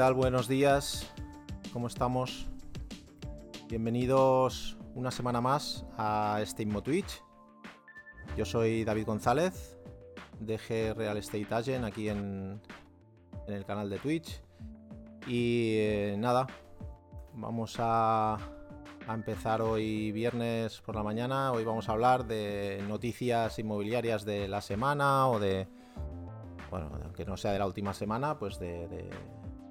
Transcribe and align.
Buenos 0.00 0.48
días. 0.48 1.06
¿Cómo 1.74 1.86
estamos? 1.86 2.48
Bienvenidos 3.68 4.78
una 4.94 5.10
semana 5.10 5.42
más 5.42 5.84
a 5.98 6.38
este 6.42 6.64
Twitch. 6.64 7.22
Yo 8.34 8.46
soy 8.46 8.82
David 8.82 9.04
González, 9.04 9.78
DG 10.40 10.94
Real 10.96 11.18
Estate 11.18 11.54
Agent 11.54 11.84
aquí 11.84 12.08
en, 12.08 12.62
el 13.46 13.66
canal 13.66 13.90
de 13.90 13.98
Twitch. 13.98 14.40
Y 15.26 15.74
eh, 15.76 16.16
nada, 16.18 16.46
vamos 17.34 17.76
a 17.78 18.38
empezar 19.06 19.60
hoy 19.60 20.12
viernes 20.12 20.80
por 20.80 20.96
la 20.96 21.02
mañana. 21.02 21.52
Hoy 21.52 21.62
vamos 21.62 21.90
a 21.90 21.92
hablar 21.92 22.26
de 22.26 22.82
noticias 22.88 23.58
inmobiliarias 23.58 24.24
de 24.24 24.48
la 24.48 24.62
semana 24.62 25.28
o 25.28 25.38
de, 25.38 25.68
bueno, 26.70 26.88
aunque 27.04 27.26
no 27.26 27.36
sea 27.36 27.52
de 27.52 27.58
la 27.58 27.66
última 27.66 27.92
semana, 27.92 28.38
pues 28.38 28.58
de, 28.58 28.88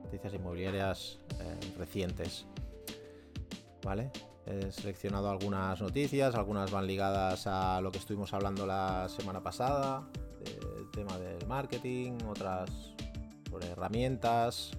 noticias 0.09 0.33
inmobiliarias 0.33 1.19
eh, 1.39 1.73
recientes. 1.77 2.47
¿Vale? 3.83 4.11
He 4.47 4.71
seleccionado 4.71 5.29
algunas 5.29 5.79
noticias, 5.79 6.33
algunas 6.33 6.71
van 6.71 6.87
ligadas 6.87 7.45
a 7.45 7.79
lo 7.81 7.91
que 7.91 7.99
estuvimos 7.99 8.33
hablando 8.33 8.65
la 8.65 9.07
semana 9.07 9.43
pasada, 9.43 10.07
del 10.39 10.89
tema 10.91 11.17
del 11.19 11.45
marketing, 11.45 12.17
otras 12.27 12.95
sobre 13.47 13.67
herramientas 13.67 14.71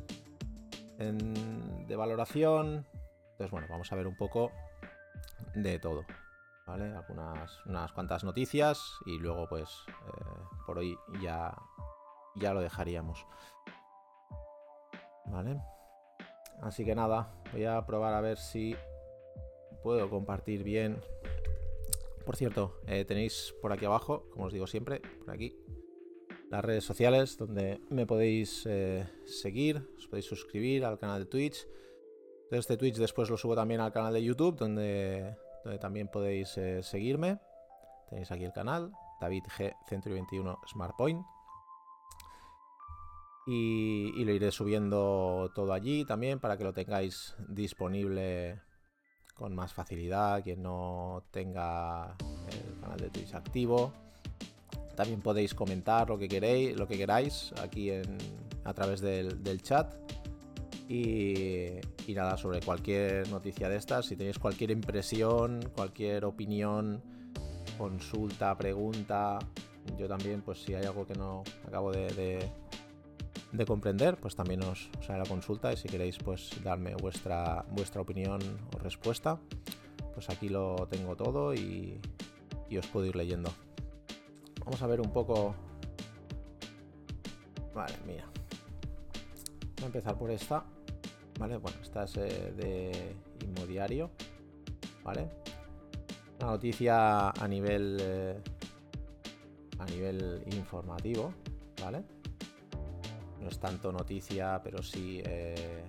de 0.98 1.96
valoración. 1.96 2.84
Entonces, 3.32 3.50
bueno, 3.52 3.68
vamos 3.70 3.90
a 3.92 3.96
ver 3.96 4.08
un 4.08 4.16
poco 4.16 4.50
de 5.54 5.78
todo. 5.78 6.04
¿Vale? 6.66 6.92
Algunas 6.94 7.64
unas 7.66 7.92
cuantas 7.92 8.24
noticias 8.24 8.80
y 9.06 9.18
luego 9.18 9.48
pues 9.48 9.68
eh, 9.88 10.24
por 10.66 10.78
hoy 10.78 10.96
ya 11.22 11.56
ya 12.36 12.52
lo 12.52 12.60
dejaríamos. 12.60 13.26
Vale. 15.30 15.60
Así 16.60 16.84
que 16.84 16.94
nada, 16.94 17.32
voy 17.52 17.64
a 17.64 17.84
probar 17.86 18.14
a 18.14 18.20
ver 18.20 18.36
si 18.36 18.74
puedo 19.82 20.10
compartir 20.10 20.62
bien. 20.62 21.00
Por 22.24 22.36
cierto, 22.36 22.80
eh, 22.86 23.04
tenéis 23.04 23.54
por 23.62 23.72
aquí 23.72 23.86
abajo, 23.86 24.28
como 24.30 24.46
os 24.46 24.52
digo 24.52 24.66
siempre, 24.66 25.00
por 25.24 25.30
aquí, 25.30 25.56
las 26.50 26.64
redes 26.64 26.84
sociales 26.84 27.38
donde 27.38 27.80
me 27.88 28.06
podéis 28.06 28.66
eh, 28.66 29.08
seguir, 29.24 29.88
os 29.96 30.06
podéis 30.06 30.26
suscribir 30.26 30.84
al 30.84 30.98
canal 30.98 31.20
de 31.20 31.26
Twitch. 31.26 31.66
Este 32.50 32.76
Twitch 32.76 32.96
después 32.96 33.30
lo 33.30 33.36
subo 33.36 33.54
también 33.54 33.80
al 33.80 33.92
canal 33.92 34.12
de 34.12 34.22
YouTube, 34.22 34.56
donde, 34.56 35.36
donde 35.64 35.78
también 35.78 36.08
podéis 36.08 36.58
eh, 36.58 36.82
seguirme. 36.82 37.38
Tenéis 38.08 38.30
aquí 38.32 38.44
el 38.44 38.52
canal, 38.52 38.92
David 39.20 39.44
G 39.56 39.72
121 39.88 40.58
SmartPoint. 40.68 41.24
Y, 43.46 44.24
lo 44.24 44.32
iré 44.32 44.50
subiendo 44.52 45.50
todo 45.54 45.72
allí 45.72 46.04
también 46.04 46.38
para 46.38 46.56
que 46.56 46.64
lo 46.64 46.72
tengáis 46.72 47.34
disponible 47.48 48.60
con 49.34 49.54
más 49.54 49.72
facilidad. 49.72 50.42
Quien 50.42 50.62
no 50.62 51.24
tenga 51.30 52.16
el 52.48 52.80
canal 52.80 52.98
de 52.98 53.10
Twitch 53.10 53.34
activo. 53.34 53.92
También 54.94 55.22
podéis 55.22 55.54
comentar 55.54 56.08
lo 56.08 56.18
que 56.18 56.28
queréis, 56.28 56.76
lo 56.76 56.86
que 56.86 56.98
queráis 56.98 57.52
aquí 57.62 57.90
a 58.64 58.74
través 58.74 59.00
del, 59.00 59.62
chat. 59.62 59.94
Y, 60.88 61.80
nada, 62.14 62.36
sobre 62.36 62.60
cualquier 62.60 63.28
noticia 63.30 63.68
de 63.68 63.76
estas, 63.76 64.06
si 64.06 64.16
tenéis 64.16 64.38
cualquier 64.38 64.72
impresión, 64.72 65.60
cualquier 65.74 66.24
opinión, 66.24 67.00
consulta, 67.78 68.58
pregunta, 68.58 69.38
yo 69.96 70.08
también, 70.08 70.42
pues 70.42 70.62
si 70.62 70.74
hay 70.74 70.84
algo 70.84 71.06
que 71.06 71.14
no 71.14 71.44
acabo 71.66 71.92
de 71.92 72.50
comprender, 73.66 74.16
pues 74.16 74.36
también 74.36 74.62
os, 74.62 74.90
os, 74.98 75.10
haré 75.10 75.18
la 75.18 75.26
consulta 75.26 75.72
y 75.72 75.76
si 75.76 75.88
queréis 75.88 76.18
pues 76.18 76.50
darme 76.62 76.94
vuestra, 76.94 77.64
vuestra 77.70 78.00
opinión 78.00 78.40
o 78.74 78.78
respuesta, 78.78 79.38
pues 80.14 80.30
aquí 80.30 80.48
lo 80.48 80.86
tengo 80.88 81.16
todo 81.16 81.54
y, 81.54 82.00
y 82.68 82.76
os 82.78 82.86
puedo 82.86 83.06
ir 83.06 83.16
leyendo. 83.16 83.52
Vamos 84.64 84.80
a 84.82 84.86
ver 84.86 85.00
un 85.00 85.12
poco... 85.12 85.54
Vale, 87.74 87.94
mira. 88.06 88.24
Voy 89.76 89.84
a 89.84 89.86
empezar 89.86 90.16
por 90.16 90.30
esta. 90.30 90.64
Vale, 91.38 91.56
bueno, 91.56 91.78
esta 91.82 92.04
es 92.04 92.16
eh, 92.16 92.52
de 92.56 93.16
Inmodiario. 93.44 94.10
Vale. 95.02 95.28
Una 96.38 96.52
noticia 96.52 97.30
a 97.30 97.48
nivel... 97.48 97.98
Eh, 98.00 98.40
a 99.78 99.86
nivel 99.86 100.42
informativo. 100.46 101.32
Vale 101.80 102.19
no 103.40 103.48
es 103.48 103.58
tanto 103.58 103.92
noticia, 103.92 104.60
pero 104.62 104.82
sí 104.82 105.22
eh, 105.24 105.82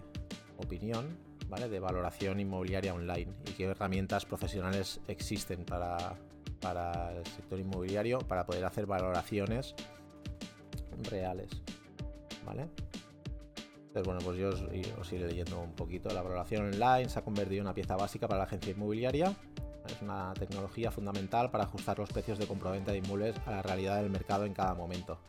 opinión, 0.57 1.17
¿vale? 1.47 1.69
De 1.69 1.79
valoración 1.79 2.39
inmobiliaria 2.39 2.93
online 2.93 3.31
y 3.47 3.51
qué 3.51 3.65
herramientas 3.65 4.25
profesionales 4.25 4.99
existen 5.07 5.65
para, 5.65 6.15
para 6.59 7.11
el 7.13 7.25
sector 7.25 7.59
inmobiliario 7.59 8.19
para 8.19 8.45
poder 8.45 8.65
hacer 8.65 8.85
valoraciones 8.85 9.75
reales, 11.09 11.49
¿vale? 12.45 12.67
Entonces, 13.87 14.05
bueno, 14.05 14.21
pues 14.23 14.37
yo 14.37 14.49
os, 14.49 14.61
os, 15.01 15.11
iré 15.11 15.27
leyendo 15.27 15.59
un 15.59 15.73
poquito. 15.73 16.09
La 16.13 16.21
valoración 16.21 16.73
online 16.73 17.09
se 17.09 17.19
ha 17.19 17.23
convertido 17.23 17.57
en 17.57 17.63
una 17.63 17.73
pieza 17.73 17.97
básica 17.97 18.25
para 18.25 18.37
la 18.37 18.43
agencia 18.45 18.71
inmobiliaria. 18.71 19.35
Es 19.85 20.01
una 20.01 20.33
tecnología 20.33 20.91
fundamental 20.91 21.51
para 21.51 21.65
ajustar 21.65 21.99
los 21.99 22.09
precios 22.09 22.39
de 22.39 22.47
compraventa 22.47 22.93
de 22.93 22.99
inmuebles 22.99 23.35
a 23.45 23.51
la 23.51 23.61
realidad 23.61 23.97
del 23.97 24.09
mercado 24.09 24.45
en 24.45 24.53
cada 24.53 24.75
momento 24.75 25.19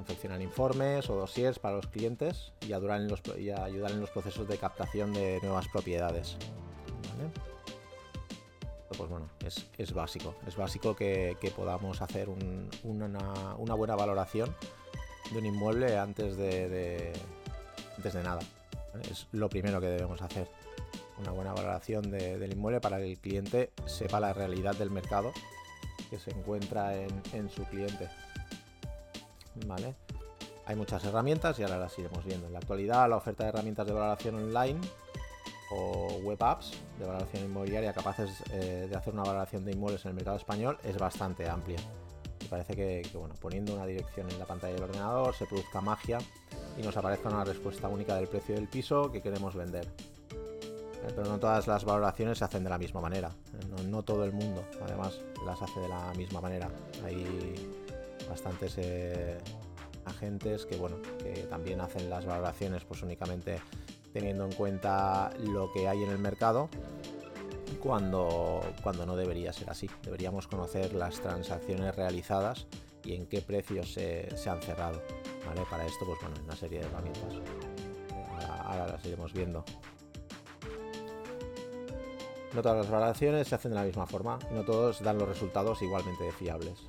confeccionar 0.00 0.40
informes 0.40 1.10
o 1.10 1.14
dossiers 1.14 1.58
para 1.58 1.76
los 1.76 1.86
clientes 1.86 2.52
y 2.66 2.72
ayudar 2.72 3.02
en 3.02 3.08
los, 3.08 3.20
ayudar 3.28 3.90
en 3.90 4.00
los 4.00 4.08
procesos 4.08 4.48
de 4.48 4.56
captación 4.56 5.12
de 5.12 5.38
nuevas 5.42 5.68
propiedades. 5.68 6.38
Pues 8.96 9.10
bueno, 9.10 9.28
es, 9.44 9.92
básico. 9.92 10.34
Es 10.46 10.56
básico 10.56 10.96
que, 10.96 11.36
podamos 11.54 12.00
hacer 12.00 12.28
una, 12.82 13.74
buena 13.74 13.94
valoración 13.94 14.54
de 15.30 15.38
un 15.38 15.46
inmueble 15.46 15.98
antes 15.98 16.36
de, 16.38 17.12
antes 17.96 18.14
de 18.14 18.22
nada. 18.22 18.40
Es 19.10 19.26
lo 19.32 19.50
primero 19.50 19.80
que 19.82 19.86
debemos 19.86 20.22
hacer. 20.22 20.48
Una 21.18 21.32
buena 21.32 21.52
valoración 21.52 22.10
del 22.10 22.50
inmueble 22.50 22.80
para 22.80 22.96
que 22.96 23.10
el 23.10 23.18
cliente 23.18 23.70
sepa 23.84 24.18
la 24.18 24.32
realidad 24.32 24.74
del 24.76 24.90
mercado 24.90 25.32
que 26.08 26.18
se 26.18 26.30
encuentra 26.30 26.96
en 26.96 27.50
su 27.50 27.64
cliente. 27.64 28.08
Hay 30.66 30.76
muchas 30.76 31.04
herramientas 31.04 31.58
y 31.58 31.62
ahora 31.62 31.78
las 31.78 31.98
iremos 31.98 32.24
viendo. 32.24 32.46
En 32.46 32.52
la 32.52 32.60
actualidad, 32.60 33.08
la 33.08 33.16
oferta 33.16 33.44
de 33.44 33.50
herramientas 33.50 33.86
de 33.86 33.92
valoración 33.92 34.36
online 34.36 34.80
o 35.72 36.18
web 36.22 36.42
apps 36.42 36.72
de 36.98 37.06
valoración 37.06 37.44
inmobiliaria 37.44 37.92
capaces 37.92 38.30
eh, 38.52 38.86
de 38.90 38.96
hacer 38.96 39.14
una 39.14 39.22
valoración 39.22 39.64
de 39.64 39.72
inmuebles 39.72 40.04
en 40.04 40.10
el 40.10 40.14
mercado 40.16 40.36
español 40.36 40.78
es 40.84 40.96
bastante 40.98 41.48
amplia. 41.48 41.78
Me 42.40 42.48
parece 42.48 42.74
que, 42.74 43.02
bueno, 43.14 43.34
poniendo 43.40 43.74
una 43.74 43.86
dirección 43.86 44.28
en 44.30 44.38
la 44.38 44.46
pantalla 44.46 44.74
del 44.74 44.82
ordenador 44.82 45.34
se 45.34 45.46
produzca 45.46 45.80
magia 45.80 46.18
y 46.78 46.82
nos 46.82 46.96
aparezca 46.96 47.28
una 47.28 47.44
respuesta 47.44 47.88
única 47.88 48.16
del 48.16 48.28
precio 48.28 48.54
del 48.54 48.68
piso 48.68 49.12
que 49.12 49.22
queremos 49.22 49.54
vender. 49.54 49.86
Eh, 49.86 51.12
pero 51.14 51.24
no 51.24 51.38
todas 51.38 51.66
las 51.66 51.84
valoraciones 51.84 52.38
se 52.38 52.44
hacen 52.44 52.64
de 52.64 52.70
la 52.70 52.78
misma 52.78 53.00
manera. 53.00 53.30
No, 53.88 54.02
todo 54.02 54.24
el 54.24 54.32
mundo, 54.32 54.64
además, 54.82 55.20
las 55.44 55.60
hace 55.62 55.80
de 55.80 55.88
la 55.88 56.12
misma 56.14 56.40
manera. 56.40 56.68
Hay 57.04 57.79
bastantes 58.30 58.78
eh, 58.78 59.36
agentes 60.06 60.64
que 60.64 60.76
bueno 60.76 60.96
que 61.18 61.42
también 61.50 61.80
hacen 61.82 62.08
las 62.08 62.24
valoraciones 62.24 62.84
pues 62.84 63.02
únicamente 63.02 63.60
teniendo 64.12 64.44
en 64.44 64.52
cuenta 64.52 65.30
lo 65.38 65.70
que 65.72 65.88
hay 65.88 66.02
en 66.02 66.10
el 66.10 66.18
mercado 66.18 66.70
cuando, 67.80 68.60
cuando 68.82 69.06
no 69.06 69.16
debería 69.16 69.52
ser 69.52 69.70
así. 69.70 69.88
Deberíamos 70.02 70.46
conocer 70.46 70.94
las 70.94 71.20
transacciones 71.20 71.94
realizadas 71.94 72.66
y 73.04 73.14
en 73.14 73.26
qué 73.26 73.42
precios 73.42 73.92
se, 73.92 74.28
han 74.48 74.60
cerrado. 74.62 75.00
¿vale? 75.46 75.62
Para 75.70 75.86
esto, 75.86 76.04
pues 76.04 76.18
bueno, 76.20 76.36
una 76.44 76.56
serie 76.56 76.80
de 76.80 76.86
herramientas. 76.86 77.34
Ahora, 78.64 78.86
las 78.86 79.04
iremos 79.04 79.32
viendo. 79.32 79.64
No 82.54 82.62
todas 82.62 82.78
las 82.78 82.90
valoraciones 82.90 83.46
se 83.46 83.54
hacen 83.54 83.70
de 83.70 83.76
la 83.76 83.84
misma 83.84 84.06
forma 84.06 84.36
no 84.50 84.64
todos 84.64 85.00
dan 85.04 85.18
los 85.18 85.28
resultados 85.28 85.82
igualmente 85.82 86.32
fiables. 86.32 86.80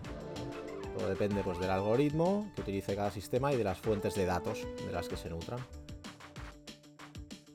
Depende 1.07 1.43
pues, 1.43 1.59
del 1.59 1.69
algoritmo 1.69 2.51
que 2.55 2.61
utilice 2.61 2.95
cada 2.95 3.11
sistema 3.11 3.53
y 3.53 3.57
de 3.57 3.63
las 3.63 3.79
fuentes 3.79 4.15
de 4.15 4.25
datos 4.25 4.65
de 4.85 4.91
las 4.91 5.07
que 5.07 5.17
se 5.17 5.29
nutran. 5.29 5.59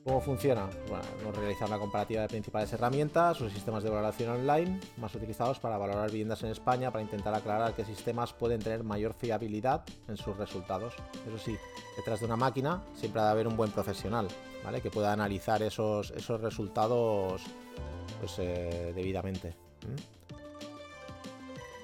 ¿Cómo 0.07 0.21
funciona? 0.21 0.69
Bueno, 0.87 1.33
realizar 1.33 1.67
una 1.67 1.79
comparativa 1.79 2.21
de 2.21 2.29
principales 2.29 2.71
herramientas 2.71 3.41
o 3.41 3.49
sistemas 3.49 3.83
de 3.83 3.89
valoración 3.89 4.29
online 4.29 4.79
más 4.95 5.13
utilizados 5.13 5.59
para 5.59 5.77
valorar 5.77 6.09
viviendas 6.09 6.41
en 6.43 6.51
España 6.51 6.91
para 6.91 7.03
intentar 7.03 7.35
aclarar 7.35 7.73
qué 7.73 7.83
sistemas 7.83 8.31
pueden 8.31 8.61
tener 8.61 8.85
mayor 8.85 9.13
fiabilidad 9.13 9.83
en 10.07 10.15
sus 10.15 10.37
resultados. 10.37 10.93
Eso 11.27 11.37
sí, 11.37 11.57
detrás 11.97 12.21
de 12.21 12.25
una 12.25 12.37
máquina 12.37 12.85
siempre 12.95 13.19
ha 13.19 13.25
de 13.25 13.31
haber 13.31 13.49
un 13.49 13.57
buen 13.57 13.71
profesional, 13.71 14.29
¿vale? 14.63 14.79
Que 14.79 14.89
pueda 14.89 15.11
analizar 15.11 15.61
esos, 15.61 16.11
esos 16.11 16.39
resultados 16.39 17.41
pues, 18.21 18.39
eh, 18.39 18.93
debidamente. 18.95 19.55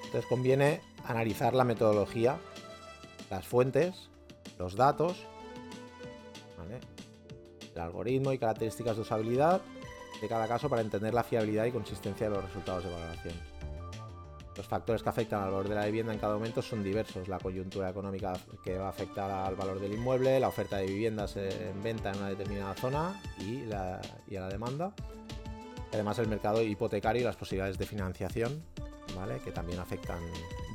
Entonces 0.05 0.29
conviene 0.29 0.79
analizar 1.05 1.53
la 1.53 1.63
metodología, 1.63 2.37
las 3.29 3.45
fuentes, 3.45 4.09
los 4.57 4.75
datos, 4.75 5.25
algoritmo 7.81 8.31
y 8.31 8.37
características 8.37 8.95
de 8.95 9.01
usabilidad 9.01 9.61
de 10.21 10.27
cada 10.27 10.47
caso 10.47 10.69
para 10.69 10.81
entender 10.81 11.13
la 11.13 11.23
fiabilidad 11.23 11.65
y 11.65 11.71
consistencia 11.71 12.29
de 12.29 12.35
los 12.35 12.45
resultados 12.45 12.83
de 12.83 12.91
valoración. 12.91 13.33
Los 14.55 14.67
factores 14.67 15.01
que 15.01 15.09
afectan 15.09 15.41
al 15.41 15.49
valor 15.49 15.67
de 15.67 15.75
la 15.75 15.85
vivienda 15.85 16.13
en 16.13 16.19
cada 16.19 16.35
momento 16.35 16.61
son 16.61 16.83
diversos. 16.83 17.27
La 17.27 17.39
coyuntura 17.39 17.89
económica 17.89 18.33
que 18.63 18.77
va 18.77 18.85
a 18.85 18.89
afectar 18.89 19.29
al 19.29 19.55
valor 19.55 19.79
del 19.79 19.93
inmueble, 19.93 20.39
la 20.39 20.47
oferta 20.47 20.77
de 20.77 20.85
viviendas 20.85 21.35
en 21.37 21.81
venta 21.81 22.11
en 22.11 22.19
una 22.19 22.29
determinada 22.29 22.75
zona 22.75 23.19
y, 23.39 23.63
a 23.71 23.99
la 24.29 24.49
demanda. 24.49 24.93
Además 25.91 26.19
el 26.19 26.27
mercado 26.27 26.61
hipotecario 26.61 27.23
y 27.23 27.25
las 27.25 27.35
posibilidades 27.35 27.77
de 27.79 27.85
financiación, 27.85 28.63
¿vale? 29.15 29.39
que 29.39 29.51
también 29.51 29.79
afectan 29.79 30.21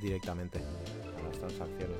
directamente 0.00 0.58
a 0.58 1.22
las 1.28 1.38
transacciones. 1.38 1.98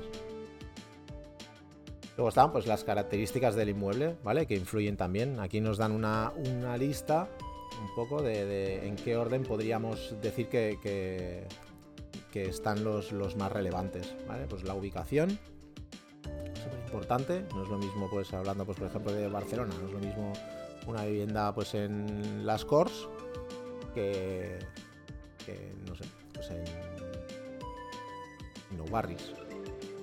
Luego 2.17 2.29
están 2.29 2.51
pues, 2.51 2.67
las 2.67 2.83
características 2.83 3.55
del 3.55 3.69
inmueble, 3.69 4.17
¿vale? 4.23 4.45
Que 4.45 4.55
influyen 4.55 4.97
también. 4.97 5.39
Aquí 5.39 5.61
nos 5.61 5.77
dan 5.77 5.93
una, 5.93 6.33
lista 6.77 7.29
un 7.81 7.95
poco 7.95 8.21
de, 8.21 8.85
en 8.85 8.95
qué 8.97 9.15
orden 9.15 9.43
podríamos 9.43 10.15
decir 10.21 10.49
que, 10.49 11.45
que 12.31 12.43
están 12.45 12.83
los, 12.83 13.11
los 13.11 13.35
más 13.35 13.51
relevantes, 13.51 14.15
¿vale? 14.27 14.45
Pues 14.47 14.63
la 14.63 14.75
ubicación, 14.75 15.39
súper 16.53 16.79
importante, 16.85 17.45
no 17.53 17.63
es 17.63 17.69
lo 17.69 17.77
mismo, 17.77 18.09
pues 18.09 18.33
hablando, 18.33 18.65
pues 18.65 18.77
por 18.77 18.87
ejemplo 18.87 19.11
de 19.11 19.27
Barcelona, 19.27 19.73
no 19.79 19.87
es 19.87 19.93
lo 19.93 19.99
mismo 19.99 20.33
una 20.87 21.05
vivienda 21.05 21.53
pues 21.53 21.73
en 21.73 22.45
Las 22.45 22.65
Corts 22.65 23.07
que, 23.93 24.59
que 25.45 25.73
no 25.87 25.95
sé, 25.95 26.05
pues 26.33 26.49
en, 26.51 26.63
en 28.89 28.91
Barris. 28.91 29.33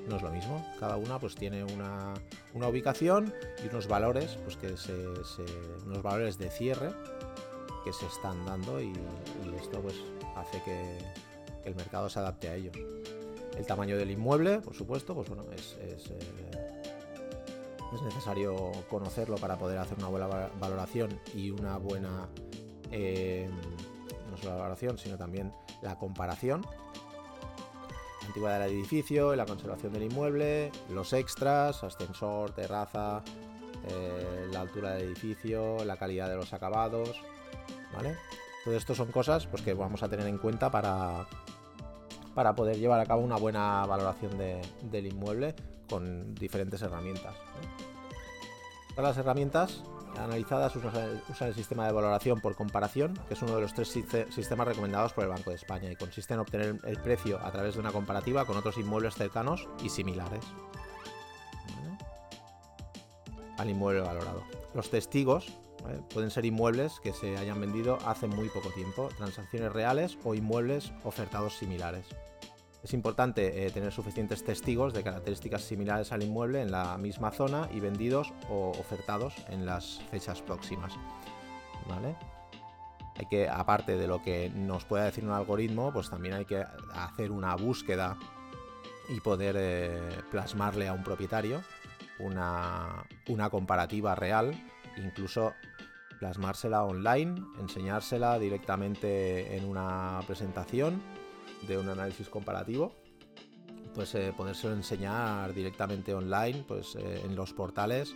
No 0.09 0.17
es 0.17 0.23
lo 0.23 0.31
mismo, 0.31 0.65
cada 0.79 0.97
una 0.97 1.19
pues 1.19 1.35
tiene 1.35 1.65
una, 1.65 2.15
una 2.55 2.69
ubicación 2.69 3.35
y 3.65 3.69
unos 3.69 3.89
valores, 3.89 4.39
pues 4.45 4.57
que 4.57 4.77
se, 4.77 4.95
unos 5.85 6.01
valores 6.01 6.39
de 6.39 6.49
cierre 6.49 6.93
que 7.85 7.93
se 7.93 8.07
están 8.07 8.45
dando 8.47 8.81
y, 8.81 8.93
esto 9.61 9.81
pues 9.81 9.97
hace 10.37 10.63
que, 10.63 10.99
el 11.65 11.75
mercado 11.75 12.09
se 12.09 12.21
adapte 12.21 12.49
a 12.49 12.55
ellos. 12.55 12.77
El 13.57 13.67
tamaño 13.67 13.97
del 13.97 14.13
inmueble, 14.13 14.61
por 14.61 14.75
supuesto, 14.75 15.15
pues 15.17 15.29
bueno, 15.29 15.45
es, 15.53 15.77
es, 15.81 16.11
eh, 16.11 16.83
necesario 18.05 18.71
conocerlo 18.89 19.37
para 19.37 19.59
poder 19.59 19.79
hacer 19.79 19.99
una 19.99 20.07
buena 20.07 20.29
valoración 20.61 21.19
y 21.35 21.51
una 21.51 21.79
buena, 21.79 22.29
eh, 22.93 23.51
no 24.31 24.37
solo 24.37 24.59
valoración, 24.59 24.99
sino 24.99 25.17
también 25.17 25.53
la 25.83 25.99
comparación. 25.99 26.65
Antigüedad 28.37 28.61
del 28.61 28.73
edificio, 28.73 29.35
la 29.35 29.47
conservación 29.47 29.95
del 29.95 30.03
inmueble, 30.03 30.71
los 30.91 31.15
extras, 31.15 31.83
ascensor, 31.83 32.51
terraza, 32.51 33.23
eh, 33.89 34.47
la 34.53 34.61
altura 34.61 34.91
del 34.91 35.07
edificio, 35.07 35.83
la 35.87 35.97
calidad 35.97 36.29
de 36.29 36.37
los 36.37 36.53
acabados, 36.53 37.23
¿vale? 37.95 38.19
Todo 38.63 38.77
esto 38.77 38.95
son 38.95 39.11
cosas 39.11 39.47
pues, 39.47 39.63
que 39.63 39.73
vamos 39.73 40.03
a 40.03 40.11
tener 40.11 40.27
en 40.27 40.37
cuenta 40.37 40.71
para, 40.71 41.27
para 42.35 42.55
poder 42.55 42.77
llevar 42.77 43.01
a 43.01 43.07
cabo 43.07 43.23
una 43.23 43.37
buena 43.37 43.87
valoración 43.87 44.37
del 44.37 45.07
inmueble 45.07 45.55
con 45.89 46.35
diferentes 46.35 46.83
herramientas. 46.83 47.35
Todas 48.95 49.17
las 49.17 49.17
herramientas 49.17 49.83
analizadas 50.19 50.75
usan 50.77 51.49
el 51.49 51.55
sistema 51.55 51.87
de 51.87 51.93
valoración 51.93 52.41
por 52.41 52.55
comparación, 52.55 53.19
que 53.29 53.35
es 53.35 53.43
uno 53.43 53.57
de 53.57 53.63
los 53.63 53.75
tres 53.75 53.89
sistemas 54.31 54.69
recomendados 54.69 55.13
por 55.13 55.25
el 55.25 55.31
Banco 55.31 55.51
de 55.51 55.57
España 55.57 55.91
y 55.91 55.97
consiste 55.97 56.35
en 56.35 56.41
obtener 56.41 56.81
el 56.85 56.99
precio 56.99 57.39
a 57.45 57.51
través 57.53 57.75
de 57.75 57.81
una 57.81 57.93
comparativa 57.93 58.45
con 58.45 58.57
otros 58.57 58.79
inmuebles 58.79 59.15
cercanos 59.15 59.69
y 59.83 59.89
similares 59.89 60.45
al 63.59 63.71
inmueble 63.71 64.03
valorado. 64.03 64.43
Los 64.75 64.91
testigos 64.91 65.53
pueden 66.13 66.31
ser 66.31 66.45
inmuebles 66.45 67.01
que 67.03 67.13
se 67.13 67.37
hayan 67.39 67.61
vendido 67.61 67.99
hace 68.07 68.27
muy 68.27 68.49
poco 68.49 68.71
tiempo, 68.71 69.09
transacciones 69.17 69.73
reales 69.73 70.19
o 70.25 70.35
inmuebles 70.35 70.93
ofertados 71.05 71.55
similares. 71.55 72.07
Es 72.87 72.95
importante 72.95 73.67
eh, 73.67 73.71
tener 73.73 73.91
suficientes 73.91 74.45
testigos 74.45 74.95
de 74.95 75.03
características 75.03 75.63
similares 75.63 76.13
al 76.13 76.23
inmueble 76.23 76.63
en 76.63 76.71
la 76.71 76.97
misma 76.99 77.33
zona 77.33 77.69
y 77.75 77.81
vendidos 77.81 78.33
o 78.49 78.71
ofertados 78.79 79.35
en 79.49 79.67
las 79.67 80.01
fechas 80.09 80.41
próximas. 80.41 80.93
Hay 83.19 83.27
que, 83.27 83.49
aparte 83.49 83.97
de 83.97 84.07
lo 84.07 84.23
que 84.23 84.51
nos 84.51 84.85
pueda 84.85 85.07
decir 85.07 85.25
un 85.25 85.33
algoritmo, 85.33 85.93
pues 85.93 86.11
también 86.11 86.35
hay 86.35 86.45
que 86.45 86.65
hacer 86.95 87.33
una 87.33 87.57
búsqueda 87.57 88.17
y 89.09 89.19
poder 89.19 89.57
eh, 89.59 90.01
plasmarle 90.31 90.87
a 90.87 90.93
un 90.93 91.03
propietario 91.03 91.63
una, 92.21 93.05
una 93.27 93.51
comparativa 93.51 94.15
real, 94.15 94.55
incluso 94.97 95.55
plasmársela 96.21 96.85
online, 96.85 97.43
enseñársela 97.59 98.39
directamente 98.39 99.57
en 99.57 99.65
una 99.65 100.21
presentación 100.25 101.03
de 101.67 101.79
un 101.79 101.89
análisis 101.89 102.29
comparativo, 102.29 102.93
pues 103.95 104.15
eh, 104.15 104.33
podérselo 104.37 104.75
enseñar 104.75 105.55
directamente 105.55 106.15
online, 106.15 106.65
pues 106.69 106.97
eh, 106.97 107.23
en 107.25 107.35
los 107.35 107.53
portales, 107.53 108.15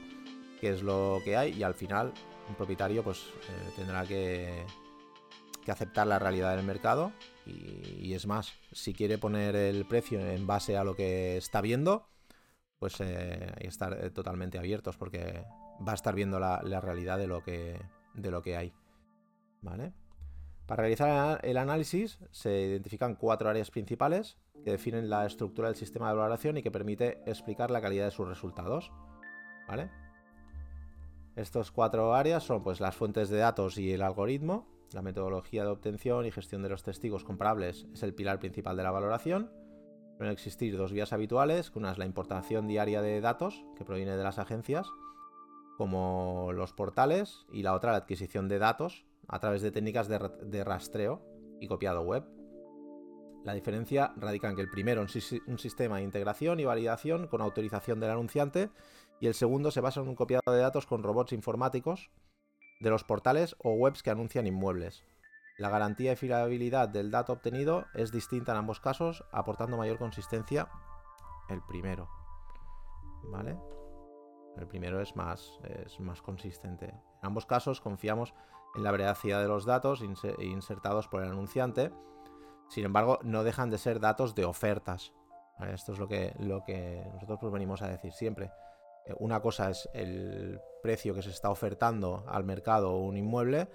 qué 0.60 0.70
es 0.70 0.82
lo 0.82 1.20
que 1.24 1.36
hay 1.36 1.54
y 1.54 1.62
al 1.62 1.74
final 1.74 2.12
un 2.48 2.54
propietario 2.54 3.02
pues 3.02 3.18
eh, 3.48 3.70
tendrá 3.76 4.04
que, 4.04 4.66
que, 5.64 5.70
aceptar 5.72 6.06
la 6.06 6.18
realidad 6.18 6.54
del 6.54 6.66
mercado 6.66 7.12
y, 7.46 8.12
es 8.12 8.26
más, 8.26 8.52
si 8.72 8.92
quiere 8.92 9.16
poner 9.16 9.56
el 9.56 9.86
precio 9.86 10.20
en 10.20 10.46
base 10.46 10.76
a 10.76 10.84
lo 10.84 10.94
que 10.94 11.38
está 11.38 11.60
viendo, 11.60 12.06
pues 12.78 13.00
hay 13.00 13.08
que 13.08 13.66
estar 13.66 14.10
totalmente 14.10 14.58
abiertos 14.58 14.96
porque 14.96 15.44
va 15.86 15.92
a 15.92 15.94
estar 15.94 16.14
viendo 16.14 16.38
la, 16.38 16.60
la 16.62 16.80
realidad 16.80 17.18
de 17.18 17.26
lo 17.26 17.42
que, 17.42 17.80
de 18.14 18.30
lo 18.30 18.42
que 18.42 18.56
hay. 18.56 18.72
¿Vale? 19.62 19.92
Para 20.70 20.82
realizar 20.82 21.40
el 21.42 21.56
análisis 21.56 22.20
se 22.30 22.68
identifican 22.68 23.16
cuatro 23.16 23.50
áreas 23.50 23.72
principales 23.72 24.38
que 24.62 24.70
definen 24.70 25.10
la 25.10 25.26
estructura 25.26 25.66
del 25.66 25.74
sistema 25.74 26.08
de 26.08 26.14
valoración 26.14 26.58
y 26.58 26.62
que 26.62 26.70
permite 26.70 27.18
explicar 27.26 27.72
la 27.72 27.80
calidad 27.80 28.04
de 28.04 28.12
sus 28.12 28.28
resultados. 28.28 28.92
¿Vale? 29.66 29.90
Estos 31.34 31.72
cuatro 31.72 32.14
áreas 32.14 32.44
son 32.44 32.62
pues, 32.62 32.78
las 32.78 32.94
fuentes 32.94 33.30
de 33.30 33.38
datos 33.38 33.78
y 33.78 33.92
el 33.92 34.00
algoritmo, 34.00 34.68
la 34.92 35.02
metodología 35.02 35.64
de 35.64 35.70
obtención 35.70 36.24
y 36.24 36.30
gestión 36.30 36.62
de 36.62 36.68
los 36.68 36.84
testigos 36.84 37.24
comparables 37.24 37.88
es 37.92 38.04
el 38.04 38.14
pilar 38.14 38.38
principal 38.38 38.76
de 38.76 38.84
la 38.84 38.92
valoración. 38.92 39.50
Pueden 40.18 40.32
existir 40.32 40.76
dos 40.76 40.92
vías 40.92 41.12
habituales, 41.12 41.72
una 41.74 41.90
es 41.90 41.98
la 41.98 42.06
importación 42.06 42.68
diaria 42.68 43.02
de 43.02 43.20
datos 43.20 43.64
que 43.76 43.84
proviene 43.84 44.16
de 44.16 44.22
las 44.22 44.38
agencias, 44.38 44.86
como 45.76 46.52
los 46.52 46.72
portales, 46.72 47.44
y 47.52 47.64
la 47.64 47.74
otra 47.74 47.90
la 47.90 47.98
adquisición 47.98 48.46
de 48.46 48.60
datos 48.60 49.09
a 49.30 49.38
través 49.38 49.62
de 49.62 49.70
técnicas 49.70 50.08
de, 50.08 50.64
rastreo 50.64 51.22
y 51.60 51.68
copiado 51.68 52.02
web. 52.02 52.24
La 53.44 53.54
diferencia 53.54 54.12
radica 54.16 54.50
en 54.50 54.56
que 54.56 54.62
el 54.62 54.70
primero 54.70 55.02
es 55.02 55.32
un 55.46 55.58
sistema 55.58 55.96
de 55.96 56.02
integración 56.02 56.60
y 56.60 56.64
validación 56.64 57.28
con 57.28 57.40
autorización 57.40 58.00
del 58.00 58.10
anunciante 58.10 58.70
y 59.20 59.28
el 59.28 59.34
segundo 59.34 59.70
se 59.70 59.80
basa 59.80 60.00
en 60.00 60.08
un 60.08 60.16
copiado 60.16 60.52
de 60.52 60.58
datos 60.58 60.86
con 60.86 61.02
robots 61.02 61.32
informáticos 61.32 62.10
de 62.80 62.90
los 62.90 63.04
portales 63.04 63.54
o 63.62 63.72
webs 63.72 64.02
que 64.02 64.10
anuncian 64.10 64.46
inmuebles. 64.46 65.04
La 65.58 65.70
garantía 65.70 66.12
y 66.12 66.16
fiabilidad 66.16 66.88
del 66.88 67.10
dato 67.10 67.34
obtenido 67.34 67.86
es 67.94 68.10
distinta 68.10 68.52
en 68.52 68.58
ambos 68.58 68.80
casos, 68.80 69.24
aportando 69.30 69.76
mayor 69.76 69.98
consistencia 69.98 70.68
el 71.48 71.62
primero. 71.62 72.08
¿Vale? 73.24 73.56
El 74.56 74.66
primero 74.66 75.00
es 75.00 75.14
más, 75.16 75.60
es 75.64 76.00
más 76.00 76.20
consistente. 76.22 76.86
En 76.86 77.02
ambos 77.22 77.46
casos 77.46 77.80
confiamos 77.80 78.34
en 78.74 78.82
la 78.82 78.92
veracidad 78.92 79.40
de 79.42 79.48
los 79.48 79.64
datos 79.64 80.02
insertados 80.02 81.08
por 81.08 81.22
el 81.22 81.30
anunciante. 81.30 81.90
Sin 82.68 82.84
embargo, 82.84 83.18
no 83.22 83.42
dejan 83.42 83.70
de 83.70 83.78
ser 83.78 84.00
datos 84.00 84.34
de 84.34 84.44
ofertas. 84.44 85.12
Esto 85.68 85.92
es 85.92 85.98
lo 85.98 86.08
que, 86.08 86.32
nosotros 87.14 87.38
pues 87.40 87.52
venimos 87.52 87.82
a 87.82 87.88
decir 87.88 88.12
siempre. 88.12 88.50
Eh, 89.06 89.14
una 89.18 89.40
cosa 89.40 89.70
es 89.70 89.88
el 89.92 90.60
precio 90.82 91.14
que 91.14 91.22
se 91.22 91.30
está 91.30 91.50
ofertando 91.50 92.24
al 92.28 92.44
mercado 92.44 92.96
un 92.96 93.16
inmueble 93.16 93.68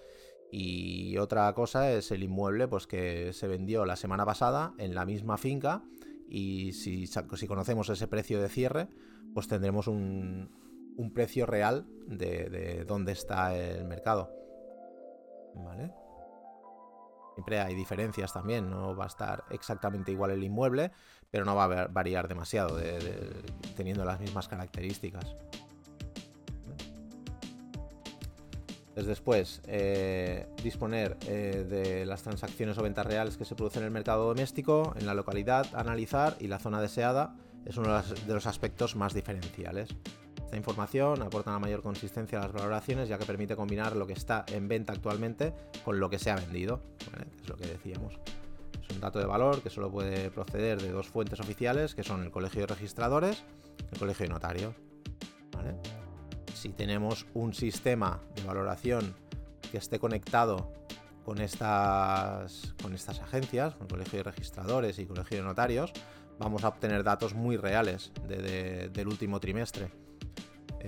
y 0.51 1.17
otra 1.17 1.53
cosa 1.53 1.91
es 1.91 2.11
el 2.11 2.23
inmueble 2.23 2.67
pues, 2.67 2.87
que 2.87 3.33
se 3.33 3.47
vendió 3.47 3.85
la 3.85 3.95
semana 3.95 4.25
pasada 4.25 4.73
en 4.77 4.95
la 4.95 5.05
misma 5.05 5.37
finca 5.37 5.83
y 6.27 6.73
si, 6.73 7.07
conocemos 7.47 7.89
ese 7.89 8.07
precio 8.07 8.41
de 8.41 8.49
cierre, 8.49 8.87
pues 9.33 9.47
tendremos 9.47 9.87
un, 9.87 10.49
precio 11.13 11.45
real 11.45 11.85
de 12.07 12.83
dónde 12.87 13.11
está 13.11 13.55
el 13.55 13.85
mercado. 13.85 14.44
Siempre 17.33 17.59
hay 17.59 17.75
diferencias 17.75 18.31
también, 18.31 18.69
no 18.69 18.95
va 18.95 19.05
a 19.05 19.07
estar 19.07 19.43
exactamente 19.49 20.11
igual 20.11 20.31
el 20.31 20.43
inmueble, 20.43 20.91
pero 21.29 21.43
no 21.43 21.53
va 21.53 21.65
a 21.65 21.87
variar 21.87 22.27
demasiado 22.29 22.79
teniendo 23.75 24.05
las 24.05 24.19
mismas 24.21 24.47
características. 24.47 25.35
después, 29.03 29.61
eh, 29.67 30.47
disponer 30.63 31.17
eh, 31.27 31.65
de 31.67 32.05
las 32.05 32.23
transacciones 32.23 32.77
o 32.77 32.83
ventas 32.83 33.05
reales 33.05 33.37
que 33.37 33.45
se 33.45 33.55
producen 33.55 33.81
en 33.81 33.87
el 33.87 33.91
mercado 33.91 34.27
doméstico, 34.27 34.93
en 34.97 35.05
la 35.05 35.13
localidad, 35.13 35.67
analizar 35.73 36.37
y 36.39 36.47
la 36.47 36.59
zona 36.59 36.81
deseada 36.81 37.35
es 37.65 37.77
uno 37.77 38.01
de 38.01 38.33
los 38.33 38.45
aspectos 38.45 38.95
más 38.95 39.13
diferenciales. 39.13 39.89
Esta 40.45 40.57
información 40.57 41.23
aporta 41.23 41.49
una 41.49 41.59
mayor 41.59 41.81
consistencia 41.81 42.37
a 42.37 42.43
las 42.43 42.53
valoraciones 42.53 43.09
ya 43.09 43.17
que 43.17 43.25
permite 43.25 43.55
combinar 43.55 43.95
lo 43.95 44.05
que 44.05 44.13
está 44.13 44.45
en 44.47 44.67
venta 44.67 44.93
actualmente 44.93 45.53
con 45.83 45.99
lo 45.99 46.09
que 46.09 46.19
se 46.19 46.29
ha 46.29 46.35
vendido, 46.35 46.81
es 47.41 47.49
lo 47.49 47.57
que 47.57 47.65
decíamos. 47.65 48.19
Es 48.87 48.95
un 48.95 49.01
dato 49.01 49.17
de 49.17 49.25
valor 49.25 49.63
que 49.63 49.71
solo 49.71 49.91
puede 49.91 50.29
proceder 50.29 50.79
de 50.79 50.91
dos 50.91 51.07
fuentes 51.07 51.39
oficiales, 51.39 51.95
que 51.95 52.03
son 52.03 52.23
el 52.23 52.31
Colegio 52.31 52.61
de 52.61 52.67
Registradores 52.67 53.43
y 53.89 53.93
el 53.93 53.99
Colegio 53.99 54.27
de 54.27 54.33
Notarios. 54.33 54.75
Si 56.53 56.69
tenemos 56.69 57.25
un 57.33 57.53
sistema 57.55 58.21
de 58.35 58.43
valoración 58.43 59.15
que 59.71 59.79
esté 59.79 59.97
conectado 59.97 60.71
con 61.25 61.41
estas, 61.41 62.71
agencias, 63.19 63.73
con 63.73 63.87
el 63.87 63.89
Colegio 63.89 64.19
de 64.19 64.23
Registradores 64.23 64.99
y 64.99 65.07
Colegio 65.07 65.37
de 65.37 65.43
Notarios, 65.43 65.91
vamos 66.37 66.63
a 66.63 66.67
obtener 66.67 67.03
datos 67.03 67.33
muy 67.33 67.57
reales 67.57 68.11
del 68.27 69.07
último 69.07 69.39
trimestre. 69.39 70.04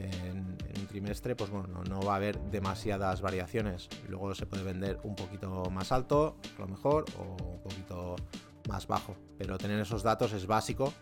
En, 0.06 0.58
un 0.80 0.88
trimestre, 0.88 1.36
pues 1.36 1.50
bueno, 1.50 1.84
no, 1.90 2.02
va 2.02 2.14
a 2.14 2.16
haber 2.18 2.40
demasiadas 2.52 3.22
variaciones. 3.22 3.90
Luego 4.08 4.36
se 4.36 4.46
puede 4.46 4.64
vender 4.64 5.00
un 5.04 5.16
poquito 5.16 5.70
más 5.72 5.92
alto, 5.92 6.38
a 6.58 6.62
lo 6.62 6.68
mejor, 6.68 7.06
o 7.18 7.44
un 7.44 7.62
poquito 7.62 8.16
más 8.70 8.88
bajo. 8.88 9.16
Pero 9.38 9.58
tener 9.58 9.80
esos 9.80 10.04
datos 10.04 10.34
es 10.34 10.46
básico 10.46 10.94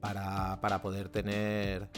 para, 0.00 0.60
para 0.60 0.80
poder 0.80 1.08
tener 1.08 1.88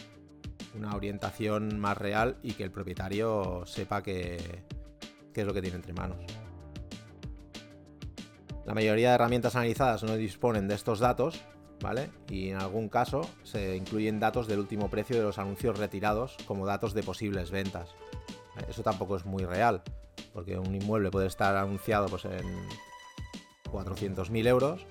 una 0.75 0.95
orientación 0.95 1.79
más 1.79 1.97
real 1.99 2.39
y 2.43 2.55
que 2.55 2.65
el 2.65 2.71
propietario 2.71 3.65
sepa 3.67 4.03
qué 4.03 4.65
es 5.35 5.47
lo 5.47 5.53
que 5.53 5.63
tiene 5.63 5.77
entre 5.77 5.93
manos. 5.93 6.19
La 8.65 8.75
mayoría 8.75 9.09
de 9.09 9.15
herramientas 9.17 9.57
analizadas 9.57 10.05
no 10.05 10.17
disponen 10.17 10.69
de 10.69 10.75
estos 10.75 11.01
datos, 11.01 11.43
Y 12.29 12.51
en 12.51 12.57
algún 12.57 12.89
caso 12.89 13.29
se 13.43 13.77
incluyen 13.77 14.21
datos 14.21 14.47
del 14.47 14.61
último 14.61 14.89
precio 14.89 15.17
de 15.17 15.23
los 15.23 15.39
anuncios 15.39 15.79
retirados 15.79 16.37
como 16.47 16.67
datos 16.67 16.95
de 16.95 17.03
posibles 17.03 17.51
ventas. 17.51 17.95
Eso 18.69 18.83
tampoco 18.83 19.17
es 19.17 19.25
muy 19.25 19.45
real, 19.45 19.83
porque 20.33 20.59
un 20.59 20.75
inmueble 20.75 21.11
puede 21.11 21.27
estar 21.27 21.57
anunciado 21.57 22.07
pues, 22.07 22.27
en 22.27 22.69
400.000 23.71 24.47
euros 24.47 24.87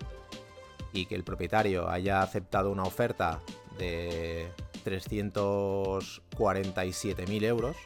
y 0.93 1.05
que 1.05 1.15
el 1.15 1.23
propietario 1.23 1.87
haya 1.87 2.21
aceptado 2.21 2.69
una 2.71 2.83
oferta 2.83 3.39
de 3.77 4.49
347.000 4.83 7.43
euros, 7.43 7.77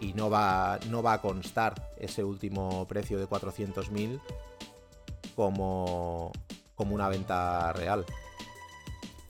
y 0.00 0.14
no 0.14 0.30
va, 0.30 0.80
no 0.88 1.02
va 1.02 1.14
a 1.14 1.20
constar 1.20 1.90
ese 1.98 2.22
último 2.24 2.86
precio 2.88 3.18
de 3.18 3.28
400.000 3.28 4.18
como, 5.36 6.32
como 6.80 6.94
una 6.94 7.10
venta 7.10 7.74
real, 7.74 8.06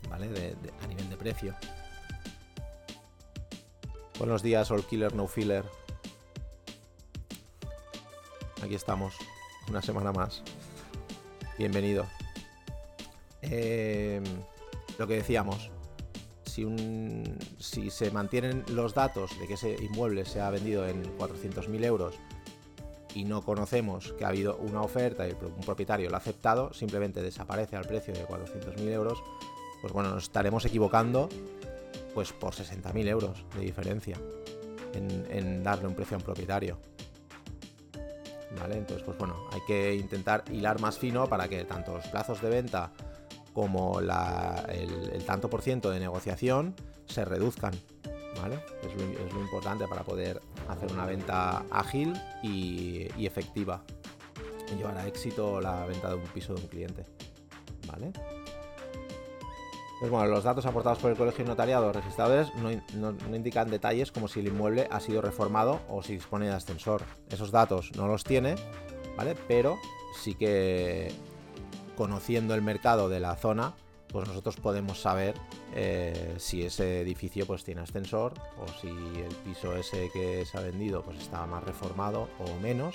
¿vale? 0.09 0.27
a 0.81 0.87
nivel 0.87 1.11
de 1.11 1.17
precio. 1.17 1.57
Buenos 4.21 4.41
días, 4.41 4.71
All 4.71 4.87
Killer 4.87 5.17
No 5.17 5.27
Filler. 5.27 5.65
Aquí 8.63 8.77
estamos, 8.77 9.17
una 9.69 9.83
semana 9.83 10.13
más. 10.13 10.45
Bienvenido. 11.59 12.07
Eh, 13.43 14.23
lo 14.97 15.09
que 15.09 15.15
decíamos, 15.15 15.73
si, 16.45 17.91
se 17.91 18.13
mantienen 18.13 18.63
los 18.69 18.95
datos 18.95 19.37
de 19.41 19.49
que 19.49 19.55
ese 19.55 19.75
inmueble 19.83 20.25
se 20.25 20.41
ha 20.41 20.51
vendido 20.51 20.87
en 20.87 21.03
400.000 21.19 21.85
euros 21.85 22.15
y 23.15 23.25
no 23.25 23.43
conocemos 23.43 24.13
que 24.15 24.25
ha 24.25 24.29
habido 24.29 24.57
una 24.57 24.83
oferta 24.83 25.29
y 25.29 25.33
un 25.33 25.65
propietario 25.65 26.09
lo 26.09 26.17
ha 26.17 26.19
aceptado, 26.19 26.73
simplemente 26.73 27.23
desaparece 27.23 27.77
al 27.77 27.85
precio 27.85 28.15
de 28.15 28.27
400.000 28.27 28.89
euros, 28.91 29.23
pues 29.81 29.93
bueno, 29.93 30.11
nos 30.11 30.25
estaremos 30.25 30.65
equivocando 30.65 31.29
pues 32.15 32.33
por 32.33 32.55
60.000 32.55 33.09
euros 33.09 33.45
de 33.57 33.61
diferencia 33.63 34.17
en, 34.95 35.63
darle 35.63 35.89
un 35.89 35.95
precio 35.95 36.17
a 36.17 36.19
un 36.19 36.25
propietario. 36.25 36.79
¿Vale? 38.59 38.79
Entonces, 38.79 39.05
pues 39.05 39.17
bueno, 39.17 39.37
hay 39.53 39.61
que 39.67 39.95
intentar 39.95 40.43
hilar 40.51 40.81
más 40.81 40.99
fino 40.99 41.29
para 41.29 41.49
que 41.49 41.65
tanto 41.65 41.95
los 41.95 42.07
plazos 42.09 42.43
de 42.43 42.51
venta 42.51 42.91
como 43.53 44.01
el, 44.01 45.25
tanto 45.25 45.49
por 45.49 45.63
ciento 45.63 45.91
de 45.91 46.01
negociación 46.01 46.75
se 47.07 47.25
reduzcan. 47.25 47.73
Es, 48.49 49.33
lo, 49.33 49.41
importante 49.41 49.87
para 49.87 50.03
poder 50.03 50.41
hacer 50.69 50.93
una 50.93 51.07
venta 51.07 51.65
ágil 51.71 52.15
y, 52.43 53.09
efectiva 53.25 53.83
y 54.73 54.77
llevar 54.77 54.99
a 54.99 55.07
éxito 55.07 55.61
la 55.61 55.85
venta 55.87 56.09
de 56.09 56.15
un 56.17 56.27
piso 56.29 56.55
de 56.55 56.63
un 56.63 56.69
cliente. 56.69 57.07
¿vale? 57.87 58.13
Pues 60.01 60.11
bueno, 60.11 60.29
los 60.29 60.45
datos 60.45 60.65
aportados 60.65 60.99
por 60.99 61.11
el 61.11 61.17
Colegio 61.17 61.45
Notariado 61.45 61.93
registradores 61.93 62.51
no, 62.55 63.13
no, 63.13 63.37
indican 63.37 63.71
detalles 63.71 64.11
como 64.11 64.29
si 64.29 64.41
el 64.41 64.49
inmueble 64.49 64.89
ha 64.91 64.99
sido 64.99 65.21
reformado 65.21 65.81
o 65.89 66.03
si 66.03 66.15
dispone 66.15 66.47
de 66.47 66.53
ascensor. 66.53 67.03
Esos 67.29 67.51
datos 67.51 67.93
no 67.97 68.09
los 68.09 68.25
tiene, 68.25 68.55
¿vale? 69.17 69.37
Pero 69.47 69.79
sí 70.19 70.35
que 70.35 71.13
conociendo 71.97 72.55
el 72.55 72.63
mercado 72.63 73.11
de 73.11 73.21
la 73.21 73.37
zona, 73.37 73.75
pues 74.13 74.29
nosotros 74.29 74.57
podemos 74.57 75.01
saber 75.01 75.35
eh, 75.75 76.35
si 76.39 76.63
ese 76.63 77.01
edificio 77.01 77.47
pues 77.47 77.65
tiene 77.65 77.83
ascensor 77.83 78.35
o 78.59 78.67
si 78.81 78.89
el 78.89 79.35
piso 79.45 79.77
ese 79.77 80.11
que 80.11 80.45
se 80.45 80.59
ha 80.59 80.61
vendido 80.61 81.03
pues 81.03 81.19
estaba 81.19 81.47
más 81.47 81.65
reformado 81.65 82.29
o 82.39 82.59
menos, 82.61 82.95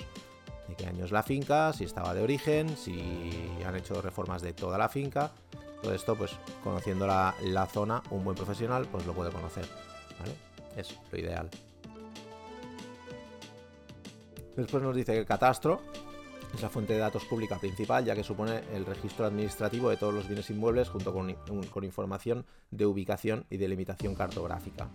de 0.68 0.74
qué 0.74 0.86
año 0.86 1.04
es 1.04 1.12
la 1.12 1.22
finca, 1.22 1.72
si 1.72 1.84
estaba 1.84 2.14
de 2.14 2.22
origen, 2.22 2.76
si 2.76 3.48
han 3.64 3.76
hecho 3.76 4.00
reformas 4.02 4.42
de 4.42 4.52
toda 4.52 4.78
la 4.78 4.88
finca. 4.88 5.32
Todo 5.82 5.94
esto, 5.94 6.16
pues 6.16 6.32
conociendo 6.64 7.06
la, 7.06 7.34
zona, 7.72 8.02
un 8.10 8.24
buen 8.24 8.36
profesional 8.36 8.86
pues 8.90 9.06
lo 9.06 9.12
puede 9.12 9.30
conocer. 9.30 9.66
Es 10.76 10.98
lo 11.10 11.18
ideal. 11.18 11.48
Después 14.56 14.82
nos 14.82 14.96
dice 14.96 15.12
que 15.12 15.18
el 15.18 15.26
catastro 15.26 15.82
es 16.54 16.62
la 16.62 16.68
fuente 16.68 16.94
de 16.94 17.00
datos 17.00 17.24
pública 17.24 17.58
principal, 17.58 18.04
ya 18.04 18.14
que 18.14 18.22
supone 18.22 18.62
el 18.72 18.86
registro 18.86 19.26
administrativo 19.26 19.90
de 19.90 19.96
todos 19.96 20.14
los 20.14 20.26
bienes 20.26 20.48
inmuebles 20.50 20.88
junto 20.88 21.12
con, 21.12 21.34
información 21.84 22.46
de 22.70 22.86
ubicación 22.86 23.44
y 23.50 23.56
delimitación 23.56 24.14
cartográfica. 24.14 24.88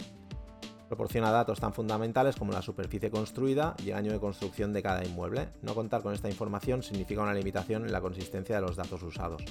Proporciona 0.88 1.32
datos 1.32 1.60
tan 1.60 1.74
fundamentales 1.74 2.36
como 2.36 2.52
la 2.52 2.62
superficie 2.62 3.10
construida 3.10 3.76
y 3.84 3.92
el 3.92 3.96
año 3.96 4.12
de 4.12 4.20
construcción 4.20 4.74
de 4.74 4.84
cada 4.84 5.06
inmueble. 5.06 5.50
No 5.62 5.74
contar 5.74 6.02
con 6.02 6.14
esta 6.14 6.30
información 6.30 6.84
significa 6.84 7.22
una 7.22 7.34
limitación 7.34 7.86
en 7.86 7.94
la 7.94 8.02
consistencia 8.02 8.56
de 8.56 8.62
los 8.62 8.76
datos 8.76 9.02
usados. 9.04 9.42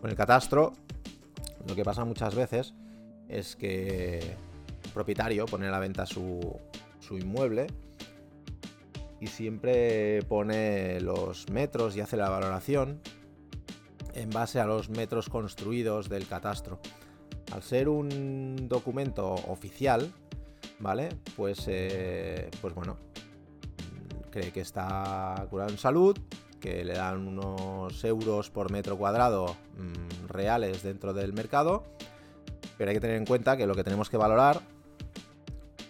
Con 0.00 0.10
el 0.10 0.16
catastro, 0.16 0.74
lo 1.66 1.74
que 1.74 1.84
pasa 1.84 2.04
muchas 2.04 2.34
veces 2.34 2.74
es 3.28 3.56
que 3.56 4.18
el 4.84 4.90
propietario 4.92 5.46
pone 5.46 5.66
a 5.68 5.70
la 5.70 5.78
venta 5.78 6.04
su, 6.04 6.58
su 7.00 7.16
inmueble 7.16 7.68
y 9.20 9.26
siempre 9.26 10.22
pone 10.22 11.00
los 11.00 11.48
metros 11.50 11.96
y 11.96 12.00
hace 12.00 12.16
la 12.16 12.30
valoración 12.30 13.00
en 14.14 14.30
base 14.30 14.58
a 14.58 14.66
los 14.66 14.88
metros 14.88 15.28
construidos 15.28 16.08
del 16.08 16.26
catastro. 16.26 16.80
Al 17.52 17.62
ser 17.62 17.88
un 17.88 18.68
documento 18.68 19.34
oficial, 19.34 20.10
¿vale? 20.78 21.10
Pues, 21.36 21.64
eh, 21.68 22.50
pues 22.60 22.74
bueno, 22.74 22.96
cree 24.30 24.52
que 24.52 24.60
está 24.60 25.46
curado 25.50 25.70
en 25.70 25.78
salud, 25.78 26.16
que 26.60 26.84
le 26.84 26.94
dan 26.94 27.26
unos 27.26 28.02
euros 28.04 28.50
por 28.50 28.70
metro 28.70 28.96
cuadrado 28.96 29.56
mm, 29.76 30.28
reales 30.28 30.82
dentro 30.82 31.12
del 31.12 31.32
mercado, 31.32 31.84
pero 32.78 32.90
hay 32.90 32.96
que 32.96 33.00
tener 33.00 33.16
en 33.16 33.26
cuenta 33.26 33.56
que 33.56 33.66
lo 33.66 33.74
que 33.74 33.84
tenemos 33.84 34.08
que 34.08 34.16
valorar 34.16 34.60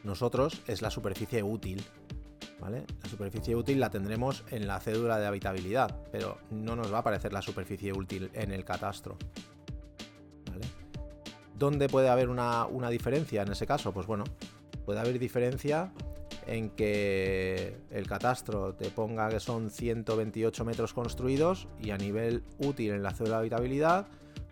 nosotros 0.02 0.62
es 0.66 0.82
la 0.82 0.90
superficie 0.90 1.42
útil 1.42 1.84
la 2.68 3.08
superficie 3.08 3.56
útil 3.56 3.80
la 3.80 3.90
tendremos 3.90 4.44
en 4.50 4.66
la 4.66 4.80
cédula 4.80 5.18
de 5.18 5.26
habitabilidad, 5.26 5.96
pero 6.12 6.38
no 6.50 6.76
nos 6.76 6.92
va 6.92 6.98
a 6.98 7.00
aparecer 7.00 7.32
la 7.32 7.42
superficie 7.42 7.92
útil 7.92 8.30
en 8.34 8.52
el 8.52 8.64
catastro. 8.64 9.16
¿Dónde 11.56 11.88
puede 11.88 12.08
haber 12.08 12.28
una, 12.28 12.90
diferencia 12.90 13.42
en 13.42 13.52
ese 13.52 13.66
caso? 13.66 13.92
Pues 13.92 14.06
bueno, 14.06 14.24
puede 14.84 15.00
haber 15.00 15.18
diferencia 15.18 15.92
en 16.46 16.70
que 16.70 17.76
el 17.90 18.06
catastro 18.06 18.74
te 18.74 18.90
ponga 18.90 19.28
que 19.28 19.40
son 19.40 19.70
128 19.70 20.64
metros 20.64 20.94
construidos 20.94 21.68
y 21.78 21.90
a 21.90 21.98
nivel 21.98 22.44
útil 22.58 22.92
en 22.92 23.02
la 23.02 23.12
cédula 23.12 23.36
de 23.36 23.40
habitabilidad, 23.40 24.06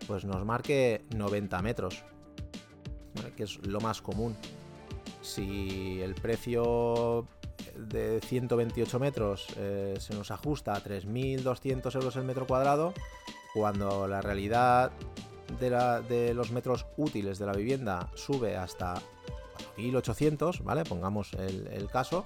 pues 0.07 0.23
nos 0.23 0.45
marque 0.45 1.03
90 1.15 1.61
metros, 1.63 2.03
que 3.35 3.43
es 3.43 3.65
lo 3.65 3.81
más 3.81 4.01
común. 4.01 4.35
Si 5.21 5.99
el 6.01 6.13
precio 6.13 7.27
de 7.87 8.19
128 8.21 8.99
metros 8.99 9.47
eh, 9.57 9.95
se 9.99 10.13
nos 10.13 10.31
ajusta 10.31 10.73
a 10.73 10.83
3.200 10.83 11.95
euros 11.95 12.15
el 12.15 12.23
metro 12.23 12.45
cuadrado, 12.45 12.93
cuando 13.53 14.07
la 14.07 14.21
realidad 14.21 14.91
de, 15.59 16.33
los 16.33 16.51
metros 16.51 16.85
útiles 16.97 17.39
de 17.39 17.45
la 17.45 17.53
vivienda 17.53 18.09
sube 18.15 18.55
hasta 18.55 18.95
1.800, 19.77 20.63
¿vale? 20.63 20.83
Pongamos 20.83 21.33
el, 21.33 21.89
caso, 21.91 22.25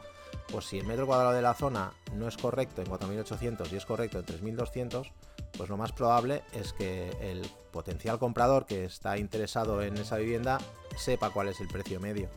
pues 0.52 0.66
si 0.66 0.80
el 0.80 0.86
metro 0.86 1.08
cuadrado 1.08 1.32
de 1.32 1.42
la 1.42 1.54
zona 1.54 1.94
no 2.16 2.28
es 2.28 2.38
correcto 2.38 2.82
en 2.82 2.88
4.800 2.88 3.72
y 3.72 3.76
es 3.76 3.86
correcto 3.86 4.20
en 4.20 4.26
3.200, 4.26 5.12
pues 5.58 5.70
lo 5.70 5.78
más 5.78 5.92
probable 5.92 6.44
es 6.52 6.74
que 6.74 7.10
el 7.22 7.42
potencial 7.72 8.20
comprador 8.20 8.66
que 8.66 8.86
está 8.86 9.18
interesado 9.18 9.82
en 9.82 9.98
esa 9.98 10.18
vivienda 10.18 10.58
sepa 10.98 11.30
cuál 11.30 11.48
es 11.48 11.62
el 11.62 11.68
precio 11.68 12.00
medio. 12.00 12.30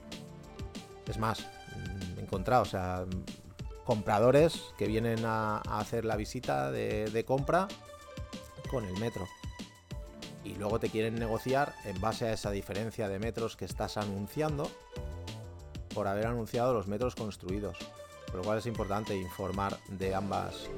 Es 1.07 1.19
más, 1.19 1.47
he 2.27 2.29
encontrado, 2.29 2.63
o 2.63 2.67
sea, 2.67 3.05
compradores 3.85 4.75
que 4.77 4.87
vienen 4.87 5.25
a, 5.25 5.59
hacer 5.59 6.05
la 6.05 6.17
visita 6.17 6.73
de, 6.73 7.25
compra 7.25 7.69
con 8.69 8.85
el 8.85 8.99
metro. 8.99 9.27
Y 10.45 10.55
luego 10.55 10.79
te 10.81 10.91
quieren 10.91 11.15
negociar 11.17 11.75
en 11.85 12.01
base 12.01 12.27
a 12.27 12.33
esa 12.33 12.51
diferencia 12.51 13.09
de 13.09 13.19
metros 13.19 13.57
que 13.57 13.65
estás 13.65 13.97
anunciando 13.97 14.69
por 15.95 16.09
haber 16.09 16.27
anunciado 16.27 16.75
los 16.75 16.89
metros 16.89 17.15
construidos. 17.15 17.79
Por 18.27 18.37
lo 18.37 18.43
cual 18.43 18.59
es 18.59 18.67
importante 18.67 19.17
informar 19.17 19.79
de 19.89 20.15
ambas, 20.15 20.69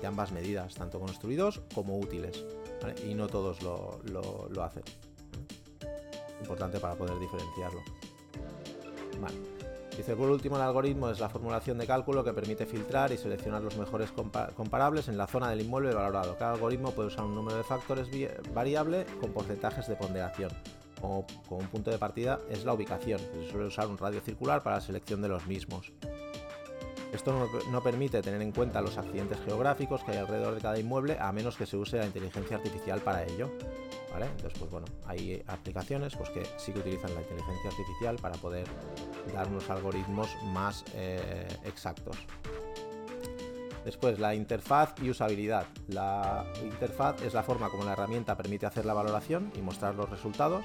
de, 0.00 0.06
ambas 0.06 0.32
medidas, 0.32 0.74
tanto 0.74 0.98
construidos 0.98 1.60
como 1.74 1.98
útiles. 1.98 2.44
Y 3.06 3.14
no 3.14 3.26
todos 3.26 3.62
lo, 3.62 4.00
lo 4.04 4.62
hacen. 4.62 4.82
Importante 6.40 6.80
para 6.80 6.94
poder 6.94 7.18
diferenciarlo. 7.18 7.82
Dice, 9.98 10.14
por 10.14 10.30
último, 10.30 10.54
el 10.54 10.62
algoritmo 10.62 11.10
es 11.10 11.18
la 11.18 11.28
formulación 11.28 11.76
de 11.76 11.84
cálculo 11.84 12.22
que 12.22 12.32
permite 12.32 12.66
filtrar 12.66 13.10
y 13.10 13.18
seleccionar 13.18 13.62
los 13.62 13.76
mejores 13.76 14.12
comparables 14.12 15.08
en 15.08 15.18
la 15.18 15.26
zona 15.26 15.50
del 15.50 15.62
inmueble 15.62 15.92
valorado. 15.92 16.36
Cada 16.38 16.52
algoritmo 16.52 16.92
puede 16.92 17.08
usar 17.08 17.24
un 17.24 17.34
número 17.34 17.56
de 17.56 17.64
factores 17.64 18.08
variable 18.54 19.06
con 19.20 19.32
porcentajes 19.32 19.88
de 19.88 19.96
ponderación. 19.96 20.52
Como, 21.00 21.26
un 21.50 21.66
punto 21.66 21.90
de 21.90 21.98
partida 21.98 22.38
es 22.48 22.64
la 22.64 22.74
ubicación, 22.74 23.18
se 23.18 23.50
suele 23.50 23.66
usar 23.66 23.88
un 23.88 23.98
radio 23.98 24.20
circular 24.20 24.62
para 24.62 24.76
la 24.76 24.82
selección 24.82 25.20
de 25.20 25.30
los 25.30 25.44
mismos. 25.48 25.92
Esto 27.12 27.48
no, 27.70 27.82
permite 27.82 28.20
tener 28.20 28.42
en 28.42 28.52
cuenta 28.52 28.82
los 28.82 28.98
accidentes 28.98 29.38
geográficos 29.44 30.04
que 30.04 30.12
hay 30.12 30.18
alrededor 30.18 30.54
de 30.54 30.60
cada 30.60 30.78
inmueble, 30.78 31.16
a 31.18 31.32
menos 31.32 31.56
que 31.56 31.64
se 31.64 31.76
use 31.76 31.98
la 31.98 32.06
inteligencia 32.06 32.56
artificial 32.56 33.00
para 33.00 33.24
ello. 33.24 33.50
Entonces, 34.26 34.58
pues 34.58 34.70
bueno, 34.70 34.86
hay 35.06 35.42
aplicaciones 35.46 36.16
pues, 36.16 36.30
que 36.30 36.42
sí 36.56 36.72
que 36.72 36.80
utilizan 36.80 37.14
la 37.14 37.20
inteligencia 37.20 37.70
artificial 37.70 38.16
para 38.16 38.34
poder 38.36 38.66
dar 39.32 39.48
unos 39.48 39.68
algoritmos 39.70 40.28
más 40.46 40.84
eh, 40.94 41.46
exactos. 41.64 42.16
Después, 43.84 44.18
la 44.18 44.34
interfaz 44.34 44.94
y 45.00 45.10
usabilidad. 45.10 45.66
La 45.88 46.44
interfaz 46.62 47.22
es 47.22 47.32
la 47.32 47.42
forma 47.42 47.70
como 47.70 47.84
la 47.84 47.92
herramienta 47.92 48.36
permite 48.36 48.66
hacer 48.66 48.84
la 48.84 48.94
valoración 48.94 49.52
y 49.56 49.62
mostrar 49.62 49.94
los 49.94 50.10
resultados. 50.10 50.64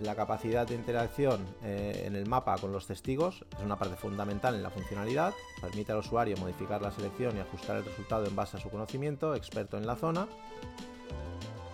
La 0.00 0.14
capacidad 0.14 0.66
de 0.66 0.74
interacción 0.74 1.46
eh, 1.62 2.04
en 2.06 2.16
el 2.16 2.26
mapa 2.26 2.58
con 2.58 2.70
los 2.70 2.86
testigos 2.86 3.44
es 3.56 3.64
una 3.64 3.78
parte 3.78 3.96
fundamental 3.96 4.54
en 4.54 4.62
la 4.62 4.70
funcionalidad. 4.70 5.32
Permite 5.60 5.92
al 5.92 5.98
usuario 5.98 6.36
modificar 6.36 6.82
la 6.82 6.90
selección 6.90 7.36
y 7.36 7.40
ajustar 7.40 7.78
el 7.78 7.84
resultado 7.84 8.26
en 8.26 8.36
base 8.36 8.58
a 8.58 8.60
su 8.60 8.68
conocimiento 8.68 9.34
experto 9.34 9.78
en 9.78 9.86
la 9.86 9.96
zona. 9.96 10.28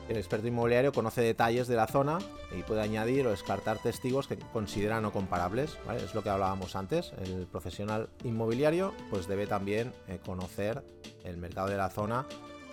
El 0.09 0.17
experto 0.17 0.47
inmobiliario 0.47 0.93
conoce 0.93 1.21
detalles 1.21 1.67
de 1.67 1.75
la 1.75 1.87
zona 1.87 2.19
y 2.57 2.63
puede 2.63 2.83
añadir 2.83 3.27
o 3.27 3.31
descartar 3.31 3.79
testigos 3.79 4.29
que 4.29 4.37
considera 4.37 5.01
no 5.01 5.13
comparables. 5.13 5.79
Es 5.97 6.15
lo 6.15 6.23
que 6.23 6.31
hablábamos 6.31 6.77
antes. 6.77 7.13
El 7.25 7.47
profesional 7.47 8.09
inmobiliario 8.23 8.93
pues 9.11 9.27
debe 9.27 9.47
también 9.47 9.93
eh, 10.07 10.21
conocer 10.25 10.85
el 11.25 11.39
mercado 11.39 11.69
de 11.69 11.77
la 11.77 11.91
zona 11.91 12.27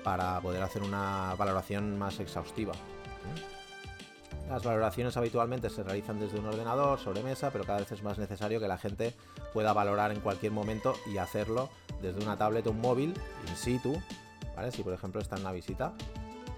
para 0.04 0.40
poder 0.42 0.62
hacer 0.62 0.84
una 0.84 1.34
valoración 1.38 1.98
más 1.98 2.20
exhaustiva. 2.20 2.74
Las 4.50 4.64
valoraciones 4.64 5.16
habitualmente 5.16 5.70
se 5.70 5.84
realizan 5.84 6.20
desde 6.20 6.40
un 6.40 6.48
ordenador, 6.48 6.98
sobre 7.00 7.22
mesa, 7.22 7.52
pero 7.52 7.66
cada 7.66 7.80
vez 7.80 7.92
es 7.92 8.02
más 8.02 8.18
necesario 8.18 8.60
que 8.60 8.68
la 8.68 8.80
gente 8.80 9.14
pueda 9.54 9.74
valorar 9.74 10.12
en 10.12 10.22
cualquier 10.22 10.52
momento 10.52 10.96
y 11.06 11.18
hacerlo 11.18 11.70
desde 12.02 12.24
una 12.24 12.36
tablet 12.36 12.66
o 12.66 12.72
un 12.72 12.82
móvil 12.82 13.14
in 13.48 13.56
situ. 13.56 14.02
Si 14.72 14.84
por 14.84 14.92
ejemplo 14.92 15.22
está 15.22 15.36
en 15.36 15.44
una 15.44 15.52
visita, 15.52 15.94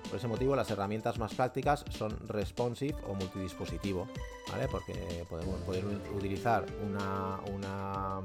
por 0.09 0.17
ese 0.17 0.27
motivo, 0.27 0.55
las 0.55 0.71
herramientas 0.71 1.19
más 1.19 1.33
prácticas 1.33 1.85
son 1.89 2.17
responsive 2.27 2.95
o 3.07 3.13
multidispositivo, 3.13 4.07
¿vale? 4.49 4.67
Porque 4.69 5.25
podemos 5.29 5.59
poder 5.61 5.85
utilizar 6.15 6.65
una, 6.83 8.21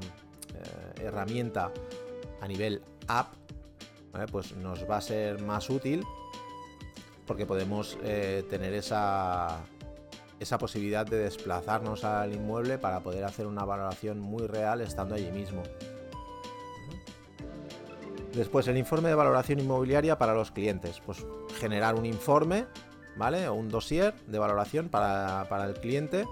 eh, 0.53 1.03
herramienta 1.03 1.71
a 2.41 2.47
nivel 2.47 2.81
app, 3.07 3.33
pues 4.31 4.55
nos 4.55 4.89
va 4.89 4.97
a 4.97 5.01
ser 5.01 5.41
más 5.41 5.69
útil 5.69 6.03
porque 7.27 7.45
podemos 7.45 7.99
eh, 8.03 8.43
tener 8.49 8.73
esa, 8.73 9.59
esa 10.39 10.57
posibilidad 10.57 11.05
de 11.05 11.17
desplazarnos 11.17 12.03
al 12.03 12.33
inmueble 12.33 12.77
para 12.77 13.01
poder 13.01 13.25
hacer 13.25 13.45
una 13.45 13.65
valoración 13.65 14.19
muy 14.19 14.47
real 14.47 14.81
estando 14.81 15.13
allí 15.13 15.31
mismo. 15.31 15.61
Después, 18.33 18.67
el 18.67 18.77
informe 18.77 19.09
de 19.09 19.15
valoración 19.15 19.59
inmobiliaria 19.59 20.17
para 20.17 20.33
los 20.33 20.51
clientes. 20.51 21.01
Pues 21.05 21.25
generar 21.59 21.95
un 21.95 22.05
informe, 22.05 22.65
¿vale? 23.15 23.47
O 23.47 23.55
un 23.55 23.67
dossier 23.69 24.13
de 24.27 24.37
valoración 24.37 24.89
para, 24.89 25.47
el 25.65 25.73
cliente 25.73 26.25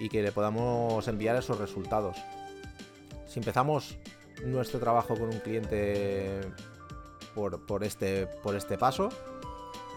y 0.00 0.08
que 0.08 0.22
le 0.22 0.32
podamos 0.32 1.06
enviar 1.06 1.36
esos 1.36 1.58
resultados. 1.58 2.16
Si 3.26 3.38
empezamos 3.38 3.96
nuestro 4.44 4.80
trabajo 4.80 5.14
con 5.14 5.28
un 5.28 5.38
cliente 5.38 6.40
por, 7.34 7.84
este, 7.84 8.26
por 8.42 8.56
este 8.56 8.76
paso, 8.76 9.10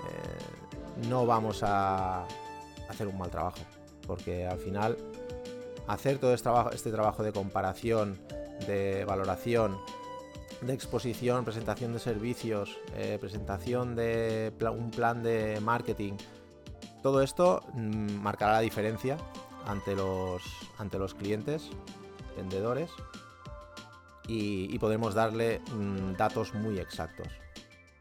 eh, 0.07 1.07
no 1.07 1.25
vamos 1.25 1.61
a 1.63 2.25
hacer 2.89 3.07
un 3.07 3.17
mal 3.17 3.29
trabajo. 3.29 3.59
Porque 4.05 4.45
al 4.45 4.57
final, 4.57 4.97
hacer 5.87 6.17
todo 6.17 6.33
este 6.33 6.43
trabajo, 6.43 6.71
este 6.71 7.23
de 7.23 7.31
comparación, 7.31 8.19
de 8.67 9.05
valoración, 9.05 9.77
de 10.61 10.73
exposición, 10.73 11.45
presentación 11.45 11.93
de 11.93 11.99
servicios, 11.99 12.77
eh, 12.95 13.17
presentación 13.19 13.95
de 13.95 14.51
un 14.71 14.91
plan 14.91 15.23
de 15.23 15.59
marketing. 15.61 16.13
Todo 17.01 17.21
esto 17.21 17.63
mm, 17.73 18.15
marcará 18.15 18.53
la 18.53 18.59
diferencia 18.59 19.17
ante 19.65 19.95
los, 19.95 21.13
clientes, 21.17 21.69
vendedores, 22.35 22.89
y, 24.27 24.77
podemos 24.79 25.15
darle 25.15 25.59
mm, 25.73 26.13
datos 26.13 26.53
muy 26.53 26.77
exactos. 26.79 27.27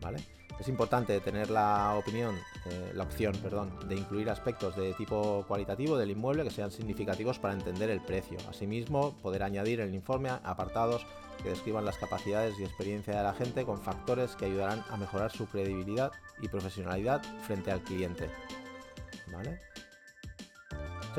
¿vale? 0.01 0.19
Es 0.61 0.69
importante 0.69 1.21
tener 1.21 1.51
la 1.51 1.95
opinión, 1.95 2.35
eh, 2.67 2.91
la 2.95 3.05
opción, 3.05 3.33
perdón, 3.37 3.71
de 3.89 3.95
incluir 3.95 4.29
aspectos 4.29 4.75
de 4.77 4.93
tipo 4.95 5.45
cualitativo 5.47 5.97
del 5.97 6.11
inmueble 6.11 6.43
que 6.43 6.51
sean 6.51 6.73
significativos 6.73 7.39
para 7.39 7.55
entender 7.55 7.91
el 7.91 8.01
precio. 8.01 8.39
Asimismo, 8.49 9.17
poder 9.23 9.45
añadir 9.45 9.81
en 9.81 9.91
el 9.91 9.95
informe 9.95 10.31
apartados 10.31 11.07
que 11.43 11.51
describan 11.51 11.85
las 11.85 11.99
capacidades 11.99 12.59
y 12.59 12.65
experiencia 12.65 13.17
de 13.17 13.23
la 13.23 13.35
gente 13.35 13.65
con 13.65 13.81
factores 13.81 14.35
que 14.35 14.47
ayudarán 14.47 14.83
a 14.91 14.97
mejorar 14.97 15.31
su 15.31 15.47
credibilidad 15.47 16.11
y 16.41 16.49
profesionalidad 16.49 17.23
frente 17.47 17.71
al 17.71 17.83
cliente. 17.83 18.29
¿Vale? 19.33 19.68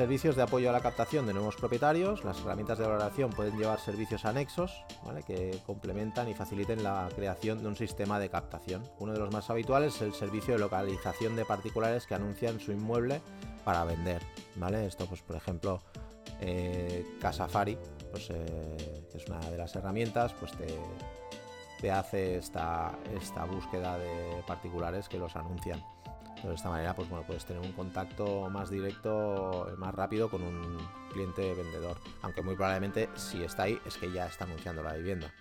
Servicios 0.00 0.34
de 0.34 0.40
apoyo 0.40 0.70
a 0.70 0.72
la 0.72 0.80
captación 0.80 1.26
de 1.26 1.34
nuevos 1.34 1.56
propietarios. 1.56 2.24
Las 2.24 2.40
herramientas 2.40 2.78
de 2.78 2.86
valoración 2.86 3.28
pueden 3.28 3.58
llevar 3.58 3.78
servicios 3.80 4.24
anexos 4.24 4.82
que 5.26 5.58
complementan 5.66 6.26
y 6.26 6.32
faciliten 6.32 6.82
la 6.82 7.06
creación 7.14 7.60
de 7.60 7.68
un 7.68 7.76
sistema 7.76 8.18
de 8.18 8.30
captación. 8.30 8.82
Uno 8.98 9.12
de 9.12 9.18
los 9.18 9.30
más 9.30 9.50
habituales 9.50 9.96
es 9.96 10.00
el 10.00 10.14
servicio 10.14 10.54
de 10.54 10.60
localización 10.60 11.36
de 11.36 11.44
particulares 11.44 12.06
que 12.06 12.14
anuncian 12.14 12.60
su 12.60 12.72
inmueble 12.72 13.20
para 13.62 13.84
vender. 13.84 14.22
¿vale? 14.56 14.86
Esto, 14.86 15.04
pues, 15.04 15.20
por 15.20 15.36
ejemplo, 15.36 15.82
eh, 16.40 17.04
Casafari, 17.20 17.76
pues, 18.10 18.30
eh, 18.30 19.06
que 19.12 19.18
es 19.18 19.26
una 19.26 19.40
de 19.50 19.58
las 19.58 19.76
herramientas, 19.76 20.32
pues 20.32 20.52
te, 20.52 20.78
te 21.78 21.90
hace 21.90 22.38
esta, 22.38 22.98
esta 23.14 23.44
búsqueda 23.44 23.98
de 23.98 24.42
particulares 24.46 25.10
que 25.10 25.18
los 25.18 25.36
anuncian 25.36 25.84
de 26.48 26.54
esta 26.54 26.70
manera, 26.70 26.94
pues 26.94 27.08
bueno, 27.08 27.24
puedes 27.26 27.44
tener 27.44 27.62
un 27.62 27.72
contacto 27.72 28.48
más 28.50 28.70
directo, 28.70 29.72
más 29.76 29.94
rápido 29.94 30.30
con 30.30 30.42
un 30.42 30.78
cliente 31.12 31.54
vendedor. 31.54 31.96
Aunque 32.22 32.42
muy 32.42 32.54
probablemente 32.54 33.08
si 33.14 33.42
está 33.42 33.64
ahí 33.64 33.78
es 33.86 33.96
que 33.96 34.10
ya 34.10 34.26
está 34.26 34.44
anunciando 34.44 34.82
la 34.82 34.94
vivienda. 34.94 35.32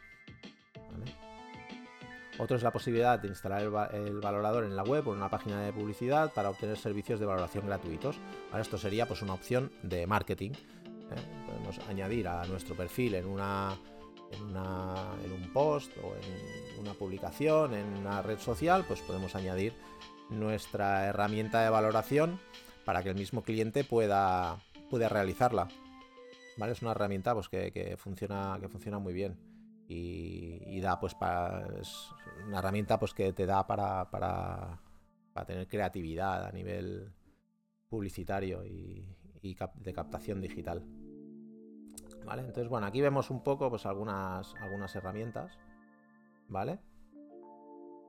Otro 2.38 2.56
es 2.56 2.64
la 2.64 2.72
posibilidad 2.72 3.20
de 3.20 3.28
instalar 3.28 3.62
el, 3.94 4.20
valorador 4.22 4.64
en 4.64 4.76
la 4.76 4.84
web 4.84 5.06
o 5.08 5.12
en 5.12 5.18
una 5.18 5.30
página 5.30 5.62
de 5.62 5.74
publicidad 5.74 6.32
para 6.34 6.50
obtener 6.50 6.78
servicios 6.78 7.20
de 7.20 7.26
valoración 7.26 7.66
gratuitos. 7.66 8.18
esto 8.58 8.78
sería 8.78 9.06
pues 9.06 9.22
una 9.22 9.34
opción 9.34 9.74
de 9.84 10.08
marketing. 10.08 10.52
¿eh? 10.52 11.46
Podemos 11.46 11.80
añadir 11.90 12.30
a 12.30 12.46
nuestro 12.46 12.76
perfil 12.76 13.16
en 13.16 13.26
una, 13.26 13.78
en, 14.32 14.56
en 14.56 15.32
un 15.34 15.52
post 15.52 15.92
o 15.98 16.16
en 16.16 16.80
una 16.80 16.94
publicación, 16.94 17.74
en 17.74 17.98
una 17.98 18.22
red 18.22 18.40
social, 18.40 18.86
pues 18.88 19.02
podemos 19.02 19.36
añadir 19.36 19.74
nuestra 20.30 21.06
herramienta 21.06 21.62
de 21.62 21.70
valoración 21.70 22.40
para 22.86 23.04
que 23.04 23.10
el 23.10 23.16
mismo 23.16 23.44
cliente 23.44 23.84
pueda, 23.84 24.58
pueda 24.90 25.10
realizarla. 25.10 25.68
¿Vale? 26.58 26.74
Es 26.74 26.82
una 26.82 26.92
herramienta 26.92 27.34
pues, 27.34 27.48
que, 27.50 27.96
funciona, 27.98 28.58
que 28.60 28.68
funciona 28.68 29.00
muy 29.00 29.14
bien. 29.14 29.38
Y, 29.88 30.80
da 30.82 31.00
pues 31.00 31.16
para. 31.16 31.68
Es 31.80 32.10
una 32.48 32.60
herramienta 32.60 33.00
pues 33.00 33.14
que 33.14 33.34
te 33.34 33.46
da 33.46 33.66
para, 33.66 34.10
para, 34.12 34.80
tener 35.48 35.68
creatividad 35.68 36.46
a 36.46 36.52
nivel 36.52 37.12
publicitario 37.88 38.64
y, 38.66 39.06
de 39.42 39.94
captación 39.94 40.42
digital. 40.42 40.84
¿Vale? 42.26 42.42
Entonces, 42.42 42.70
bueno, 42.70 42.86
aquí 42.86 43.02
vemos 43.02 43.30
un 43.30 43.42
poco 43.42 43.70
pues 43.70 43.86
algunas, 43.86 44.54
algunas 44.56 44.96
herramientas, 44.96 45.58
¿vale? 46.48 46.80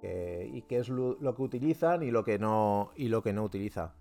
Y 0.03 0.63
qué 0.63 0.79
es 0.79 0.89
lo, 0.89 1.17
que 1.35 1.43
utilizan 1.43 2.03
y 2.03 2.11
lo 2.11 2.25
que 2.25 2.39
no, 2.39 2.91
y 2.97 3.09
lo 3.09 3.23
que 3.23 3.33
no 3.33 3.45
utiliza. 3.45 3.95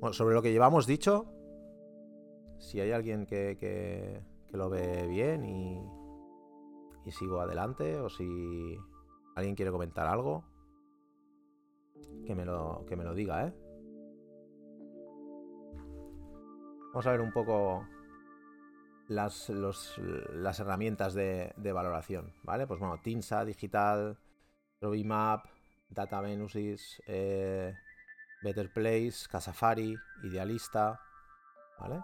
Bueno, 0.00 0.12
sobre 0.12 0.34
lo 0.34 0.42
que 0.42 0.52
llevamos 0.52 0.86
dicho, 0.86 1.26
si 2.58 2.80
hay 2.80 2.92
alguien 2.92 3.26
que, 3.26 3.56
que, 3.58 4.22
lo 4.56 4.70
ve 4.70 5.06
bien 5.06 5.44
y, 5.44 5.82
y 7.04 7.10
sigo 7.10 7.40
adelante, 7.40 7.98
o 7.98 8.08
si 8.08 8.76
alguien 9.34 9.54
quiere 9.54 9.70
comentar 9.70 10.06
algo, 10.06 10.44
que 12.26 12.34
me 12.34 12.44
lo, 12.44 12.84
que 12.86 12.96
me 12.96 13.04
lo 13.04 13.14
diga, 13.14 13.46
¿eh? 13.46 13.54
Vamos 16.92 17.06
a 17.06 17.12
ver 17.12 17.20
un 17.20 17.32
poco 17.32 17.86
las, 19.08 19.48
las 19.50 20.60
herramientas 20.60 21.14
de, 21.14 21.52
valoración, 21.72 22.32
¿vale? 22.42 22.66
Pues 22.66 22.80
bueno, 22.80 22.98
Tinsa, 23.02 23.44
Digital, 23.44 24.18
Robimap, 24.80 25.46
Data 25.90 26.20
Venusis, 26.20 27.02
eh, 27.06 27.74
Better 28.42 28.72
Place, 28.72 29.28
Casafari, 29.28 29.96
Idealista, 30.22 31.00
¿vale? 31.78 32.00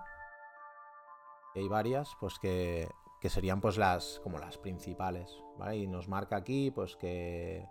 Y 1.55 1.61
hay 1.61 1.69
varias, 1.69 2.17
pues 2.19 2.39
que, 2.39 2.89
que 3.21 3.29
serían 3.29 3.61
pues 3.61 3.79
las 3.79 4.21
como 4.23 4.39
las 4.39 4.59
principales, 4.59 5.31
¿vale? 5.59 5.77
Y 5.77 5.87
nos 5.87 6.09
marca 6.09 6.37
aquí 6.37 6.71
pues 6.71 6.97
que 6.97 7.69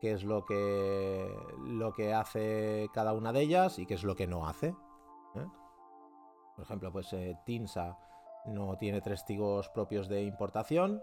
qué 0.00 0.12
es 0.12 0.24
lo 0.24 0.44
que 0.44 1.28
lo 1.66 1.92
que 1.92 2.14
hace 2.14 2.88
cada 2.92 3.12
una 3.12 3.32
de 3.32 3.42
ellas 3.42 3.78
y 3.78 3.86
qué 3.86 3.94
es 3.94 4.02
lo 4.02 4.16
que 4.16 4.26
no 4.26 4.48
hace. 4.48 4.68
¿eh? 5.36 5.46
Por 6.56 6.64
ejemplo, 6.64 6.90
pues 6.92 7.12
eh, 7.12 7.36
Tinsa 7.44 7.98
no 8.46 8.76
tiene 8.78 9.00
testigos 9.02 9.68
propios 9.68 10.08
de 10.08 10.22
importación, 10.22 11.02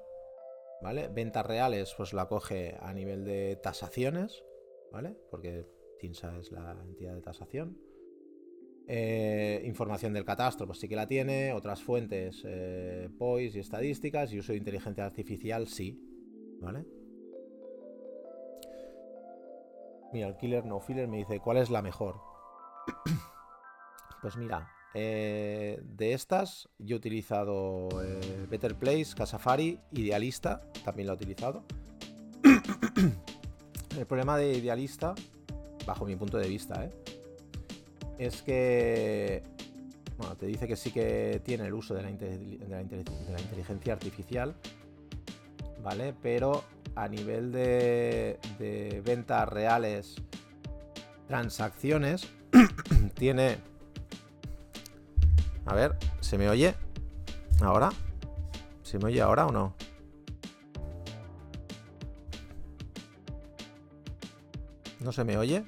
¿vale? 0.81 1.07
Ventas 1.09 1.45
reales, 1.45 1.93
pues 1.95 2.13
la 2.13 2.27
coge 2.27 2.75
a 2.79 2.93
nivel 2.93 3.23
de 3.25 3.57
tasaciones, 3.61 4.43
¿vale? 4.91 5.15
Porque 5.31 5.65
TINSA 5.99 6.37
es 6.37 6.51
la 6.51 6.71
entidad 6.83 7.15
de 7.15 7.21
tasación. 7.21 7.77
Eh, 8.89 9.61
información 9.65 10.13
del 10.13 10.23
catastro, 10.23 10.65
pues 10.65 10.79
sí 10.79 10.87
que 10.87 10.95
la 10.95 11.07
tiene. 11.07 11.51
Otras 11.53 11.83
fuentes, 11.83 12.41
eh, 12.45 13.09
POIS 13.17 13.55
y 13.55 13.59
estadísticas. 13.59 14.31
Y 14.31 14.39
uso 14.39 14.53
de 14.53 14.59
inteligencia 14.59 15.05
artificial, 15.05 15.67
sí, 15.67 15.99
¿vale? 16.61 16.85
Mira, 20.13 20.27
el 20.27 20.37
Killer 20.37 20.65
No 20.65 20.79
Filler 20.79 21.07
me 21.07 21.17
dice, 21.17 21.39
¿cuál 21.39 21.57
es 21.57 21.69
la 21.69 21.81
mejor? 21.81 22.15
pues 24.21 24.37
mira, 24.37 24.71
eh, 24.93 25.81
de 25.83 26.13
estas, 26.13 26.69
yo 26.79 26.95
he 26.95 26.99
utilizado 26.99 27.89
eh, 28.03 28.47
Better 28.49 28.75
Place, 28.75 29.13
Casafari, 29.15 29.79
Idealista, 29.91 30.61
también 30.83 31.07
lo 31.07 31.13
he 31.13 31.15
utilizado. 31.15 31.63
El 33.97 34.05
problema 34.05 34.37
de 34.37 34.53
Idealista, 34.53 35.15
bajo 35.85 36.05
mi 36.05 36.15
punto 36.15 36.37
de 36.37 36.47
vista, 36.47 36.85
¿eh? 36.85 36.91
es 38.17 38.41
que 38.41 39.43
bueno, 40.17 40.35
te 40.35 40.47
dice 40.47 40.67
que 40.67 40.75
sí 40.75 40.91
que 40.91 41.41
tiene 41.45 41.67
el 41.67 41.73
uso 41.73 41.93
de 41.93 42.01
la, 42.01 42.09
inteligencia 42.09 43.93
artificial, 43.93 44.55
¿vale? 45.83 46.13
Pero 46.21 46.63
a 46.95 47.07
nivel 47.07 47.51
de, 47.51 48.39
de 48.57 49.01
ventas 49.05 49.47
reales, 49.47 50.15
transacciones, 51.27 52.27
tiene 53.13 53.57
a 55.67 55.75
ver, 55.75 55.95
¿se 56.21 56.37
me 56.37 56.49
oye? 56.49 56.75
¿Ahora? 57.61 57.89
¿Se 58.83 58.97
me 58.97 59.05
oye 59.05 59.21
ahora 59.21 59.45
o 59.45 59.51
no? 59.51 59.75
¿No 65.01 65.11
se 65.11 65.23
me 65.23 65.37
oye? 65.37 65.63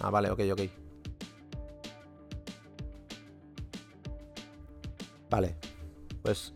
Ah, 0.00 0.10
vale, 0.10 0.30
ok, 0.30 0.40
ok. 0.52 0.60
Vale. 5.30 5.56
Pues 6.22 6.52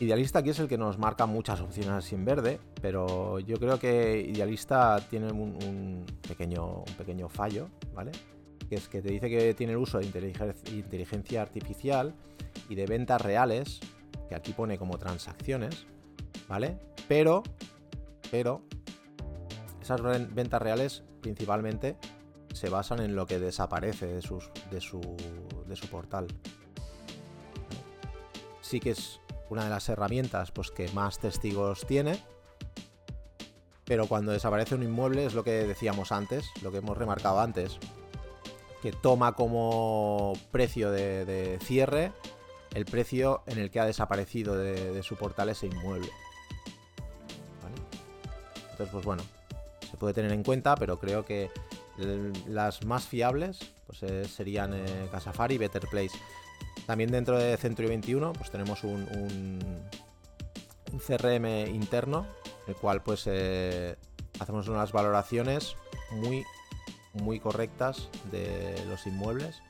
Idealista 0.00 0.40
aquí 0.40 0.50
es 0.50 0.58
el 0.58 0.68
que 0.68 0.76
nos 0.76 0.98
marca 0.98 1.26
muchas 1.26 1.60
opciones 1.60 2.12
en 2.12 2.24
verde, 2.24 2.58
pero 2.82 3.38
yo 3.38 3.58
creo 3.58 3.78
que 3.78 4.20
Idealista 4.20 5.00
tiene 5.08 5.30
un, 5.30 6.04
pequeño, 6.26 6.84
un 6.86 6.94
pequeño 6.96 7.28
fallo, 7.28 7.68
¿vale? 7.94 8.10
Que 8.74 8.80
es 8.80 8.88
que 8.88 9.02
te 9.02 9.10
dice 9.10 9.30
que 9.30 9.54
tiene 9.54 9.74
el 9.74 9.78
uso 9.78 9.98
de 9.98 10.06
inteligencia 10.06 11.42
artificial 11.42 12.12
y 12.68 12.74
de 12.74 12.86
ventas 12.86 13.20
reales, 13.20 13.78
que 14.28 14.34
aquí 14.34 14.52
pone 14.52 14.78
como 14.78 14.98
transacciones, 14.98 15.86
¿vale? 16.48 16.76
Pero, 17.06 17.44
pero, 18.32 18.62
esas 19.80 20.00
ventas 20.34 20.60
reales 20.60 21.04
principalmente 21.20 21.96
se 22.52 22.68
basan 22.68 23.00
en 23.00 23.14
lo 23.14 23.26
que 23.26 23.38
desaparece 23.38 24.06
de, 24.06 24.22
sus, 24.22 24.50
de, 24.70 24.80
su, 24.80 25.00
de 25.68 25.76
su 25.76 25.86
portal. 25.86 26.26
Sí 28.60 28.80
que 28.80 28.90
es 28.90 29.20
una 29.50 29.64
de 29.64 29.70
las 29.70 29.88
herramientas 29.88 30.50
pues, 30.50 30.72
que 30.72 30.88
más 30.88 31.20
testigos 31.20 31.86
tiene, 31.86 32.18
pero 33.84 34.08
cuando 34.08 34.32
desaparece 34.32 34.74
un 34.74 34.82
inmueble 34.82 35.26
es 35.26 35.34
lo 35.34 35.44
que 35.44 35.64
decíamos 35.64 36.10
antes, 36.10 36.46
lo 36.62 36.72
que 36.72 36.78
hemos 36.78 36.98
remarcado 36.98 37.38
antes, 37.40 37.78
que 38.84 38.92
toma 38.92 39.32
como 39.32 40.34
precio 40.52 40.90
de, 40.90 41.58
cierre 41.62 42.12
el 42.74 42.84
precio 42.84 43.42
en 43.46 43.58
el 43.58 43.70
que 43.70 43.80
ha 43.80 43.86
desaparecido 43.86 44.58
de, 44.58 45.02
su 45.02 45.16
portal 45.16 45.48
ese 45.48 45.68
inmueble. 45.68 46.10
Entonces, 48.72 48.88
pues 48.92 49.06
bueno, 49.06 49.22
se 49.90 49.96
puede 49.96 50.12
tener 50.12 50.32
en 50.32 50.42
cuenta, 50.42 50.74
pero 50.76 50.98
creo 50.98 51.24
que 51.24 51.50
las 52.46 52.84
más 52.84 53.06
fiables 53.06 53.72
pues, 53.86 54.02
eh, 54.02 54.26
serían 54.26 54.74
eh, 54.74 55.08
Casafari 55.10 55.54
y 55.54 55.58
Better 55.58 55.88
Place. 55.88 56.18
También 56.86 57.10
dentro 57.10 57.38
de 57.38 57.56
Century 57.56 57.88
21 57.88 58.34
pues 58.34 58.50
tenemos 58.50 58.84
un, 58.84 59.58
CRM 61.06 61.74
interno, 61.74 62.26
el 62.68 62.74
cual 62.74 63.02
pues 63.02 63.22
eh, 63.28 63.96
hacemos 64.40 64.68
unas 64.68 64.92
valoraciones 64.92 65.74
muy 66.10 66.44
muy 67.14 67.40
correctas 67.40 68.08
de 68.30 68.84
los 68.88 69.06
inmuebles, 69.06 69.60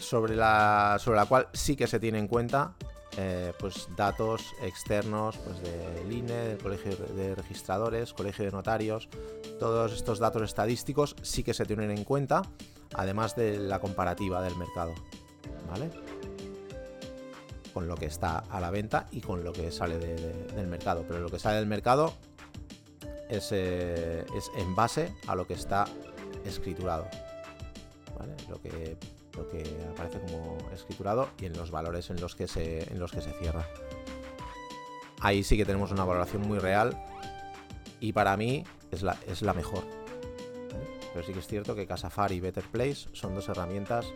sobre 0.00 0.36
la, 0.36 0.96
sobre 1.00 1.16
la 1.16 1.26
cual 1.26 1.48
sí 1.52 1.76
que 1.76 1.86
se 1.86 2.00
tiene 2.00 2.18
en 2.18 2.28
cuenta 2.28 2.74
eh, 3.20 3.52
pues 3.58 3.88
datos 3.96 4.54
externos 4.62 5.36
pues 5.38 5.60
del 5.60 6.12
INE, 6.12 6.32
del 6.32 6.58
Colegio 6.58 6.94
de 6.94 7.34
Registradores, 7.34 8.12
Colegio 8.12 8.44
de 8.44 8.52
Notarios, 8.52 9.08
todos 9.58 9.92
estos 9.92 10.20
datos 10.20 10.42
estadísticos 10.42 11.16
sí 11.22 11.42
que 11.42 11.52
se 11.52 11.64
tienen 11.64 11.90
en 11.90 12.04
cuenta, 12.04 12.42
además 12.94 13.34
de 13.34 13.58
la 13.58 13.80
comparativa 13.80 14.40
del 14.40 14.56
mercado, 14.56 14.94
¿vale? 15.68 15.90
Con 17.74 17.88
lo 17.88 17.96
que 17.96 18.06
está 18.06 18.38
a 18.38 18.60
la 18.60 18.70
venta 18.70 19.08
y 19.10 19.20
con 19.20 19.42
lo 19.42 19.52
que 19.52 19.72
sale 19.72 19.98
del 19.98 20.66
mercado. 20.68 21.04
Pero 21.06 21.20
lo 21.20 21.28
que 21.28 21.38
sale 21.38 21.56
del 21.56 21.66
mercado 21.66 22.14
eh, 23.28 24.24
es, 24.34 24.50
en 24.56 24.74
base 24.74 25.14
a 25.26 25.34
lo 25.34 25.46
que 25.46 25.54
está 25.54 25.84
escriturado. 26.44 27.08
Lo, 28.48 28.60
que, 28.60 28.96
lo 29.36 29.48
que 29.48 29.62
aparece 29.90 30.20
como 30.20 30.58
escriturado 30.72 31.28
y 31.40 31.46
en 31.46 31.56
los 31.56 31.70
valores 31.70 32.10
en 32.10 32.20
los 32.20 32.34
que 32.34 32.48
se, 32.48 32.82
en 32.92 32.98
los 32.98 33.12
que 33.12 33.20
se 33.20 33.30
cierra. 33.32 33.64
Ahí 35.20 35.44
sí 35.44 35.56
que 35.56 35.64
tenemos 35.64 35.92
una 35.92 36.04
valoración 36.04 36.42
muy 36.42 36.58
real 36.58 37.00
y 38.00 38.12
para 38.12 38.36
mí 38.36 38.64
es 38.90 39.02
la, 39.02 39.16
es 39.26 39.42
la 39.42 39.54
mejor. 39.54 39.84
Pero 41.12 41.24
sí 41.24 41.32
que 41.32 41.38
es 41.38 41.46
cierto 41.46 41.74
que 41.74 41.86
Casafari 41.86 42.36
y 42.36 42.40
Better 42.40 42.64
Place 42.64 43.08
son 43.12 43.34
dos 43.34 43.48
herramientas 43.48 44.06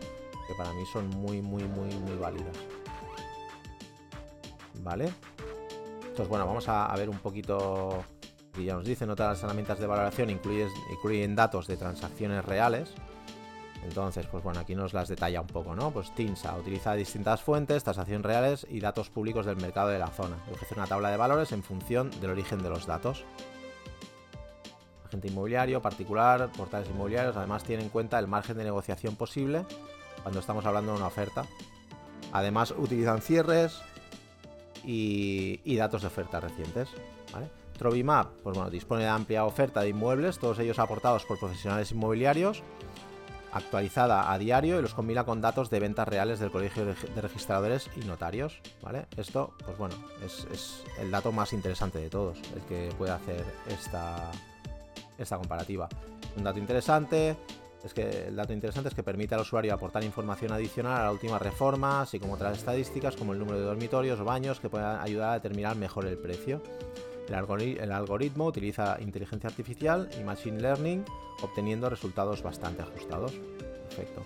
que 0.49 0.55
para 0.55 0.73
mí 0.73 0.85
son 0.93 1.09
muy, 1.09 1.43
muy, 1.43 1.65
muy, 1.65 1.89
muy 1.95 2.17
válidas. 2.17 2.57
¿Vale? 4.81 5.13
Entonces, 6.01 6.29
bueno, 6.29 6.47
vamos 6.47 6.69
a 6.69 6.93
ver 6.97 7.09
un 7.09 7.19
poquito 7.19 8.05
y 8.57 8.65
ya 8.65 8.75
nos 8.75 8.85
dice, 8.85 9.07
no 9.07 9.17
todas 9.17 9.37
las 9.37 9.45
herramientas 9.45 9.79
de 9.79 9.87
valoración 9.87 10.31
incluyen, 10.31 11.35
datos 11.35 11.67
de 11.67 11.77
transacciones 11.77 12.45
reales. 12.45 12.93
Entonces, 13.83 14.27
pues 14.27 14.45
bueno, 14.45 14.61
aquí 14.61 14.75
nos 14.75 14.93
las 14.93 15.09
detalla 15.09 15.41
un 15.41 15.49
poco, 15.49 15.75
¿no? 15.75 15.91
Pues 15.91 16.15
TINSA 16.15 16.57
utiliza 16.57 16.95
distintas 16.95 17.43
fuentes, 17.43 17.83
tasación 17.83 18.23
reales 18.23 18.67
y 18.71 18.79
datos 18.79 19.11
públicos 19.11 19.45
del 19.45 19.57
mercado 19.57 19.89
de 19.89 19.99
la 19.99 20.09
zona. 20.09 20.37
Y 20.49 20.55
ofrece 20.55 20.75
una 20.75 20.87
tabla 20.87 21.11
de 21.11 21.17
valores 21.17 21.51
en 21.51 21.65
función 21.65 22.11
del 22.21 22.31
origen 22.31 22.63
de 22.63 22.69
los 22.69 22.87
datos. 22.87 23.25
Agente 25.07 25.29
inmobiliario, 25.29 25.83
particular, 25.83 26.51
portales 26.53 26.89
inmobiliarios, 26.91 27.37
además 27.37 27.65
tiene 27.65 27.83
en 27.83 27.89
cuenta 27.89 28.19
el 28.21 28.29
margen 28.29 28.57
de 28.57 28.65
negociación 28.65 29.17
posible 29.17 29.65
cuando 30.23 30.39
estamos 30.39 30.65
hablando 30.65 30.93
de 30.93 30.99
una 30.99 31.09
oferta. 31.09 31.45
Además 32.33 32.73
utilizan 32.79 33.21
cierres 33.21 33.81
y, 34.85 35.61
y 35.65 35.77
datos 35.77 36.03
de 36.03 36.09
ofertas 36.09 36.45
recientes. 36.45 36.89
¿vale? 37.33 37.62
Trovimap, 37.83 38.29
pues 38.45 38.57
bueno, 38.57 38.71
dispone 38.71 39.03
de 39.03 39.09
amplia 39.09 39.45
oferta 39.45 39.81
de 39.81 39.89
inmuebles, 39.89 40.39
todos 40.39 40.57
ellos 40.61 40.79
aportados 40.79 41.25
por 41.25 41.41
profesionales 41.41 41.91
inmobiliarios. 41.91 42.63
actualizada 43.51 44.33
a 44.33 44.39
diario 44.39 44.79
y 44.79 44.83
los 44.83 44.95
combina 44.95 45.25
con 45.25 45.41
datos 45.41 45.69
de 45.69 45.81
ventas 45.81 46.07
reales 46.07 46.39
del 46.39 46.53
colegio 46.53 46.87
de 46.87 47.21
registradores 47.21 47.91
y 47.97 48.07
notarios, 48.07 48.61
¿vale? 48.81 49.07
Esto, 49.17 49.55
pues 49.67 49.77
bueno, 49.77 49.97
es, 50.25 50.85
el 51.01 51.11
dato 51.11 51.33
más 51.33 51.53
interesante 51.53 51.99
de 51.99 52.09
todos, 52.09 52.39
el 52.55 52.63
que 52.63 52.89
puede 52.97 53.11
hacer 53.11 53.45
esta, 53.69 54.31
esta 55.19 55.37
comparativa. 55.37 55.89
Un 56.37 56.45
dato 56.45 56.61
interesante 56.61 57.37
es 57.85 57.93
que 57.93 58.29
el 58.29 58.37
dato 58.37 58.53
interesante 58.53 58.91
es 58.91 58.95
que 58.95 59.03
permite 59.03 59.35
al 59.35 59.41
usuario 59.41 59.75
aportar 59.75 60.05
información 60.05 60.53
adicional 60.53 61.01
a 61.01 61.05
la 61.05 61.13
última 61.13 61.39
reforma, 61.39 62.03
así 62.03 62.21
como 62.21 62.35
otras 62.35 62.57
estadísticas 62.57 63.17
como 63.17 63.33
el 63.33 63.41
número 63.41 63.59
de 63.59 63.65
dormitorios 63.65 64.21
o 64.21 64.25
baños 64.25 64.61
que 64.61 64.71
puedan 64.71 65.01
ayudar 65.01 65.31
a 65.31 65.35
determinar 65.35 65.75
mejor 65.77 66.07
el 66.07 66.17
precio. 66.17 66.63
El, 67.29 67.93
algoritmo 67.93 68.47
utiliza 68.47 68.99
inteligencia 69.01 69.49
artificial 69.49 70.09
y 70.19 70.25
machine 70.25 70.61
learning, 70.61 71.05
obteniendo 71.43 71.89
resultados 71.89 72.43
bastante 72.43 72.83
ajustados. 72.83 73.33
Perfecto. 73.89 74.23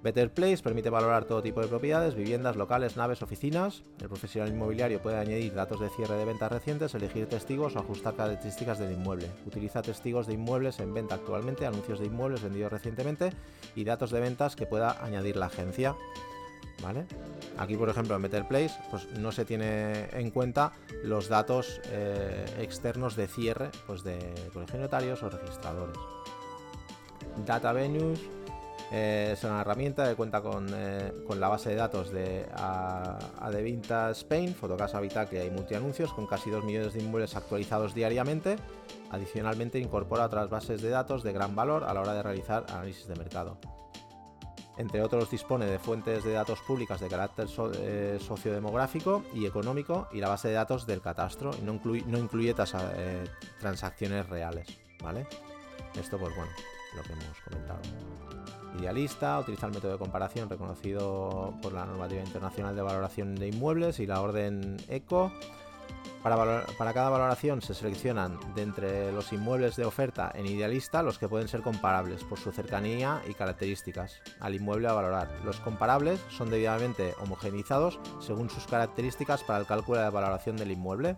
Better 0.00 0.32
Place 0.32 0.62
permite 0.62 0.90
valorar 0.90 1.24
todo 1.24 1.42
tipo 1.42 1.60
de 1.60 1.66
propiedades, 1.66 2.14
viviendas, 2.14 2.54
locales, 2.54 2.96
naves, 2.96 3.20
oficinas. 3.20 3.82
El 4.00 4.08
profesional 4.08 4.48
inmobiliario 4.48 5.02
puede 5.02 5.16
añadir 5.16 5.52
datos 5.54 5.80
de 5.80 5.88
cierre 5.88 6.14
de 6.14 6.24
ventas 6.24 6.52
recientes, 6.52 6.94
elegir 6.94 7.28
testigos 7.28 7.74
o 7.74 7.80
ajustar 7.80 8.14
características 8.14 8.78
del 8.78 8.92
inmueble. 8.92 9.28
Utiliza 9.44 9.82
testigos 9.82 10.28
de 10.28 10.34
inmuebles 10.34 10.78
en 10.78 10.94
venta 10.94 11.16
actualmente, 11.16 11.66
anuncios 11.66 11.98
de 11.98 12.06
inmuebles 12.06 12.42
vendidos 12.42 12.70
recientemente 12.70 13.32
y 13.74 13.82
datos 13.82 14.12
de 14.12 14.20
ventas 14.20 14.54
que 14.54 14.66
pueda 14.66 15.04
añadir 15.04 15.36
la 15.36 15.46
agencia. 15.46 15.96
Aquí, 17.58 17.76
por 17.76 17.88
ejemplo, 17.88 18.14
en 18.14 18.22
Better 18.22 18.46
Place, 18.46 18.74
pues 18.90 19.08
no 19.18 19.32
se 19.32 19.44
tiene 19.44 20.08
en 20.12 20.30
cuenta 20.30 20.72
los 21.02 21.28
datos 21.28 21.80
eh, 21.86 22.46
externos 22.60 23.16
de 23.16 23.26
cierre 23.26 23.70
pues 23.86 24.04
de 24.04 24.18
colegios 24.52 24.80
notarios 24.80 25.22
o 25.22 25.28
registradores. 25.28 25.96
Data 27.44 27.72
Venues 27.72 28.20
eh, 28.92 29.30
es 29.32 29.44
una 29.44 29.60
herramienta 29.60 30.08
que 30.08 30.14
cuenta 30.14 30.40
con, 30.40 30.68
eh, 30.72 31.12
la 31.36 31.48
base 31.48 31.70
de 31.70 31.74
datos 31.74 32.10
de 32.10 32.46
Adevinta 32.54 34.10
Spain, 34.12 34.54
Fotocasa 34.54 34.98
Habitaclia 34.98 35.44
y 35.44 35.50
multianuncios, 35.50 36.12
con 36.12 36.26
casi 36.26 36.50
2 36.50 36.64
millones 36.64 36.94
de 36.94 37.00
inmuebles 37.00 37.34
actualizados 37.36 37.92
diariamente. 37.94 38.56
Adicionalmente, 39.10 39.78
incorpora 39.78 40.26
otras 40.26 40.48
bases 40.48 40.80
de 40.80 40.90
datos 40.90 41.22
de 41.22 41.32
gran 41.32 41.56
valor 41.56 41.84
a 41.84 41.92
la 41.92 42.00
hora 42.00 42.14
de 42.14 42.22
realizar 42.22 42.66
análisis 42.68 43.08
de 43.08 43.16
mercado. 43.16 43.58
Entre 44.78 45.02
otros 45.02 45.28
dispone 45.28 45.66
de 45.66 45.80
fuentes 45.80 46.22
de 46.22 46.32
datos 46.32 46.60
públicas 46.60 47.00
de 47.00 47.08
carácter 47.08 47.48
eh, 47.74 48.18
sociodemográfico 48.20 49.24
y 49.34 49.44
económico 49.44 50.08
y 50.12 50.20
la 50.20 50.28
base 50.28 50.48
de 50.48 50.54
datos 50.54 50.86
del 50.86 51.00
catastro 51.00 51.50
y 51.60 51.64
no, 51.64 51.72
incluye 52.16 52.54
eh, 52.56 53.24
transacciones 53.58 54.28
reales. 54.28 54.68
¿vale? 55.02 55.26
Esto 55.98 56.16
pues 56.16 56.34
bueno, 56.36 56.52
lo 56.94 57.02
que 57.02 57.12
hemos 57.12 57.40
comentado. 57.44 57.80
Idealista, 58.78 59.40
utiliza 59.40 59.66
el 59.66 59.72
método 59.72 59.92
de 59.92 59.98
comparación 59.98 60.48
reconocido 60.48 61.54
por 61.60 61.72
la 61.72 61.84
normativa 61.84 62.20
internacional 62.20 62.76
de 62.76 62.82
valoración 62.82 63.34
de 63.34 63.48
inmuebles 63.48 63.98
y 63.98 64.06
la 64.06 64.20
orden 64.20 64.76
ECO 64.88 65.32
para, 66.22 66.92
cada 66.92 67.10
valoración 67.10 67.62
se 67.62 67.74
seleccionan 67.74 68.38
de 68.54 68.62
entre 68.62 69.12
los 69.12 69.32
inmuebles 69.32 69.76
de 69.76 69.84
oferta 69.84 70.30
en 70.34 70.46
idealista 70.46 71.02
los 71.02 71.18
que 71.18 71.28
pueden 71.28 71.48
ser 71.48 71.62
comparables 71.62 72.24
por 72.24 72.38
su 72.38 72.50
cercanía 72.50 73.22
y 73.28 73.34
características 73.34 74.20
al 74.40 74.54
inmueble 74.54 74.88
a 74.88 74.92
valorar. 74.92 75.30
Los 75.44 75.60
comparables 75.60 76.20
son 76.28 76.50
debidamente 76.50 77.14
homogenizados 77.20 78.00
según 78.20 78.50
sus 78.50 78.66
características 78.66 79.44
para 79.44 79.60
el 79.60 79.66
cálculo 79.66 79.98
de 79.98 80.04
la 80.04 80.10
valoración 80.10 80.56
del 80.56 80.72
inmueble. 80.72 81.16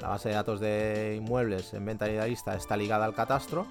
la 0.00 0.08
base 0.08 0.30
de 0.30 0.34
datos 0.34 0.60
de 0.60 1.16
inmuebles 1.18 1.74
en 1.74 1.84
venta 1.84 2.08
idealista 2.08 2.54
está 2.54 2.76
ligada 2.76 3.04
al 3.04 3.14
catastro. 3.14 3.66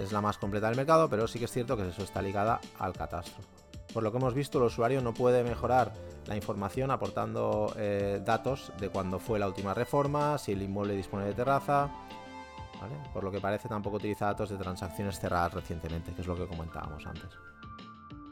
Es 0.00 0.12
la 0.12 0.22
más 0.22 0.38
completa 0.38 0.68
del 0.68 0.76
mercado, 0.76 1.10
pero 1.10 1.26
sí 1.26 1.38
que 1.38 1.44
es 1.44 1.50
cierto 1.50 1.76
que 1.76 1.88
eso 1.88 2.02
está 2.02 2.22
ligada 2.22 2.60
al 2.78 2.94
catastro. 2.94 3.44
Por 3.92 4.02
lo 4.02 4.10
que 4.10 4.18
hemos 4.18 4.34
visto, 4.34 4.58
el 4.58 4.64
usuario 4.64 5.02
no 5.02 5.12
puede 5.12 5.42
mejorar 5.42 5.92
la 6.26 6.36
información 6.36 6.90
aportando 6.90 7.72
eh, 7.76 8.20
datos 8.24 8.72
de 8.78 8.88
cuándo 8.88 9.18
fue 9.18 9.38
la 9.38 9.46
última 9.46 9.74
reforma, 9.74 10.38
si 10.38 10.52
el 10.52 10.62
inmueble 10.62 10.94
dispone 10.94 11.24
de 11.24 11.34
terraza. 11.34 11.90
Por 13.12 13.24
lo 13.24 13.32
que 13.32 13.40
parece 13.40 13.68
tampoco 13.68 13.96
utiliza 13.96 14.26
datos 14.26 14.50
de 14.50 14.58
transacciones 14.58 15.18
cerradas 15.18 15.54
recientemente, 15.54 16.12
que 16.12 16.20
es 16.20 16.26
lo 16.26 16.36
que 16.36 16.46
comentábamos 16.46 17.06
antes. 17.06 17.30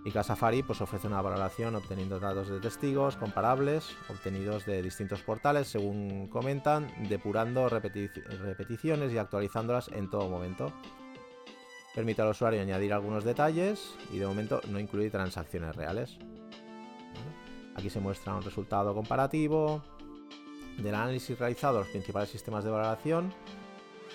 Y 0.04 0.10
Casafari 0.10 0.62
pues, 0.62 0.82
ofrece 0.82 1.06
una 1.06 1.22
valoración 1.22 1.74
obteniendo 1.74 2.20
datos 2.20 2.48
de 2.48 2.60
testigos 2.60 3.16
comparables, 3.16 3.96
obtenidos 4.10 4.66
de 4.66 4.82
distintos 4.82 5.22
portales, 5.22 5.68
según 5.68 6.28
comentan, 6.28 6.92
depurando 7.08 7.70
repeticiones 7.70 9.12
y 9.12 9.18
actualizándolas 9.18 9.88
en 9.88 10.10
todo 10.10 10.28
momento. 10.28 10.72
Permite 11.94 12.20
al 12.20 12.28
usuario 12.28 12.60
añadir 12.60 12.92
algunos 12.92 13.24
detalles 13.24 13.94
y 14.12 14.18
de 14.18 14.26
momento 14.26 14.60
no 14.68 14.78
incluye 14.78 15.08
transacciones 15.10 15.74
reales. 15.74 16.18
Aquí 17.74 17.90
se 17.90 18.00
muestra 18.00 18.34
un 18.34 18.42
resultado 18.42 18.94
comparativo 18.94 19.82
del 20.78 20.94
análisis 20.94 21.38
realizado 21.38 21.78
a 21.78 21.80
los 21.80 21.88
principales 21.90 22.28
sistemas 22.30 22.64
de 22.64 22.70
valoración 22.70 23.32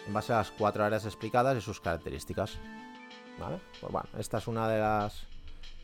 en 0.07 0.13
base 0.13 0.33
a 0.33 0.37
las 0.37 0.51
cuatro 0.51 0.83
áreas 0.83 1.05
explicadas 1.05 1.57
y 1.57 1.61
sus 1.61 1.79
características. 1.79 2.57
Pues 3.79 3.91
bueno, 3.91 4.07
esta 4.17 4.37
es 4.39 4.47
una 4.47 4.67
de 4.67 4.79
las 4.79 5.25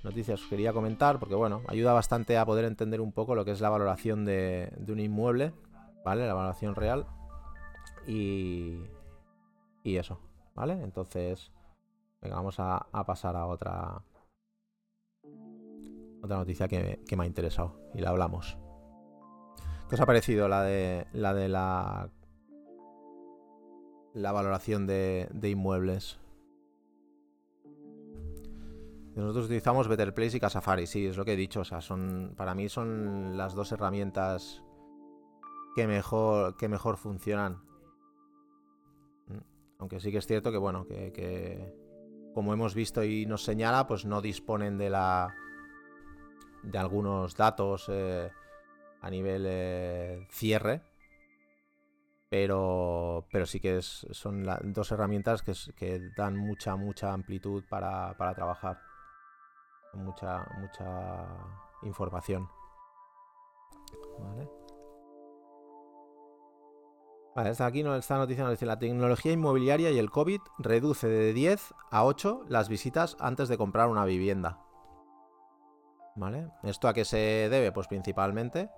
noticias 0.04 0.42
que 0.42 0.50
quería 0.50 0.74
comentar 0.74 1.20
porque 1.20 1.36
bueno, 1.36 1.62
ayuda 1.68 1.94
bastante 1.94 2.38
a 2.38 2.46
poder 2.46 2.66
entender 2.66 3.02
un 3.02 3.12
poco 3.12 3.36
lo 3.36 3.46
que 3.46 3.52
es 3.52 3.62
la 3.62 3.70
valoración 3.70 4.26
de, 4.26 4.72
de 4.78 4.92
un 4.92 5.00
inmueble, 5.00 5.54
¿vale? 6.04 6.28
La 6.28 6.34
valoración 6.34 6.76
real 6.76 7.06
y, 8.06 8.80
y 9.84 9.96
eso, 9.96 10.20
¿vale? 10.54 10.74
Entonces, 10.74 11.52
Venga, 12.26 12.38
vamos 12.38 12.56
a, 12.60 12.88
pasar 13.06 13.36
a 13.36 13.46
otra 13.46 14.02
otra 16.26 16.38
noticia 16.38 16.68
que, 16.68 17.00
me 17.16 17.24
ha 17.24 17.28
interesado 17.28 17.80
y 17.94 18.02
la 18.02 18.10
hablamos. 18.10 18.58
¿Qué 19.88 19.96
os 19.96 20.02
ha 20.02 20.06
parecido 20.06 20.48
la 20.48 20.64
de 20.64 21.08
la 21.14 21.34
de 21.34 21.48
la, 21.48 22.12
valoración 24.14 24.88
de, 24.88 25.30
inmuebles? 25.44 26.20
Nosotros 29.16 29.46
utilizamos 29.46 29.88
Better 29.88 30.14
Place 30.14 30.38
y 30.38 30.40
Casafari, 30.40 30.88
sí, 30.88 31.06
es 31.06 31.16
lo 31.16 31.24
que 31.24 31.34
he 31.34 31.38
dicho. 31.38 31.62
O 31.62 31.66
sea, 31.66 31.80
son. 31.80 32.34
Para 32.36 32.54
mí 32.54 32.68
son 32.68 33.38
las 33.38 33.54
dos 33.54 33.72
herramientas 33.72 34.62
que 35.76 35.88
mejor, 35.88 36.58
que 36.58 36.68
mejor 36.68 36.98
funcionan. 36.98 37.64
Mm, 39.28 39.40
aunque 39.80 40.02
sí 40.02 40.12
que 40.12 40.18
es 40.18 40.28
cierto 40.28 40.52
que, 40.52 40.58
bueno, 40.58 40.86
que 40.86 41.74
como 42.34 42.52
hemos 42.52 42.76
visto 42.76 43.02
y 43.06 43.26
nos 43.26 43.46
señala, 43.46 43.88
pues 43.88 44.04
no 44.04 44.22
disponen 44.22 44.78
de 44.78 44.90
la 44.90 45.34
de 46.66 46.78
algunos 46.78 47.36
datos 47.36 47.86
eh, 47.90 48.32
a 49.02 49.10
nivel 49.10 49.46
eh, 49.48 50.28
cierre, 50.30 50.82
pero, 52.30 53.26
pero 53.32 53.46
sí 53.46 53.60
que 53.60 53.82
son 53.82 54.44
dos 54.74 54.92
herramientas 54.92 55.42
que, 55.44 56.12
dan 56.18 56.36
mucha, 56.36 56.76
mucha 56.76 57.14
amplitud 57.14 57.64
para, 57.70 58.16
para 58.18 58.34
trabajar, 58.34 58.80
mucha, 59.94 60.46
mucha 60.60 61.26
información. 61.84 62.50
¿Vale? 64.20 64.50
Vale, 67.36 67.50
está 67.50 67.66
aquí 67.66 67.82
esta 67.82 68.18
noticia 68.18 68.46
nos 68.46 68.62
la 68.62 68.80
tecnología 68.80 69.34
inmobiliaria 69.34 69.92
y 69.92 70.00
el 70.00 70.10
COVID 70.10 70.40
reduce 70.58 71.08
de 71.08 71.34
10 71.34 71.74
a 71.92 72.06
8 72.06 72.46
las 72.48 72.70
visitas 72.70 73.18
antes 73.20 73.50
de 73.50 73.58
comprar 73.58 73.90
una 73.90 74.06
vivienda. 74.06 74.65
¿Vale? 76.16 76.50
¿Esto 76.64 76.88
a 76.88 76.94
qué 76.94 77.06
se 77.06 77.50
debe? 77.50 77.72
Pues 77.72 77.88
principalmente 77.88 78.70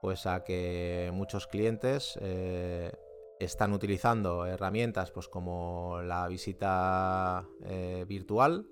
pues 0.00 0.26
a 0.26 0.44
que 0.44 1.10
muchos 1.12 1.46
clientes 1.46 2.18
eh, 2.22 2.90
están 3.38 3.72
utilizando 3.72 4.46
herramientas 4.46 5.10
pues 5.10 5.28
como 5.28 6.00
la 6.02 6.26
visita 6.26 7.46
eh, 7.62 8.04
virtual 8.08 8.66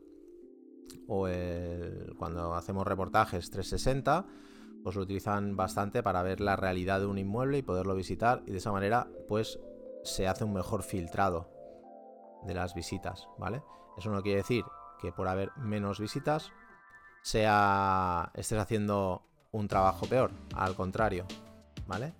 o 1.07 1.29
cuando 2.19 2.55
hacemos 2.55 2.87
reportajes 2.87 3.51
360 3.51 4.27
pues 4.83 4.97
lo 4.97 5.03
utilizan 5.03 5.57
bastante 5.57 6.03
para 6.03 6.23
ver 6.23 6.41
la 6.41 6.57
realidad 6.57 7.01
de 7.01 7.07
un 7.07 7.19
inmueble 7.19 7.59
y 7.59 7.63
poderlo 7.63 7.95
visitar 7.95 8.43
y 8.47 8.53
de 8.53 8.59
esa 8.59 8.73
manera 8.73 9.09
pues 9.27 9.59
se 10.03 10.29
hace 10.29 10.45
un 10.45 10.55
mejor 10.55 10.83
filtrado 10.83 11.51
de 12.47 12.55
las 12.55 12.75
visitas, 12.75 13.29
¿vale? 13.39 13.63
Eso 13.97 14.11
no 14.11 14.23
quiere 14.23 14.39
decir 14.39 14.65
que 15.01 15.13
por 15.13 15.29
haber 15.29 15.51
menos 15.57 16.01
visitas 16.01 16.53
sea 17.29 18.31
estés 18.35 18.59
haciendo 18.59 19.23
un 19.53 19.69
trabajo 19.69 20.07
peor, 20.07 20.31
al 20.55 20.75
contrario, 20.75 21.27
¿vale? 21.87 22.15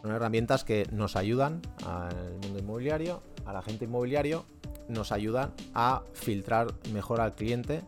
Son 0.00 0.12
herramientas 0.12 0.62
que 0.62 0.86
nos 0.92 1.16
ayudan 1.16 1.62
al 1.84 2.38
mundo 2.42 2.60
inmobiliario, 2.60 3.22
a 3.44 3.52
la 3.52 3.62
gente 3.62 3.86
inmobiliario, 3.86 4.44
nos 4.88 5.10
ayudan 5.10 5.52
a 5.74 6.02
filtrar 6.12 6.68
mejor 6.92 7.20
al 7.20 7.34
cliente 7.34 7.82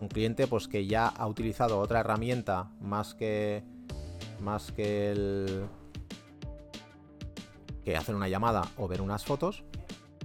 un 0.00 0.08
cliente 0.08 0.46
pues 0.46 0.68
que 0.68 0.86
ya 0.86 1.08
ha 1.08 1.26
utilizado 1.26 1.78
otra 1.78 2.00
herramienta 2.00 2.70
más 2.80 3.14
que 3.14 3.62
más 4.40 4.72
que 4.72 5.10
el 5.10 5.66
que 7.84 7.96
hacer 7.96 8.14
una 8.14 8.28
llamada 8.28 8.62
o 8.76 8.86
ver 8.88 9.00
unas 9.02 9.24
fotos, 9.24 9.64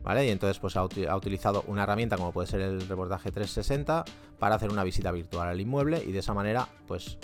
¿Vale? 0.03 0.27
Y 0.27 0.29
entonces 0.29 0.59
pues 0.59 0.77
ha, 0.77 0.83
utilizado 0.83 1.63
una 1.65 1.81
herramienta 1.81 2.15
como 2.15 2.31
puede 2.31 2.47
ser 2.47 2.61
el 2.61 2.87
reportaje 2.87 3.31
360 3.31 4.05
para 4.39 4.55
hacer 4.55 4.71
una 4.71 4.83
visita 4.83 5.11
virtual 5.11 5.47
al 5.49 5.61
inmueble 5.61 6.03
y 6.05 6.11
de 6.11 6.19
esa 6.19 6.33
manera 6.33 6.67
pues 6.87 7.17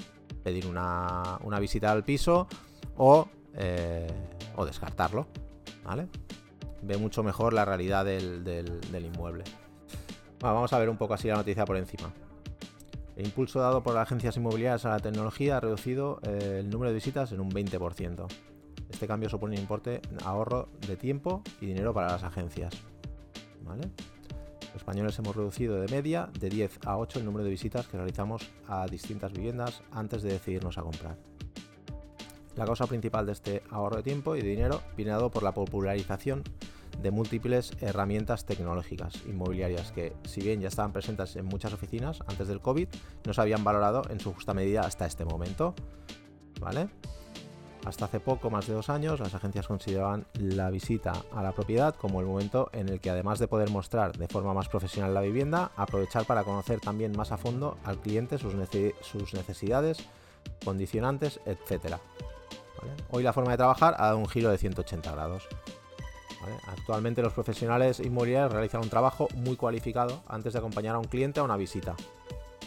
pedir 0.44 0.66
una, 0.66 1.40
visita 1.60 1.92
al 1.92 2.04
piso 2.04 2.48
o, 2.98 3.28
eh, 3.56 4.08
o 4.56 4.66
descartarlo, 4.66 5.28
¿vale? 5.84 6.08
Ve 6.82 6.98
mucho 6.98 7.24
mejor 7.24 7.54
la 7.54 7.66
realidad 7.66 8.06
del, 8.06 8.80
inmueble. 8.94 9.44
vamos 10.40 10.74
a 10.74 10.80
ver 10.80 10.90
un 10.90 10.98
poco 10.98 11.14
así 11.14 11.28
la 11.28 11.36
noticia 11.36 11.66
por 11.66 11.78
encima. 11.78 12.12
El 13.16 13.26
impulso 13.26 13.60
dado 13.60 13.84
por 13.84 13.94
las 13.94 14.04
agencias 14.04 14.38
inmobiliarias 14.38 14.86
a 14.86 14.90
la 14.90 15.00
tecnología 15.00 15.58
ha 15.58 15.60
reducido 15.60 16.20
eh, 16.24 16.58
el 16.62 16.70
número 16.70 16.90
de 16.90 16.96
visitas 16.96 17.32
en 17.32 17.42
un 17.42 17.52
20%. 17.52 18.26
Este 18.90 19.08
cambio 19.08 19.30
supone 19.30 19.56
un 19.56 19.62
importe 19.62 20.02
ahorro 20.26 20.70
de 20.88 20.96
tiempo 20.98 21.44
y 21.60 21.68
dinero 21.68 21.94
para 21.94 22.08
las 22.08 22.24
agencias. 22.24 22.74
Los 24.74 24.82
españoles 24.84 25.20
hemos 25.20 25.36
reducido 25.36 25.82
de 25.82 25.88
media 25.90 26.30
de 26.40 26.50
10 26.50 26.80
a 26.86 26.98
8 26.98 27.20
el 27.20 27.26
número 27.26 27.44
de 27.44 27.50
visitas 27.50 27.88
que 27.88 27.98
realizamos 27.98 28.50
a 28.68 28.86
distintas 28.88 29.34
viviendas 29.34 29.84
antes 29.92 30.24
de 30.24 30.32
decidirnos 30.32 30.78
a 30.78 30.84
comprar. 30.84 31.18
La 32.56 32.66
causa 32.66 32.88
principal 32.88 33.26
de 33.26 33.34
este 33.34 33.64
ahorro 33.70 33.98
de 33.98 34.04
tiempo 34.04 34.36
y 34.36 34.42
de 34.42 34.48
dinero 34.48 34.82
viene 34.96 35.12
dado 35.12 35.30
por 35.30 35.44
la 35.44 35.54
popularización 35.54 36.44
de 37.02 37.12
múltiples 37.12 37.72
herramientas 37.82 38.46
tecnológicas 38.46 39.16
inmobiliarias 39.26 39.92
que, 39.92 40.14
si 40.24 40.42
bien 40.42 40.62
ya 40.62 40.70
estaban 40.70 40.94
presentes 40.94 41.36
en 41.36 41.46
muchas 41.46 41.74
oficinas 41.74 42.20
antes 42.28 42.48
del 42.48 42.62
COVID, 42.62 42.88
no 43.26 43.34
se 43.34 43.42
habían 43.42 43.64
valorado 43.64 44.04
en 44.10 44.20
su 44.20 44.34
justa 44.34 44.54
medida 44.54 44.82
hasta 44.82 45.06
este 45.06 45.26
momento. 45.26 45.74
¿Vale? 46.60 46.90
Hasta 47.86 48.06
hace 48.06 48.20
poco, 48.20 48.52
más 48.52 48.68
de 48.68 48.74
dos 48.74 48.90
años, 48.90 49.20
las 49.20 49.34
agencias 49.34 49.68
consideraban 49.68 50.26
la 50.34 50.70
visita 50.70 51.14
a 51.34 51.42
la 51.42 51.52
propiedad 51.52 51.96
como 51.96 52.20
el 52.20 52.28
momento 52.28 52.70
en 52.74 52.90
el 52.90 53.00
que 53.00 53.10
además 53.10 53.40
de 53.40 53.48
poder 53.48 53.72
mostrar 53.72 54.16
de 54.18 54.28
forma 54.28 54.54
más 54.54 54.70
profesional 54.70 55.16
la 55.16 55.22
vivienda, 55.22 55.72
aprovechar 55.76 56.26
para 56.26 56.44
conocer 56.44 56.80
también 56.80 57.12
más 57.18 57.32
a 57.32 57.38
fondo 57.38 57.78
al 57.84 57.98
cliente 57.98 58.38
sus, 58.38 58.54
necesidades, 59.34 59.98
condicionantes, 60.64 61.40
etc. 61.46 61.96
Hoy 63.10 63.24
la 63.24 63.34
forma 63.34 63.52
de 63.52 63.58
trabajar 63.58 63.96
ha 63.98 64.06
dado 64.06 64.20
un 64.20 64.28
giro 64.28 64.52
de 64.52 64.60
180 64.60 65.12
grados. 65.12 65.48
Actualmente 66.68 67.22
los 67.22 67.34
profesionales 67.34 68.00
inmobiliarios 68.00 68.54
realizan 68.54 68.82
un 68.82 68.90
trabajo 68.90 69.28
muy 69.36 69.56
cualificado 69.56 70.22
antes 70.28 70.54
de 70.54 70.60
acompañar 70.60 70.96
a 70.96 71.00
un 71.00 71.06
cliente 71.06 71.40
a 71.40 71.44
una 71.44 71.58
visita. 71.58 71.96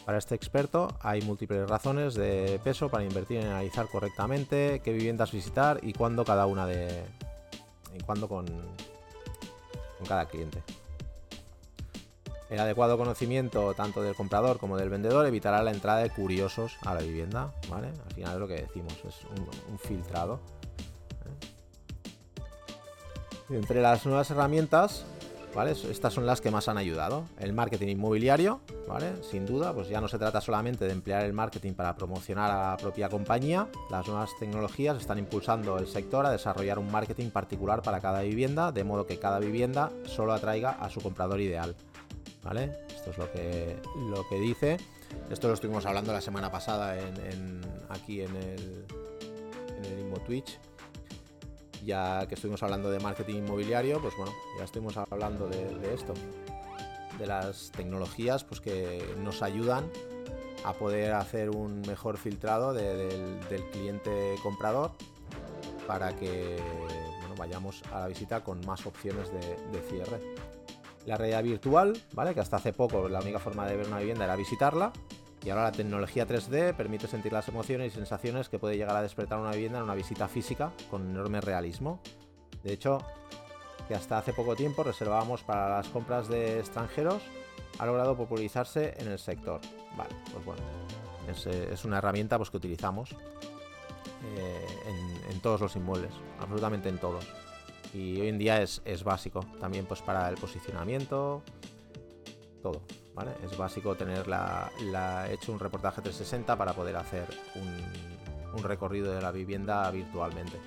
Para 0.05 0.19
este 0.19 0.35
experto 0.35 0.89
hay 1.01 1.23
múltiples 1.23 1.69
razones 1.69 2.15
de 2.15 2.61
peso 2.63 2.91
para 2.91 3.05
invertir 3.05 3.39
en 3.39 3.47
analizar 3.47 3.89
correctamente 3.89 4.81
qué 4.85 4.93
viviendas 4.93 5.33
visitar 5.33 5.81
y 5.83 5.95
cuándo 5.95 6.25
cada 6.25 6.47
una 6.47 6.67
de. 6.67 7.05
y 7.97 8.03
cuándo 8.03 8.29
con, 8.29 8.45
con 8.45 10.07
cada 10.07 10.27
cliente. 10.27 10.63
El 12.51 12.61
adecuado 12.61 12.99
conocimiento 12.99 13.73
tanto 13.75 14.03
del 14.03 14.15
comprador 14.15 14.59
como 14.59 14.77
del 14.77 14.91
vendedor 14.91 15.27
evitará 15.27 15.63
la 15.63 15.71
entrada 15.71 16.01
de 16.01 16.11
curiosos 16.11 16.77
a 16.85 16.95
la 16.95 17.01
vivienda, 17.01 17.53
¿vale? 17.71 17.89
Al 17.89 18.15
final 18.15 18.35
es 18.35 18.39
lo 18.39 18.47
que 18.47 18.55
decimos, 18.55 18.93
es 19.09 19.25
un, 19.71 19.79
filtrado. 19.79 20.39
¿eh? 23.49 23.57
Entre 23.57 23.81
las 23.81 24.05
nuevas 24.05 24.31
herramientas 24.31 25.07
estas 25.63 26.13
son 26.13 26.27
las 26.27 26.41
que 26.41 26.51
más 26.51 26.69
han 26.69 26.79
ayudado. 26.79 27.29
El 27.39 27.53
marketing 27.53 27.89
inmobiliario, 27.89 28.61
¿vale? 28.89 29.23
Sin 29.23 29.47
duda, 29.47 29.73
pues 29.73 29.89
ya 29.89 30.01
no 30.01 30.09
se 30.09 30.19
trata 30.19 30.41
solamente 30.41 30.85
de 30.85 30.93
emplear 30.93 31.25
el 31.25 31.33
marketing 31.33 31.75
para 31.75 31.95
promocionar 31.95 32.51
a 32.51 32.71
la 32.71 32.77
propia 32.77 33.09
compañía. 33.09 33.69
Las 33.89 34.07
nuevas 34.09 34.31
tecnologías 34.41 34.97
están 34.97 35.19
impulsando 35.19 35.79
el 35.79 35.87
sector 35.87 36.27
a 36.27 36.31
desarrollar 36.31 36.79
un 36.81 36.91
marketing 36.91 37.31
particular 37.31 37.83
para 37.83 38.01
cada 38.01 38.23
vivienda, 38.23 38.73
de 38.73 38.83
modo 38.83 39.07
que 39.07 39.19
cada 39.19 39.39
vivienda 39.39 39.93
solo 40.07 40.33
atraiga 40.33 40.71
a 40.71 40.91
su 40.91 41.01
comprador 41.01 41.41
ideal. 41.41 41.77
¿Vale? 42.43 42.73
Esto 42.89 43.11
es 43.11 43.19
lo 43.19 43.31
que, 43.31 43.77
lo 44.11 44.29
que 44.29 44.41
dice. 44.41 44.77
Esto 45.31 45.47
lo 45.47 45.55
estuvimos 45.55 45.87
hablando 45.87 46.13
la 46.13 46.21
semana 46.21 46.51
pasada 46.51 46.99
en, 46.99 47.61
aquí 47.91 48.23
en 48.23 48.35
el, 48.37 48.87
en 49.85 50.25
Twitch 50.27 50.59
ya 51.85 52.27
que 52.27 52.35
estuvimos 52.35 52.63
hablando 52.63 52.91
de 52.91 52.99
marketing 53.01 53.37
inmobiliario, 53.37 54.01
pues 54.01 54.17
bueno, 54.17 54.33
ya 54.59 54.65
estuvimos 54.65 54.97
hablando 54.97 55.49
de, 55.49 55.95
esto, 55.95 56.15
de 57.19 57.27
las 57.27 57.71
tecnologías 57.73 58.45
pues 58.45 58.61
que 58.61 59.05
nos 59.23 59.43
ayudan 59.43 59.91
a 60.65 60.73
poder 60.73 61.13
hacer 61.13 61.51
un 61.51 61.83
mejor 61.83 62.17
filtrado 62.17 62.73
del, 62.73 63.39
cliente 63.73 64.35
comprador 64.43 64.93
para 65.87 66.17
que 66.17 66.57
vayamos 67.37 67.83
a 67.93 68.01
la 68.01 68.09
visita 68.09 68.43
con 68.43 68.65
más 68.65 68.87
opciones 68.87 69.31
de, 69.33 69.81
cierre. 69.91 70.21
La 71.05 71.19
realidad 71.19 71.43
virtual, 71.43 72.01
¿vale? 72.15 72.33
Que 72.33 72.41
hasta 72.41 72.57
hace 72.57 72.73
poco 72.73 73.09
la 73.09 73.21
única 73.21 73.39
forma 73.39 73.67
de 73.67 73.77
ver 73.77 73.87
una 73.89 73.99
vivienda 73.99 74.25
era 74.25 74.37
visitarla. 74.37 74.93
Y 75.45 75.51
ahora 75.51 75.65
la 75.65 75.73
tecnología 75.73 76.27
3D 76.27 76.75
permite 76.75 77.07
sentir 77.07 77.33
las 77.33 77.47
emociones 77.49 77.93
y 77.93 77.97
sensaciones 77.97 78.49
que 78.49 78.59
puede 78.59 78.79
llegar 78.79 78.97
a 78.97 79.03
despertar 79.03 79.39
una 79.39 79.51
vivienda 79.51 79.79
en 79.79 79.85
una 79.85 79.95
visita 79.95 80.27
física 80.27 80.73
con 80.91 81.11
enorme 81.11 81.43
realismo. 81.43 82.01
De 82.63 82.73
hecho, 82.73 82.99
que 83.87 83.95
hasta 83.95 84.17
hace 84.17 84.33
poco 84.33 84.57
tiempo 84.57 84.83
reservábamos 84.83 85.43
para 85.43 85.69
las 85.69 85.89
compras 85.89 86.29
de 86.29 86.61
extranjeros, 86.61 87.23
ha 87.79 87.85
logrado 87.85 88.17
popularizarse 88.17 88.95
en 88.97 89.09
el 89.09 89.19
sector. 89.19 89.61
Vale, 89.99 90.15
pues 90.33 90.45
bueno, 90.47 90.63
es, 91.31 91.47
eh, 91.47 91.87
una 91.87 91.99
herramienta 91.99 92.39
pues, 92.39 92.51
que 92.51 92.57
utilizamos 92.57 93.13
eh, 94.37 94.67
en, 95.31 95.41
todos 95.41 95.61
los 95.61 95.77
inmuebles, 95.77 96.13
absolutamente 96.41 96.89
en 96.89 96.97
todos. 96.97 97.27
Y 97.93 98.19
hoy 98.19 98.29
en 98.29 98.39
día 98.39 98.63
es, 98.63 98.81
es 98.87 99.05
básico, 99.05 99.45
también 99.61 99.85
pues 99.85 100.01
para 100.01 100.27
el 100.31 100.37
posicionamiento, 100.37 101.43
todo. 102.63 102.81
Es 103.45 103.57
básico 103.57 103.95
tener 103.95 104.27
hecho 105.31 105.53
un 105.53 105.61
reportaje 105.61 106.03
360 106.03 106.57
para 106.57 106.73
poder 106.73 106.97
hacer 106.97 107.27
un, 107.55 108.63
recorrido 108.63 109.13
de 109.13 109.21
la 109.21 109.31
vivienda 109.31 109.89
virtualmente. 109.91 110.59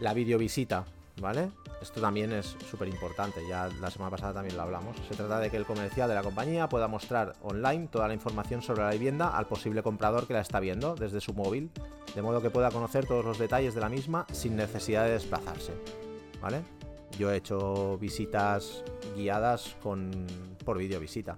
La 0.00 0.14
videovisita, 0.14 0.84
¿vale? 1.20 1.50
Esto 1.80 2.00
también 2.00 2.32
es 2.32 2.56
súper 2.70 2.88
importante, 2.88 3.40
ya 3.48 3.68
la 3.80 3.90
semana 3.90 4.10
pasada 4.10 4.34
también 4.34 4.56
lo 4.56 4.62
hablamos. 4.62 4.96
Se 5.08 5.14
trata 5.14 5.38
de 5.38 5.50
que 5.50 5.56
el 5.56 5.64
comercial 5.64 6.08
de 6.08 6.14
la 6.14 6.22
compañía 6.22 6.68
pueda 6.68 6.88
mostrar 6.88 7.34
online 7.42 7.88
toda 7.88 8.08
la 8.08 8.14
información 8.14 8.62
sobre 8.62 8.82
la 8.82 8.90
vivienda 8.90 9.36
al 9.36 9.46
posible 9.46 9.82
comprador 9.82 10.26
que 10.26 10.34
la 10.34 10.40
está 10.40 10.60
viendo 10.60 10.94
desde 10.96 11.20
su 11.20 11.34
móvil, 11.34 11.70
de 12.14 12.22
modo 12.22 12.42
que 12.42 12.50
pueda 12.50 12.70
conocer 12.70 13.06
todos 13.06 13.24
los 13.24 13.38
detalles 13.38 13.74
de 13.74 13.80
la 13.80 13.88
misma 13.88 14.26
sin 14.32 14.56
necesidad 14.56 15.04
de 15.04 15.12
desplazarse, 15.12 15.72
¿vale? 16.40 16.62
Yo 17.18 17.30
he 17.30 17.36
hecho 17.36 17.96
visitas 17.98 18.82
guiadas 19.16 19.76
con, 19.82 20.26
por 20.68 20.76
videovisita 20.76 21.34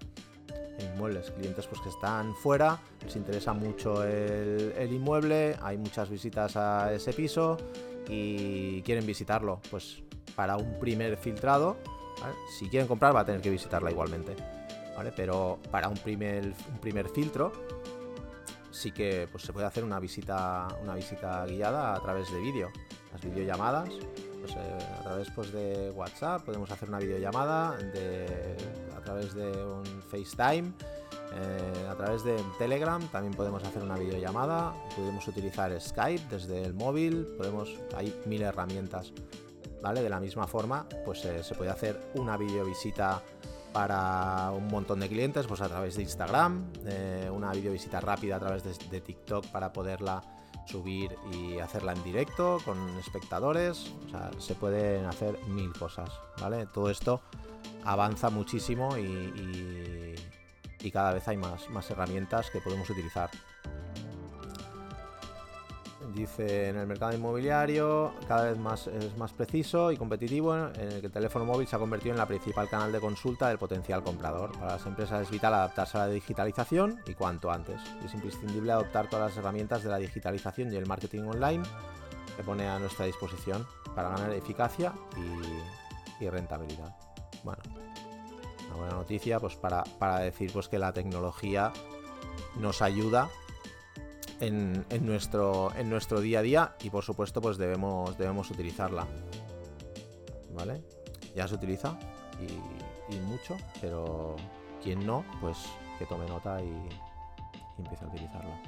en 0.81 0.93
inmuebles, 0.93 1.31
clientes 1.31 1.65
pues 1.69 1.81
que 1.81 1.89
están 1.89 2.35
fuera, 2.35 2.81
les 3.05 3.15
interesa 3.15 3.53
mucho 3.53 4.03
el, 4.03 4.93
inmueble, 4.93 5.55
hay 5.63 5.79
muchas 5.79 6.11
visitas 6.11 6.57
a 6.57 6.93
ese 6.93 7.13
piso 7.13 7.57
y 8.09 8.83
quieren 8.83 9.07
visitarlo. 9.07 9.61
Pues 9.71 10.03
para 10.35 10.57
un 10.57 10.81
primer 10.81 11.17
filtrado, 11.17 11.77
si 12.59 12.69
quieren 12.69 12.89
comprar 12.89 13.15
va 13.15 13.21
a 13.21 13.25
tener 13.25 13.41
que 13.41 13.51
visitarla 13.51 13.93
igualmente, 13.93 14.35
¿vale? 14.97 15.13
Pero 15.15 15.61
para 15.71 15.89
un 15.89 15.99
primer, 15.99 16.47
un 16.47 16.79
primer 16.81 17.09
filtro 17.09 17.53
sí 18.73 18.91
que 18.91 19.29
pues, 19.31 19.45
se 19.45 19.53
puede 19.53 19.67
hacer 19.67 19.85
una 19.85 20.01
visita, 20.01 20.67
una 20.83 20.97
visita 20.97 21.47
guiada 21.47 21.95
a 21.95 22.01
través 22.01 22.33
de 22.33 22.41
vídeo, 22.41 22.73
las 23.13 23.23
videollamadas 23.23 23.91
pues, 24.41 24.57
eh, 24.57 24.79
a 24.99 25.03
través 25.03 25.31
pues, 25.31 25.53
de 25.53 25.91
WhatsApp, 25.91 26.43
podemos 26.43 26.71
hacer 26.71 26.89
una 26.89 26.99
videollamada 26.99 27.79
a 29.01 29.05
través 29.05 29.35
de 29.35 29.51
un 29.65 29.85
FaceTime, 30.11 30.73
eh, 31.33 31.89
a 31.89 31.95
través 31.95 32.25
de 32.25 32.37
Telegram 32.59 33.01
también 33.09 33.35
podemos 33.35 33.63
hacer 33.63 33.83
una 33.83 33.97
videollamada, 33.97 34.75
podemos 34.97 35.27
utilizar 35.29 35.79
Skype 35.81 36.25
desde 36.29 36.63
el 36.65 36.75
móvil, 36.75 37.27
podemos, 37.37 37.71
hay 37.97 38.15
mil 38.27 38.43
herramientas. 38.43 39.13
¿Vale? 39.83 40.03
De 40.03 40.11
la 40.11 40.21
misma 40.21 40.47
forma, 40.47 40.87
pues 41.07 41.25
eh, 41.25 41.43
se 41.43 41.55
puede 41.55 41.71
hacer 41.71 41.99
una 42.15 42.37
videovisita 42.37 43.23
para 43.73 44.51
un 44.51 44.69
montón 44.69 45.01
de 45.01 45.09
clientes, 45.09 45.47
pues 45.47 45.63
a 45.63 45.69
través 45.69 45.97
de 45.97 46.03
Instagram, 46.03 46.71
una 47.33 47.53
videovisita 47.53 48.01
rápida 48.01 48.37
a 48.37 48.41
través 48.41 48.63
de 48.65 49.01
TikTok 49.01 49.47
para 49.47 49.73
poderla 49.73 50.23
subir 50.67 51.17
y 51.33 51.59
hacerla 51.59 51.93
en 51.93 52.03
directo 52.03 52.59
con 52.65 52.79
espectadores. 52.99 53.93
O 54.07 54.09
sea, 54.11 54.31
se 54.39 54.55
pueden 54.55 55.07
hacer 55.07 55.39
mil 55.49 55.73
cosas, 55.73 56.11
¿vale? 56.41 56.67
Todo 56.67 56.91
esto 56.91 57.21
avanza 57.85 58.31
muchísimo 58.31 58.97
y, 58.97 60.15
cada 60.93 61.13
vez 61.13 61.29
hay 61.29 61.37
más, 61.37 61.71
más 61.71 61.89
herramientas 61.91 62.51
que 62.51 62.61
podemos 62.61 62.89
utilizar. 62.91 63.31
Dice 66.15 66.69
en 66.69 66.77
el 66.77 66.87
mercado 66.87 67.13
inmobiliario 67.13 68.13
cada 68.27 68.45
vez 68.45 68.59
más 68.59 68.87
es 68.89 69.17
más 69.17 69.33
preciso 69.33 69.93
y 69.93 69.97
competitivo 69.97 70.57
en 70.57 70.93
el 70.93 71.01
que 71.01 71.07
el 71.07 71.13
teléfono 71.13 71.45
móvil 71.45 71.69
se 71.69 71.77
ha 71.77 71.79
convertido 71.79 72.15
en 72.15 72.19
la 72.19 72.27
principal 72.27 72.69
canal 72.69 72.91
de 72.91 73.01
consulta 73.01 73.49
del 73.49 73.59
potencial 73.59 74.03
comprador. 74.03 74.53
Para 74.53 74.73
las 74.73 74.87
empresas 74.87 75.23
es 75.23 75.31
vital 75.31 75.55
adaptarse 75.55 75.99
a 75.99 76.07
la 76.07 76.09
digitalización 76.09 77.01
y 77.07 77.15
cuanto 77.15 77.51
antes. 77.51 77.81
Es 78.05 78.13
imprescindible 78.15 78.73
adoptar 78.73 79.09
todas 79.09 79.31
las 79.31 79.39
herramientas 79.39 79.85
de 79.85 79.91
la 79.91 79.99
digitalización 79.99 80.73
y 80.73 80.77
el 80.77 80.87
marketing 80.87 81.23
online 81.23 81.63
que 82.37 82.43
pone 82.43 82.69
a 82.69 82.79
nuestra 82.79 83.07
disposición 83.07 83.67
para 83.95 84.11
ganar 84.11 84.33
eficacia 84.33 84.93
y 86.19 86.29
rentabilidad. 86.29 87.10
Bueno, 87.45 87.63
una 88.67 88.77
buena 88.77 88.95
noticia 88.95 89.41
pues 89.41 89.57
para, 89.57 89.83
para 89.99 90.19
decir 90.21 90.53
pues 90.53 90.69
que 90.69 90.79
la 90.79 90.93
tecnología 90.93 91.73
nos 92.59 92.83
ayuda 92.83 93.29
en, 94.41 94.87
nuestro, 95.03 95.73
en 95.77 95.91
nuestro 95.91 96.21
día 96.21 96.41
a 96.41 96.43
día 96.43 96.77
y 96.83 96.91
por 96.91 97.05
supuesto 97.05 97.41
pues 97.41 97.59
debemos, 97.59 98.17
debemos 98.17 98.51
utilizarla. 98.51 99.07
¿Vale? 100.55 100.83
Ya 101.35 101.47
se 101.47 101.55
utiliza 101.55 101.99
y, 102.41 103.17
mucho, 103.21 103.57
pero 103.81 104.37
quien 104.83 105.07
no, 105.07 105.25
pues 105.41 105.59
que 105.99 106.07
tome 106.07 106.27
nota 106.27 106.63
y, 106.63 106.89
empiece 107.79 108.05
a 108.05 108.09
utilizarla. 108.09 108.63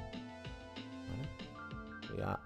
¿Vale? 2.17 2.37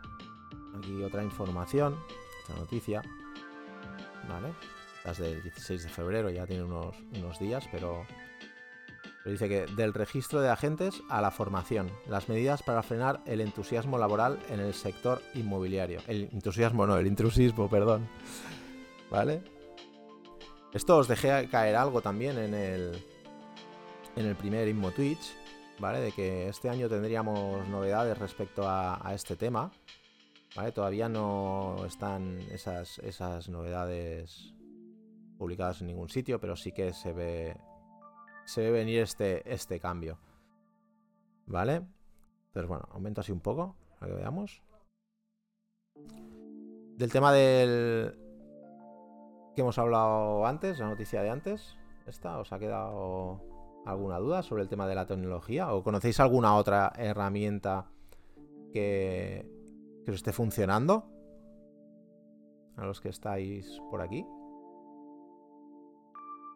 aquí 0.78 1.04
otra 1.04 1.24
información, 1.24 1.98
otra 2.44 2.56
noticia. 2.56 3.02
¿Vale? 4.28 4.54
Las 5.08 5.20
del 5.20 5.42
16 5.42 5.84
de 5.84 5.90
febrero 5.90 6.30
ya 6.30 6.46
tiene 6.46 6.64
unos, 6.64 6.94
unos 7.16 7.40
días, 7.40 7.66
pero 7.72 8.06
dice 9.24 9.48
que 9.48 9.66
del 9.68 9.94
registro 9.94 10.42
de 10.42 10.50
agentes 10.50 11.02
a 11.08 11.22
la 11.22 11.32
formación, 11.32 11.90
las 12.10 12.28
medidas 12.28 12.62
para 12.62 12.84
frenar 12.84 13.22
el 13.26 13.40
entusiasmo 13.40 13.98
laboral 13.98 14.38
en 14.50 14.60
el 14.60 14.74
sector 14.74 15.22
inmobiliario. 15.34 16.02
El 16.08 16.24
entusiasmo 16.34 16.86
no, 16.86 16.98
el 16.98 17.08
intrusismo, 17.08 17.70
perdón. 17.70 18.10
¿Vale? 19.10 19.42
Esto 20.74 20.98
os 20.98 21.08
dejé 21.08 21.48
caer 21.48 21.78
algo 21.78 22.02
también 22.02 22.38
en 22.38 22.54
el, 22.54 23.02
en 24.18 24.26
el 24.26 24.36
primer 24.36 24.68
Inmo 24.68 24.92
Twitch, 24.92 25.38
¿vale? 25.80 26.02
De 26.02 26.12
que 26.12 26.50
este 26.50 26.70
año 26.70 26.90
tendríamos 26.90 27.66
novedades 27.70 28.18
respecto 28.18 28.64
a, 28.68 29.10
este 29.16 29.38
tema. 29.38 29.72
¿Vale? 30.54 30.74
Todavía 30.74 31.08
no 31.08 31.86
están 31.86 32.40
esas, 32.52 33.00
esas 33.00 33.48
novedades 33.48 34.57
publicadas 35.38 35.82
en 35.82 35.88
ningún 35.88 36.10
sitio, 36.10 36.40
pero 36.40 36.56
sí 36.56 36.72
que 36.72 36.94
se 36.94 37.14
ve 37.14 37.56
se 38.48 38.62
ve 38.62 38.72
venir 38.72 39.02
este, 39.02 39.54
este 39.54 39.80
cambio. 39.80 40.18
¿Vale? 41.48 41.86
Entonces, 42.48 42.68
bueno, 42.68 42.88
aumento 42.92 43.22
así 43.22 43.34
un 43.34 43.42
poco, 43.42 43.76
para 44.00 44.12
que 44.12 44.18
veamos. 44.20 44.64
Del 46.96 47.12
tema 47.12 47.34
del... 47.34 48.18
que 49.54 49.62
hemos 49.62 49.78
hablado 49.78 50.46
antes, 50.46 50.80
la 50.80 50.88
noticia 50.88 51.22
de 51.22 51.30
antes, 51.30 51.78
¿esta 52.06 52.40
os 52.40 52.54
ha 52.54 52.60
quedado 52.60 53.42
alguna 53.86 54.18
duda 54.18 54.44
sobre 54.44 54.64
el 54.64 54.70
tema 54.70 54.88
de 54.88 54.96
la 54.96 55.06
tecnología? 55.06 55.74
¿O 55.74 55.84
conocéis 55.84 56.22
alguna 56.22 56.56
otra 56.56 56.94
herramienta 56.98 57.92
que, 58.72 59.46
que 60.06 60.12
os 60.12 60.16
esté 60.16 60.32
funcionando? 60.32 61.12
A 62.78 62.86
los 62.86 63.02
que 63.02 63.10
estáis 63.10 63.82
por 63.90 64.02
aquí 64.02 64.26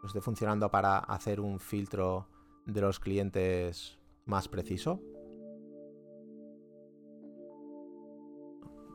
esté 0.07 0.21
funcionando 0.21 0.69
para 0.69 0.99
hacer 0.99 1.39
un 1.39 1.59
filtro 1.59 2.27
de 2.65 2.81
los 2.81 2.99
clientes 2.99 3.99
más 4.25 4.47
preciso. 4.47 5.01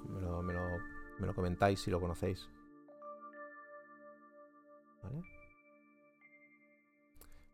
Me 0.08 1.26
lo, 1.26 1.34
comentáis 1.34 1.80
si 1.80 1.90
lo 1.90 2.00
conocéis. 2.00 2.48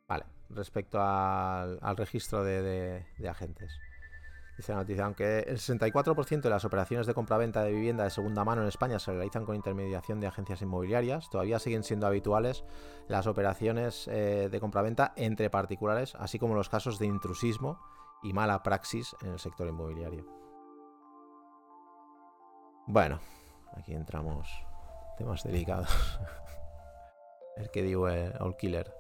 Vale. 0.08 0.24
respecto 0.50 0.98
al, 1.00 1.96
registro 1.96 2.44
de 2.44 3.04
agentes. 3.28 3.72
Dice 4.62 4.74
la 4.74 4.78
noticia, 4.78 5.06
aunque 5.06 5.40
el 5.40 5.58
64% 5.58 6.40
de 6.40 6.48
las 6.48 6.64
operaciones 6.64 7.08
de 7.08 7.14
compraventa 7.14 7.64
de 7.64 7.72
vivienda 7.72 8.04
de 8.04 8.10
segunda 8.10 8.44
mano 8.44 8.62
en 8.62 8.68
España 8.68 9.00
se 9.00 9.10
realizan 9.10 9.44
con 9.44 9.56
intermediación 9.56 10.20
de 10.20 10.28
agencias 10.28 10.62
inmobiliarias, 10.62 11.28
todavía 11.30 11.58
siguen 11.58 11.82
siendo 11.82 12.06
habituales 12.06 12.62
las 13.08 13.26
operaciones 13.26 14.06
eh, 14.06 14.48
de 14.52 14.60
compraventa 14.60 15.14
entre 15.16 15.50
particulares, 15.50 16.14
así 16.14 16.38
como 16.38 16.54
los 16.54 16.68
casos 16.68 17.00
de 17.00 17.06
intrusismo 17.06 17.80
y 18.22 18.32
mala 18.34 18.62
praxis 18.62 19.16
en 19.22 19.32
el 19.32 19.40
sector 19.40 19.66
inmobiliario. 19.66 20.24
Bueno, 22.86 23.18
aquí 23.76 23.94
entramos 23.94 24.48
temas 25.18 25.42
delicados. 25.42 25.90
el 27.56 27.68
que 27.72 27.82
digo 27.82 28.08
eh, 28.08 28.32
All 28.38 28.56
Killer. 28.56 28.94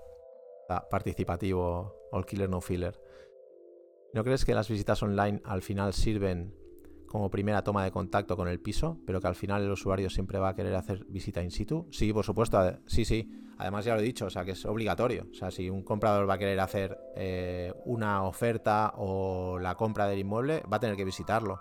Participativo, 0.90 1.94
All 2.10 2.26
Killer 2.26 2.50
No 2.50 2.60
Filler. 2.60 2.98
¿No 4.14 4.24
crees 4.24 4.44
que 4.44 4.54
las 4.54 4.68
visitas 4.68 5.02
online 5.02 5.40
al 5.44 5.62
final 5.62 5.94
sirven 5.94 6.54
como 7.06 7.30
primera 7.30 7.64
toma 7.64 7.84
de 7.84 7.90
contacto 7.90 8.36
con 8.36 8.46
el 8.46 8.60
piso, 8.60 8.98
pero 9.06 9.22
que 9.22 9.26
al 9.26 9.34
final 9.34 9.62
el 9.62 9.70
usuario 9.70 10.10
siempre 10.10 10.38
va 10.38 10.50
a 10.50 10.54
querer 10.54 10.74
hacer 10.74 11.06
visita 11.06 11.42
in 11.42 11.50
situ? 11.50 11.88
Sí, 11.90 12.12
por 12.12 12.24
supuesto, 12.24 12.78
sí, 12.86 13.06
sí. 13.06 13.30
Además 13.56 13.86
ya 13.86 13.94
lo 13.94 14.00
he 14.00 14.04
dicho, 14.04 14.26
o 14.26 14.30
sea, 14.30 14.44
que 14.44 14.50
es 14.50 14.66
obligatorio. 14.66 15.28
O 15.30 15.34
sea, 15.34 15.50
si 15.50 15.70
un 15.70 15.82
comprador 15.82 16.28
va 16.28 16.34
a 16.34 16.38
querer 16.38 16.60
hacer 16.60 16.98
eh, 17.16 17.72
una 17.86 18.24
oferta 18.24 18.92
o 18.96 19.58
la 19.58 19.76
compra 19.76 20.06
del 20.06 20.18
inmueble, 20.18 20.62
va 20.70 20.76
a 20.76 20.80
tener 20.80 20.96
que 20.96 21.06
visitarlo. 21.06 21.60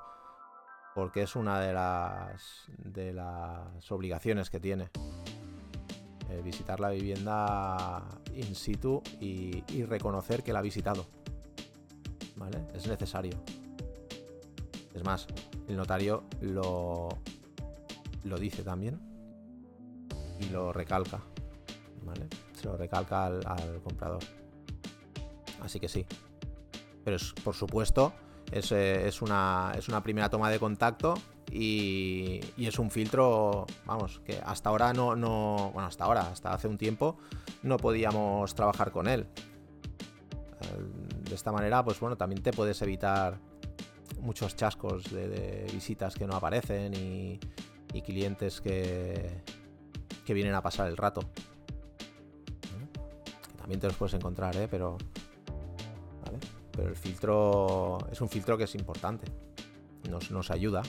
Porque 0.94 1.22
es 1.22 1.38
una 1.38 1.58
de 1.62 1.72
las, 1.72 2.70
de 2.78 3.14
las 3.14 3.90
obligaciones 3.92 4.50
que 4.50 4.60
tiene. 4.60 4.90
Eh, 6.30 6.42
visitar 6.44 6.82
la 6.82 6.90
vivienda 6.90 8.04
in 8.36 8.56
situ 8.56 9.02
y 9.22 9.84
reconocer 9.86 10.44
que 10.44 10.52
la 10.52 10.60
ha 10.60 10.64
visitado. 10.64 11.21
Es 12.74 12.88
necesario. 12.88 13.34
Es 14.94 15.04
más, 15.04 15.28
el 15.68 15.78
notario 15.78 16.24
lo, 16.42 17.10
lo 18.24 18.38
dice 18.38 18.64
también 18.64 19.00
y 20.40 20.46
lo 20.50 20.74
recalca, 20.74 21.22
¿vale? 22.04 22.28
Se 22.54 22.66
lo 22.66 22.78
recalca 22.78 23.28
al, 23.28 23.82
comprador. 23.84 24.24
Así 25.62 25.80
que 25.80 25.88
sí. 25.88 26.06
Pero 27.04 27.16
es, 27.16 27.34
por 27.44 27.56
supuesto, 27.56 28.14
es, 28.52 28.72
eh, 28.72 29.08
es, 29.08 29.22
una, 29.22 29.74
es 29.78 29.88
una 29.88 30.04
primera 30.04 30.30
toma 30.30 30.50
de 30.50 30.60
contacto 30.60 31.16
y, 31.52 32.40
y, 32.58 32.68
es 32.68 32.80
un 32.80 32.92
filtro, 32.92 33.66
vamos, 33.86 34.20
que 34.26 34.40
hasta 34.44 34.70
ahora 34.70 34.94
no, 34.94 35.16
no, 35.16 35.72
bueno, 35.74 35.88
hasta 35.88 36.06
ahora, 36.06 36.22
hasta 36.22 36.54
hace 36.54 36.68
un 36.68 36.78
tiempo, 36.78 37.18
no 37.64 37.78
podíamos 37.78 38.54
trabajar 38.56 38.92
con 38.92 39.08
él 39.08 39.28
de 41.32 41.36
esta 41.36 41.52
manera, 41.54 41.82
pues 41.84 41.98
bueno, 42.02 42.18
también 42.18 42.44
te 42.44 42.52
puedes 42.52 42.82
evitar 42.82 43.40
muchos 44.20 44.54
chascos 44.58 45.10
de, 45.10 45.66
visitas 45.72 46.14
que 46.14 46.28
no 46.28 46.36
aparecen 46.36 46.94
y, 46.94 47.40
clientes 48.04 48.60
que, 48.60 49.42
que 50.26 50.34
vienen 50.34 50.54
a 50.56 50.62
pasar 50.62 50.90
el 50.90 50.98
rato. 50.98 51.22
también 53.58 53.80
te 53.80 53.88
los 53.88 53.96
puedes 53.96 54.14
encontrar, 54.14 54.56
¿eh? 54.58 54.68
pero, 54.70 54.98
pero 56.72 56.90
el 56.90 56.96
filtro 56.98 57.98
es 58.12 58.20
un 58.20 58.28
filtro 58.28 58.58
que 58.58 58.66
es 58.66 58.76
importante. 58.76 59.32
Nos, 60.10 60.32
nos 60.32 60.52
ayuda. 60.52 60.82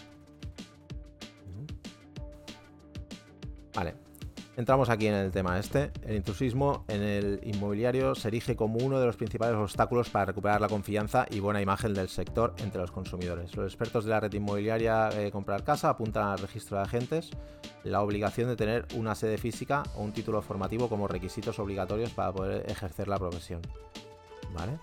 Vale, 3.75 3.95
Entramos 4.55 4.91
aquí 4.91 5.07
en 5.07 5.15
el 5.15 5.31
tema 5.31 5.59
este. 5.59 5.93
El 6.05 6.17
intrusismo 6.17 6.85
en 6.89 7.03
el 7.03 7.41
inmobiliario 7.43 8.15
se 8.15 8.29
erige 8.29 8.55
como 8.55 8.79
uno 8.79 9.01
de 9.01 9.07
los 9.07 9.17
principales 9.17 9.57
obstáculos 9.57 10.11
para 10.11 10.27
recuperar 10.27 10.61
la 10.61 10.69
confianza 10.69 11.27
y 11.31 11.41
buena 11.41 11.63
imagen 11.63 11.95
del 11.95 12.11
sector 12.11 12.55
entre 12.59 12.83
los 12.83 12.91
consumidores. 12.91 13.57
Los 13.57 13.73
expertos 13.73 14.05
de 14.05 14.11
la 14.11 14.21
red 14.21 14.33
inmobiliaria 14.33 15.09
eh, 15.09 15.31
Comprar 15.31 15.65
Casa 15.65 15.89
apuntan 15.89 16.29
al 16.29 16.39
registro 16.39 16.77
de 16.77 16.83
agentes 16.83 17.31
la 17.83 18.03
obligación 18.03 18.49
de 18.49 18.57
tener 18.57 18.87
una 18.95 19.15
sede 19.15 19.39
física 19.39 19.85
o 19.97 20.03
un 20.03 20.13
título 20.13 20.43
formativo 20.43 20.89
como 20.89 21.09
requisitos 21.09 21.59
obligatorios 21.59 22.11
para 22.11 22.33
poder 22.33 22.71
ejercer 22.71 23.09
la 23.09 23.17
profesión. 23.17 23.63
¿Vale? 24.53 24.79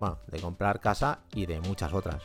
Bueno, 0.00 0.18
de 0.26 0.40
comprar 0.40 0.80
casa 0.80 1.20
y 1.32 1.46
de 1.46 1.60
muchas 1.60 1.92
otras. 1.92 2.20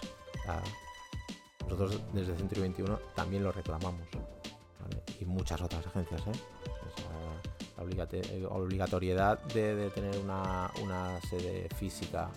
nosotros 1.62 2.02
desde 2.12 2.36
Centro 2.36 2.62
21 2.62 3.00
también 3.16 3.44
lo 3.44 3.52
reclamamos 3.52 4.02
y 5.20 5.26
muchas 5.26 5.62
otras 5.62 5.86
agencias. 5.88 6.22
¿eh? 6.28 6.32
la 7.78 8.50
obligatoriedad 8.50 9.40
de, 9.54 9.90
tener 9.92 10.18
una, 10.20 10.72
sede 11.30 11.68
física 11.76 12.30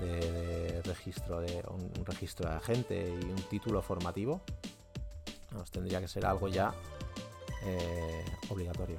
de, 0.00 0.80
registro 0.82 1.40
de 1.40 1.62
un, 1.68 2.04
registro 2.06 2.48
de 2.48 2.56
agente 2.56 3.08
y 3.08 3.24
un 3.24 3.42
título 3.48 3.82
formativo 3.82 4.40
nos 5.52 5.70
tendría 5.70 6.00
que 6.00 6.08
ser 6.08 6.24
algo 6.24 6.48
ya 6.48 6.72
eh, 7.64 8.24
obligatorio 8.48 8.98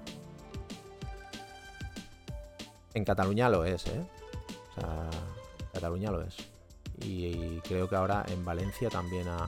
en 2.93 3.05
Cataluña 3.05 3.49
lo 3.49 3.63
es 3.63 3.87
¿eh? 3.87 4.05
Cataluña 5.73 6.11
lo 6.11 6.21
es 6.21 6.35
y 6.99 7.59
creo 7.61 7.89
que 7.89 7.95
ahora 7.95 8.25
en 8.27 8.43
Valencia 8.45 8.89
también 8.89 9.27
ha, 9.27 9.47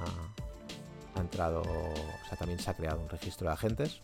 ha 1.16 1.22
entrado, 1.22 1.62
o 1.62 2.28
sea, 2.28 2.38
también 2.38 2.60
se 2.60 2.70
ha 2.70 2.74
creado 2.74 3.02
un 3.02 3.10
registro 3.10 3.48
de 3.48 3.54
agentes. 3.54 4.02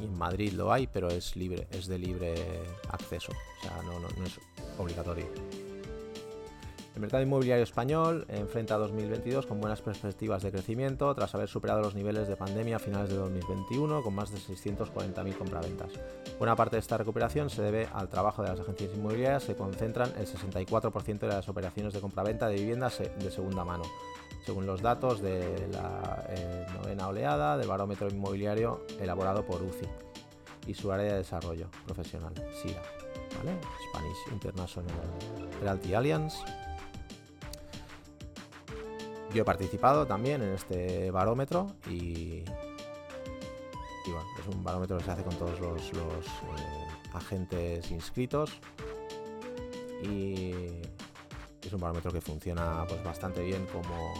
Y 0.00 0.04
en 0.04 0.18
Madrid 0.18 0.52
lo 0.52 0.72
hay, 0.72 0.86
pero 0.86 1.08
es 1.08 1.36
libre, 1.36 1.68
es 1.70 1.86
de 1.86 1.98
libre 1.98 2.34
acceso, 2.90 3.32
o 3.32 3.62
sea, 3.62 3.82
no, 3.82 4.24
es 4.24 4.38
obligatorio. 4.78 5.26
El 6.94 7.00
mercado 7.00 7.22
inmobiliario 7.22 7.64
español 7.64 8.26
enfrenta 8.28 8.76
2022 8.76 9.46
con 9.46 9.60
buenas 9.60 9.80
perspectivas 9.80 10.42
de 10.42 10.52
crecimiento 10.52 11.14
tras 11.14 11.34
haber 11.34 11.48
superado 11.48 11.80
los 11.80 11.94
niveles 11.94 12.28
de 12.28 12.36
pandemia 12.36 12.76
a 12.76 12.78
finales 12.78 13.08
de 13.08 13.16
2021 13.16 14.02
con 14.02 14.14
más 14.14 14.30
de 14.30 14.38
640.000 14.38 15.34
compraventas. 15.38 15.90
Buena 16.38 16.54
parte 16.54 16.76
de 16.76 16.80
esta 16.80 16.98
recuperación 16.98 17.48
se 17.48 17.62
debe 17.62 17.88
al 17.94 18.10
trabajo 18.10 18.42
de 18.42 18.50
las 18.50 18.60
agencias 18.60 18.90
inmobiliarias 18.94 19.44
que 19.44 19.56
concentran 19.56 20.12
el 20.18 20.26
64% 20.26 21.18
de 21.20 21.28
las 21.28 21.48
operaciones 21.48 21.94
de 21.94 22.00
compraventa 22.00 22.48
de 22.48 22.56
viviendas 22.56 22.98
de 22.98 23.30
segunda 23.30 23.64
mano, 23.64 23.84
según 24.44 24.66
los 24.66 24.82
datos 24.82 25.20
de 25.20 25.68
la 25.72 26.26
eh, 26.28 26.66
novena 26.74 27.08
oleada 27.08 27.56
del 27.56 27.68
barómetro 27.68 28.08
inmobiliario 28.08 28.84
elaborado 29.00 29.44
por 29.44 29.62
UCI 29.62 29.88
y 30.66 30.74
su 30.74 30.92
área 30.92 31.12
de 31.12 31.18
desarrollo 31.18 31.68
profesional, 31.86 32.34
SIRA, 32.62 32.82
Spanish 33.90 34.18
International 34.32 34.94
Realty 35.60 35.94
Alliance. 35.94 36.38
Yo 39.34 39.42
he 39.42 39.44
participado 39.44 40.06
también 40.06 40.42
en 40.42 40.52
este 40.52 41.10
barómetro 41.10 41.74
y, 41.88 42.44
bueno, 44.06 44.26
es 44.38 44.54
un 44.54 44.62
barómetro 44.62 44.98
que 44.98 45.04
se 45.04 45.10
hace 45.10 45.22
con 45.24 45.34
todos 45.36 45.58
los, 45.58 45.90
eh, 45.90 46.82
agentes 47.14 47.90
inscritos 47.90 48.52
y 50.02 50.82
es 51.62 51.72
un 51.72 51.80
barómetro 51.80 52.12
que 52.12 52.20
funciona 52.20 52.84
pues 52.88 53.02
bastante 53.02 53.42
bien 53.42 53.66
como, 53.66 54.14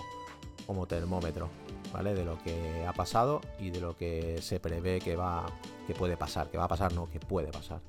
como 0.66 0.86
termómetro, 0.86 1.49
¿vale? 1.93 2.14
De 2.14 2.24
lo 2.24 2.43
que 2.43 2.86
ha 2.86 2.93
pasado 2.93 3.40
y 3.59 3.70
de 3.70 3.80
lo 3.80 3.97
que 3.97 4.40
se 4.43 4.61
prevé 4.61 5.01
que 5.01 5.16
va 5.16 5.47
que 5.86 5.95
puede 5.95 6.16
pasar, 6.16 6.51
que 6.51 6.59
va 6.59 6.64
a 6.64 6.68
pasar, 6.68 6.93
no, 6.93 7.11
que 7.11 7.20
puede 7.20 7.51
pasar. 7.51 7.80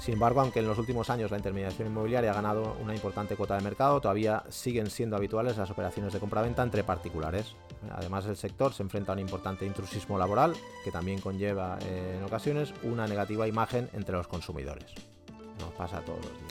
Sin 0.00 0.14
embargo, 0.14 0.40
aunque 0.40 0.60
en 0.60 0.66
los 0.66 0.78
últimos 0.78 1.10
años 1.10 1.30
la 1.30 1.36
intermediación 1.36 1.88
inmobiliaria 1.88 2.30
ha 2.30 2.34
ganado 2.34 2.74
una 2.82 2.94
importante 2.94 3.36
cuota 3.36 3.56
de 3.56 3.62
mercado, 3.62 4.00
todavía 4.00 4.44
siguen 4.48 4.88
siendo 4.88 5.14
habituales 5.14 5.58
las 5.58 5.70
operaciones 5.70 6.14
de 6.14 6.20
compraventa 6.20 6.62
entre 6.62 6.82
particulares. 6.82 7.54
Además, 7.90 8.24
el 8.24 8.38
sector 8.38 8.72
se 8.72 8.82
enfrenta 8.82 9.12
a 9.12 9.14
un 9.14 9.18
importante 9.18 9.66
intrusismo 9.66 10.16
laboral 10.16 10.54
que 10.84 10.90
también 10.90 11.20
conlleva 11.20 11.78
eh, 11.82 12.16
en 12.16 12.24
ocasiones 12.24 12.72
una 12.82 13.06
negativa 13.06 13.46
imagen 13.46 13.90
entre 13.92 14.16
los 14.16 14.26
consumidores. 14.26 14.86
Nos 15.60 15.72
pasa 15.74 16.00
todos 16.00 16.24
los 16.24 16.38
días. 16.48 16.49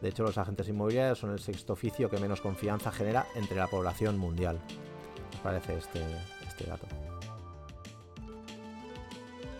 De 0.00 0.08
hecho, 0.08 0.22
los 0.22 0.38
agentes 0.38 0.68
inmobiliarios 0.68 1.18
son 1.18 1.30
el 1.30 1.40
sexto 1.40 1.72
oficio 1.72 2.08
que 2.08 2.18
menos 2.18 2.40
confianza 2.40 2.92
genera 2.92 3.26
entre 3.34 3.56
la 3.56 3.66
población 3.66 4.16
mundial. 4.18 4.60
¿Qué 5.30 5.38
parece 5.42 5.76
este, 5.76 6.00
este 6.46 6.64
dato? 6.64 6.86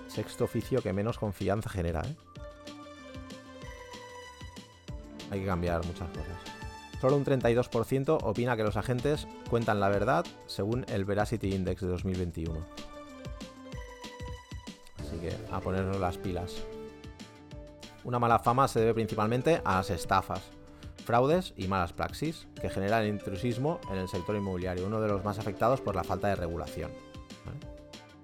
Sexto 0.06 0.44
oficio 0.44 0.82
que 0.82 0.92
menos 0.92 1.18
confianza 1.18 1.68
genera, 1.68 2.02
¿eh? 2.02 2.16
hay 5.30 5.40
que 5.40 5.46
cambiar 5.46 5.84
muchas 5.84 6.08
cosas. 6.08 6.58
Solo 7.00 7.16
un 7.16 7.24
32% 7.24 8.18
opina 8.22 8.56
que 8.56 8.64
los 8.64 8.76
agentes 8.76 9.28
cuentan 9.48 9.78
la 9.78 9.88
verdad 9.88 10.26
según 10.46 10.84
el 10.88 11.04
Veracity 11.04 11.54
Index 11.54 11.82
de 11.82 11.88
2021. 11.88 12.58
Así 15.00 15.16
que 15.18 15.32
a 15.52 15.60
ponernos 15.60 16.00
las 16.00 16.18
pilas. 16.18 16.64
Una 18.08 18.18
mala 18.18 18.38
fama 18.38 18.66
se 18.68 18.80
debe 18.80 18.94
principalmente 18.94 19.60
a 19.66 19.74
las 19.74 19.90
estafas, 19.90 20.40
fraudes 21.04 21.52
y 21.58 21.68
malas 21.68 21.92
praxis 21.92 22.48
que 22.58 22.70
generan 22.70 23.06
intrusismo 23.06 23.80
en 23.92 23.98
el 23.98 24.08
sector 24.08 24.34
inmobiliario, 24.34 24.86
uno 24.86 24.98
de 25.02 25.08
los 25.08 25.22
más 25.26 25.38
afectados 25.38 25.82
por 25.82 25.94
la 25.94 26.02
falta 26.02 26.28
de 26.28 26.36
regulación. 26.36 26.90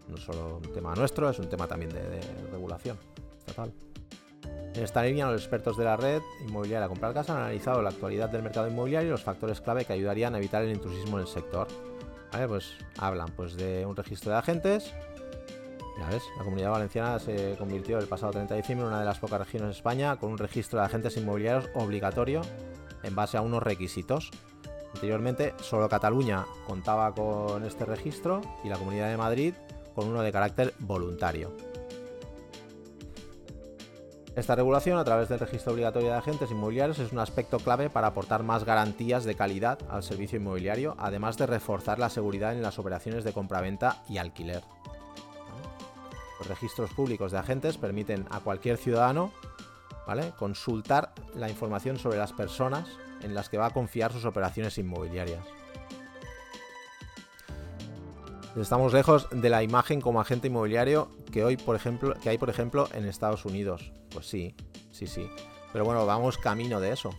No 0.08 0.16
solo 0.16 0.56
un 0.64 0.72
tema 0.72 0.94
nuestro, 0.94 1.28
es 1.28 1.38
un 1.38 1.50
tema 1.50 1.66
también 1.66 1.92
de, 1.92 2.00
de 2.00 2.22
regulación 2.50 2.96
estatal. 3.36 3.74
En 4.72 4.82
esta 4.82 5.02
línea, 5.02 5.30
los 5.30 5.42
expertos 5.42 5.76
de 5.76 5.84
la 5.84 5.98
red 5.98 6.22
inmobiliaria 6.48 6.88
Comprar 6.88 7.12
Casa 7.12 7.34
han 7.34 7.42
analizado 7.42 7.82
la 7.82 7.90
actualidad 7.90 8.30
del 8.30 8.42
mercado 8.42 8.66
inmobiliario 8.66 9.08
y 9.08 9.10
los 9.10 9.22
factores 9.22 9.60
clave 9.60 9.84
que 9.84 9.92
ayudarían 9.92 10.34
a 10.34 10.38
evitar 10.38 10.62
el 10.62 10.70
intrusismo 10.70 11.18
en 11.18 11.24
el 11.24 11.28
sector. 11.28 11.68
Pues 12.48 12.72
hablan 12.98 13.28
pues, 13.36 13.54
de 13.54 13.84
un 13.84 13.94
registro 13.94 14.32
de 14.32 14.38
agentes. 14.38 14.94
La 15.96 16.44
comunidad 16.44 16.72
valenciana 16.72 17.18
se 17.18 17.56
convirtió 17.56 17.98
el 17.98 18.06
pasado 18.06 18.32
30 18.32 18.54
de 18.54 18.60
diciembre 18.60 18.84
en 18.86 18.92
una 18.92 19.00
de 19.00 19.06
las 19.06 19.18
pocas 19.18 19.38
regiones 19.38 19.68
de 19.68 19.74
España 19.74 20.16
con 20.16 20.32
un 20.32 20.38
registro 20.38 20.78
de 20.78 20.86
agentes 20.86 21.16
inmobiliarios 21.16 21.70
obligatorio 21.74 22.42
en 23.02 23.14
base 23.14 23.36
a 23.36 23.42
unos 23.42 23.62
requisitos. 23.62 24.30
Anteriormente, 24.92 25.54
solo 25.60 25.88
Cataluña 25.88 26.46
contaba 26.66 27.14
con 27.14 27.64
este 27.64 27.84
registro 27.84 28.40
y 28.64 28.68
la 28.68 28.76
Comunidad 28.76 29.08
de 29.08 29.16
Madrid 29.16 29.54
con 29.94 30.08
uno 30.08 30.22
de 30.22 30.32
carácter 30.32 30.74
voluntario. 30.78 31.52
Esta 34.36 34.56
regulación 34.56 34.98
a 34.98 35.04
través 35.04 35.28
del 35.28 35.38
registro 35.38 35.72
obligatorio 35.72 36.08
de 36.08 36.16
agentes 36.16 36.50
inmobiliarios 36.50 36.98
es 36.98 37.12
un 37.12 37.20
aspecto 37.20 37.58
clave 37.58 37.88
para 37.88 38.08
aportar 38.08 38.42
más 38.42 38.64
garantías 38.64 39.24
de 39.24 39.36
calidad 39.36 39.78
al 39.88 40.02
servicio 40.02 40.38
inmobiliario, 40.38 40.96
además 40.98 41.38
de 41.38 41.46
reforzar 41.46 42.00
la 42.00 42.10
seguridad 42.10 42.52
en 42.52 42.62
las 42.62 42.80
operaciones 42.80 43.22
de 43.22 43.32
compraventa 43.32 44.02
y 44.08 44.18
alquiler. 44.18 44.64
Los 46.38 46.48
registros 46.48 46.90
públicos 46.90 47.32
de 47.32 47.38
agentes 47.38 47.78
permiten 47.78 48.26
a 48.30 48.40
cualquier 48.40 48.76
ciudadano 48.76 49.32
consultar 50.38 51.12
la 51.34 51.48
información 51.48 51.98
sobre 51.98 52.18
las 52.18 52.32
personas 52.32 52.86
en 53.22 53.34
las 53.34 53.48
que 53.48 53.58
va 53.58 53.66
a 53.66 53.70
confiar 53.70 54.12
sus 54.12 54.24
operaciones 54.24 54.76
inmobiliarias. 54.78 55.44
Estamos 58.56 58.92
lejos 58.92 59.26
de 59.30 59.50
la 59.50 59.64
imagen 59.64 60.00
como 60.00 60.20
agente 60.20 60.46
inmobiliario 60.46 61.08
que 61.32 61.42
hoy, 61.42 61.56
por 61.56 61.74
ejemplo, 61.74 62.14
que 62.22 62.28
hay, 62.28 62.38
por 62.38 62.50
ejemplo, 62.50 62.88
en 62.92 63.04
Estados 63.04 63.44
Unidos. 63.44 63.92
Pues 64.12 64.26
sí, 64.26 64.54
sí, 64.92 65.08
sí. 65.08 65.28
Pero 65.72 65.84
bueno, 65.84 66.06
vamos 66.06 66.38
camino 66.38 66.78
de 66.78 66.92
eso. 66.92 67.10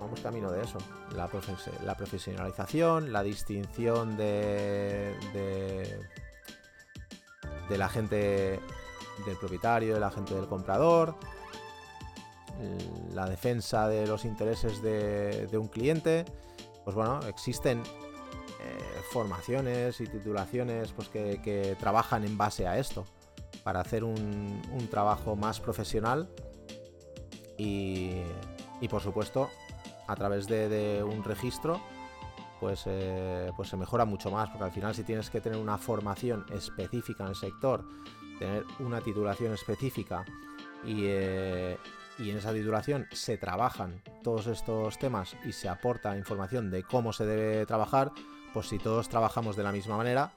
Vamos 0.00 0.20
camino 0.20 0.50
de 0.50 0.62
eso. 0.62 0.78
La, 1.14 1.28
profesionalización, 1.28 3.12
la 3.12 3.22
distinción 3.22 4.16
de, 4.16 5.14
de, 5.34 6.00
del 7.70 7.80
agente 7.80 8.60
del 9.24 9.36
propietario, 9.38 9.94
del 9.94 10.02
agente 10.02 10.34
del 10.34 10.46
comprador, 10.46 11.14
la 13.14 13.26
defensa 13.26 13.88
de 13.88 14.06
los 14.06 14.26
intereses 14.26 14.82
de, 14.82 15.46
de 15.46 15.58
un 15.58 15.68
cliente. 15.68 16.26
Pues 16.84 16.94
bueno, 16.94 17.20
existen 17.26 17.82
eh, 18.62 19.02
formaciones 19.10 20.02
y 20.02 20.06
titulaciones 20.06 20.92
pues, 20.92 21.08
que, 21.08 21.76
trabajan 21.80 22.24
en 22.24 22.36
base 22.36 22.66
a 22.66 22.78
esto, 22.78 23.06
para 23.62 23.80
hacer 23.80 24.04
un, 24.04 24.60
trabajo 24.90 25.34
más 25.34 25.60
profesional 25.60 26.28
y, 27.56 28.20
por 28.90 29.00
supuesto 29.00 29.48
a 30.06 30.14
través 30.16 30.46
de, 30.46 31.02
un 31.02 31.24
registro 31.24 31.80
pues, 32.60 32.84
eh, 32.86 33.50
pues 33.56 33.70
se 33.70 33.76
mejora 33.76 34.04
mucho 34.04 34.30
más, 34.30 34.50
porque 34.50 34.64
al 34.64 34.70
final 34.70 34.94
si 34.94 35.02
tienes 35.02 35.30
que 35.30 35.40
tener 35.40 35.58
una 35.58 35.78
formación 35.78 36.44
específica 36.52 37.24
en 37.24 37.30
el 37.30 37.34
sector, 37.34 37.84
tener 38.38 38.64
una 38.78 39.00
titulación 39.00 39.54
específica 39.54 40.24
y, 40.84 41.04
eh, 41.06 41.78
y 42.18 42.30
en 42.30 42.36
esa 42.36 42.52
titulación 42.52 43.06
se 43.12 43.38
trabajan 43.38 44.02
todos 44.22 44.46
estos 44.46 44.98
temas 44.98 45.36
y 45.44 45.52
se 45.52 45.68
aporta 45.68 46.16
información 46.16 46.70
de 46.70 46.82
cómo 46.82 47.12
se 47.12 47.24
debe 47.24 47.64
trabajar, 47.66 48.12
pues 48.52 48.68
si 48.68 48.78
todos 48.78 49.08
trabajamos 49.08 49.56
de 49.56 49.62
la 49.62 49.72
misma 49.72 49.96
manera, 49.96 50.32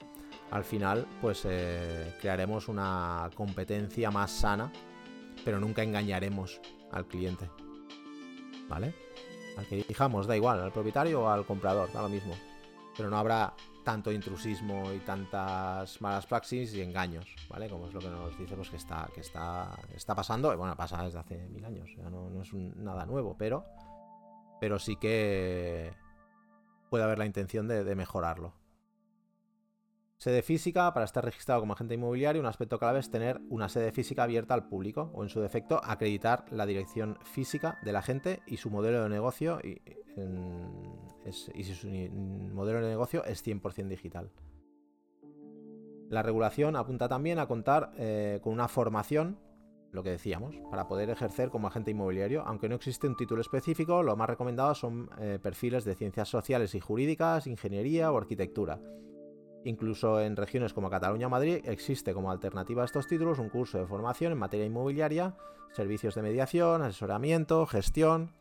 al 0.52 0.64
final 0.64 1.06
pues 1.22 1.44
eh, 1.46 2.16
crearemos 2.22 2.70
una 2.70 3.30
competencia 3.36 4.12
más 4.12 4.32
sana, 4.32 4.72
pero 5.44 5.60
nunca 5.60 5.84
engañaremos 5.84 6.62
al 6.92 7.06
cliente. 7.06 7.50
¿Vale? 8.70 8.94
Al 9.58 9.66
que 9.68 9.84
dijamos, 9.84 10.28
da 10.28 10.36
igual, 10.36 10.62
al 10.62 10.72
propietario 10.72 11.24
o 11.24 11.30
al 11.30 11.46
comprador, 11.46 11.92
da 11.92 12.02
lo 12.02 12.10
mismo. 12.10 12.34
Pero 12.96 13.10
no 13.10 13.18
habrá 13.18 13.54
tanto 13.84 14.12
intrusismo 14.12 14.92
y 14.94 15.00
tantas 15.00 16.02
malas 16.02 16.26
praxis 16.26 16.74
y 16.74 16.82
engaños, 16.82 17.36
¿vale? 17.50 17.70
Como 17.70 17.88
es 17.88 17.94
lo 17.94 18.00
que 18.00 18.10
nos 18.10 18.38
dice 18.38 18.56
pues, 18.56 18.70
que 18.70 18.78
está, 18.78 19.10
que 19.14 19.22
está, 19.22 19.78
está 19.96 20.16
pasando, 20.16 20.54
y 20.54 20.56
bueno, 20.56 20.76
pasa 20.76 21.04
desde 21.04 21.20
hace 21.20 21.48
mil 21.50 21.64
años, 21.66 21.90
no, 22.10 22.42
es 22.42 22.54
nada 22.54 23.06
nuevo, 23.06 23.36
pero, 23.38 23.66
pero 24.60 24.80
sí 24.80 24.96
que 24.96 25.94
puede 26.90 27.04
haber 27.04 27.20
la 27.20 27.26
intención 27.26 27.68
de, 27.68 27.96
mejorarlo. 27.96 28.54
Sede 30.24 30.42
física, 30.42 30.94
para 30.94 31.04
estar 31.04 31.26
registrado 31.26 31.60
como 31.60 31.74
agente 31.74 31.96
inmobiliario, 31.96 32.42
un 32.42 32.48
aspecto 32.48 32.80
clave 32.80 33.00
es 33.00 33.12
tener 33.12 33.42
una 33.50 33.68
sede 33.68 33.92
física 33.92 34.24
abierta 34.24 34.54
al 34.54 34.70
público 34.70 35.12
o, 35.14 35.22
en 35.22 35.28
su 35.28 35.42
defecto, 35.42 35.82
acreditar 35.84 36.46
la 36.50 36.66
dirección 36.66 37.18
física 37.26 37.78
del 37.84 37.98
agente 37.98 38.40
y 38.48 38.56
su 38.56 38.70
modelo 38.70 39.04
de 39.04 39.10
negocio 39.10 39.60
y, 39.62 39.82
si 41.30 41.76
su 41.76 41.90
modelo 41.90 42.80
de 42.80 42.88
negocio 42.88 43.26
es 43.26 43.46
100% 43.46 43.90
digital. 43.90 44.32
La 46.08 46.24
regulación 46.24 46.78
apunta 46.78 47.10
también 47.10 47.38
a 47.38 47.46
contar 47.46 47.92
eh, 47.98 48.40
con 48.42 48.54
una 48.54 48.70
formación 48.70 49.38
lo 49.92 50.04
que 50.04 50.12
decíamos, 50.12 50.56
para 50.72 50.88
poder 50.88 51.10
ejercer 51.10 51.50
como 51.50 51.68
agente 51.68 51.92
inmobiliario. 51.92 52.44
Aunque 52.48 52.70
no 52.70 52.76
existe 52.76 53.08
un 53.08 53.18
título 53.18 53.42
específico, 53.42 54.02
lo 54.02 54.16
más 54.16 54.30
recomendado 54.30 54.74
son 54.74 55.10
eh, 55.20 55.38
perfiles 55.44 55.84
de 55.84 55.96
ciencias 55.96 56.30
sociales 56.30 56.76
y 56.76 56.80
jurídicas, 56.80 57.46
ingeniería 57.46 58.10
o 58.10 58.18
arquitectura. 58.18 58.80
Incluso 59.66 60.20
en 60.20 60.36
regiones 60.36 60.74
como 60.74 60.90
Cataluña 60.90 61.28
o 61.28 61.30
Madrid 61.30 61.62
existe 61.64 62.14
como 62.14 62.32
alternativa 62.32 62.82
a 62.82 62.86
estos 62.86 63.08
títulos 63.08 63.40
un 63.40 63.50
curso 63.50 63.78
de 63.78 63.88
formación 63.88 64.34
en 64.34 64.38
materia 64.38 64.66
inmobiliaria, 64.66 65.36
servicios 65.72 66.16
de 66.16 66.22
mediación, 66.22 66.82
asesoramiento, 66.82 67.66
gestión. 67.66 68.36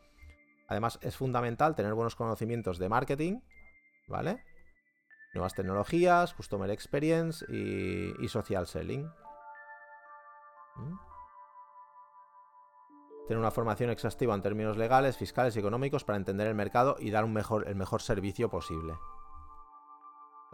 Además, 0.67 0.99
es 1.01 1.15
fundamental 1.15 1.75
tener 1.75 1.93
buenos 1.93 2.15
conocimientos 2.15 2.77
de 2.77 2.89
marketing, 2.89 3.39
¿vale? 4.07 4.43
Nuevas 5.33 5.55
tecnologías, 5.55 6.33
Customer 6.33 6.69
Experience 6.69 7.45
y, 7.49 8.27
Social 8.27 8.67
Selling. 8.67 9.05
¿Mm? 10.75 10.95
Tener 13.27 13.39
una 13.39 13.51
formación 13.51 13.89
exhaustiva 13.89 14.35
en 14.35 14.41
términos 14.41 14.77
legales, 14.77 15.17
fiscales 15.17 15.55
y 15.55 15.59
económicos 15.59 16.03
para 16.03 16.17
entender 16.17 16.47
el 16.47 16.55
mercado 16.55 16.97
y 16.99 17.09
dar 17.11 17.23
un 17.23 17.31
mejor, 17.31 17.67
el 17.67 17.75
mejor 17.75 18.01
servicio 18.01 18.49
posible. 18.49 18.93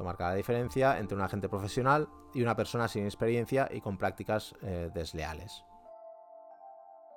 Marca 0.04 0.30
la 0.30 0.36
diferencia 0.36 1.00
entre 1.00 1.16
un 1.18 1.24
agente 1.24 1.50
profesional 1.50 2.08
y 2.34 2.42
una 2.42 2.56
persona 2.56 2.88
sin 2.88 3.06
experiencia 3.06 3.70
y 3.72 3.82
con 3.82 3.98
prácticas 3.98 4.54
eh, 4.62 4.90
desleales. 4.94 5.64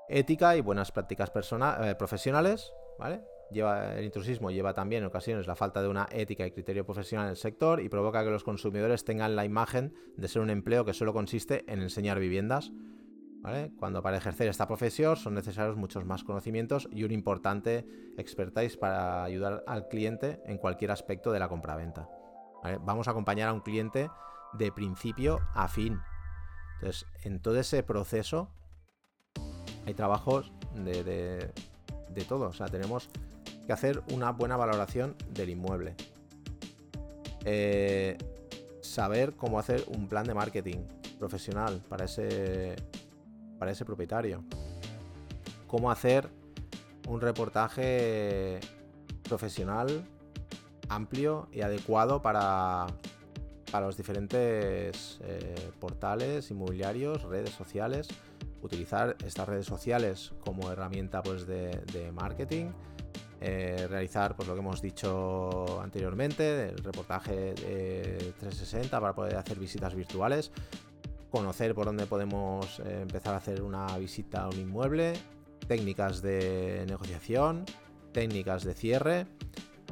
Ética 0.09 0.57
y 0.57 0.61
buenas 0.61 0.93
prácticas 0.93 1.30
eh, 1.35 1.95
profesionales, 1.97 2.72
¿vale? 2.99 3.24
Lleva, 3.51 3.95
el 3.95 4.05
intrusismo 4.05 4.51
lleva 4.51 4.74
también 4.74 5.03
en 5.03 5.09
ocasiones 5.09 5.47
la 5.47 5.57
falta 5.57 5.83
de 5.83 5.89
una 5.89 6.09
ética 6.11 6.47
y 6.47 6.51
criterio 6.53 6.85
profesional 6.85 7.26
en 7.26 7.30
el 7.30 7.37
sector 7.37 7.80
y 7.80 7.89
provoca 7.89 8.24
que 8.24 8.30
los 8.30 8.45
consumidores 8.45 9.05
tengan 9.05 9.37
la 9.37 9.45
imagen 9.45 9.95
de 10.16 10.28
ser 10.28 10.43
un 10.43 10.51
empleo 10.51 10.85
que 10.85 10.95
solo 10.95 11.12
consiste 11.12 11.70
en 11.70 11.83
enseñar 11.83 12.18
viviendas. 12.18 12.72
Cuando 13.76 14.03
para 14.03 14.18
ejercer 14.18 14.49
esta 14.49 14.68
profesión 14.68 15.16
son 15.16 15.35
necesarios 15.35 15.76
muchos 15.76 16.05
más 16.05 16.22
conocimientos 16.22 16.89
y 16.93 17.03
un 17.03 17.11
importante 17.11 17.87
expertise 18.16 18.76
para 18.76 19.24
ayudar 19.24 19.64
al 19.66 19.89
cliente 19.89 20.41
en 20.47 20.59
cualquier 20.59 20.93
aspecto 20.93 21.33
de 21.33 21.41
la 21.41 21.49
compraventa. 21.49 22.09
Vamos 22.62 23.08
a 23.08 23.10
acompañar 23.10 23.48
a 23.48 23.52
un 23.52 23.60
cliente 23.60 24.10
de 24.52 24.72
principio 24.72 25.40
a 25.54 25.68
fin. 25.68 26.00
Entonces, 26.74 27.06
en 27.24 27.40
todo 27.40 27.58
ese 27.58 27.82
proceso 27.82 28.48
hay 29.86 29.94
trabajos 29.94 30.52
de, 30.74 31.52
todo. 32.28 32.48
O 32.48 32.52
sea, 32.52 32.66
tenemos 32.66 33.08
que 33.66 33.72
hacer 33.72 34.02
una 34.12 34.30
buena 34.30 34.56
valoración 34.56 35.16
del 35.30 35.50
inmueble. 35.50 35.94
Eh, 37.44 38.16
saber 38.80 39.34
cómo 39.34 39.58
hacer 39.58 39.84
un 39.88 40.08
plan 40.08 40.26
de 40.26 40.34
marketing 40.34 40.78
profesional 41.18 41.82
para 41.88 42.04
ese, 42.04 42.76
para 43.58 43.72
ese 43.72 43.84
propietario. 43.84 44.44
Cómo 45.66 45.90
hacer 45.90 46.28
un 47.08 47.20
reportaje 47.20 48.60
profesional 49.22 50.04
amplio 50.95 51.49
y 51.53 51.62
adecuado 51.62 52.22
para, 52.22 52.86
para 53.70 53.86
los 53.86 53.97
diferentes 53.97 55.18
eh, 55.22 55.70
portales 55.80 56.51
inmobiliarios, 56.51 57.22
redes 57.22 57.51
sociales. 57.51 58.09
Utilizar 58.62 59.16
estas 59.26 59.49
redes 59.49 59.66
sociales 59.66 60.32
como 60.45 60.70
herramienta 60.70 61.22
pues, 61.22 61.47
de 61.47 62.12
marketing 62.14 62.70
eh, 63.45 63.88
realizar 63.88 64.36
pues, 64.36 64.47
lo 64.47 64.55
que 64.55 64.61
hemos 64.61 64.80
dicho 64.80 65.80
anteriormente, 65.82 66.68
el 66.68 66.78
reportaje 66.78 67.55
de 67.55 68.32
360 68.38 69.01
para 69.01 69.14
poder 69.14 69.34
hacer 69.34 69.59
visitas 69.59 69.97
virtuales, 69.97 70.53
conocer 71.28 71.74
por 71.74 71.86
dónde 71.86 72.07
podemos 72.07 72.78
eh, 72.78 73.01
empezar 73.03 73.34
a 73.34 73.38
hacer 73.38 73.62
una 73.62 73.99
visita 73.99 74.45
a 74.45 74.49
un 74.49 74.61
inmueble, 74.61 75.14
técnicas 75.66 76.22
de 76.22 76.84
negociación, 76.86 77.64
técnicas 78.12 78.62
de 78.62 78.74
cierre. 78.74 79.26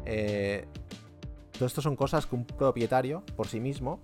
Eh, 0.06 0.66
todo 1.52 1.66
esto 1.66 1.82
son 1.82 1.96
cosas 1.96 2.26
que 2.26 2.34
un 2.34 2.44
propietario 2.44 3.22
por 3.36 3.46
sí 3.46 3.60
mismo 3.60 4.00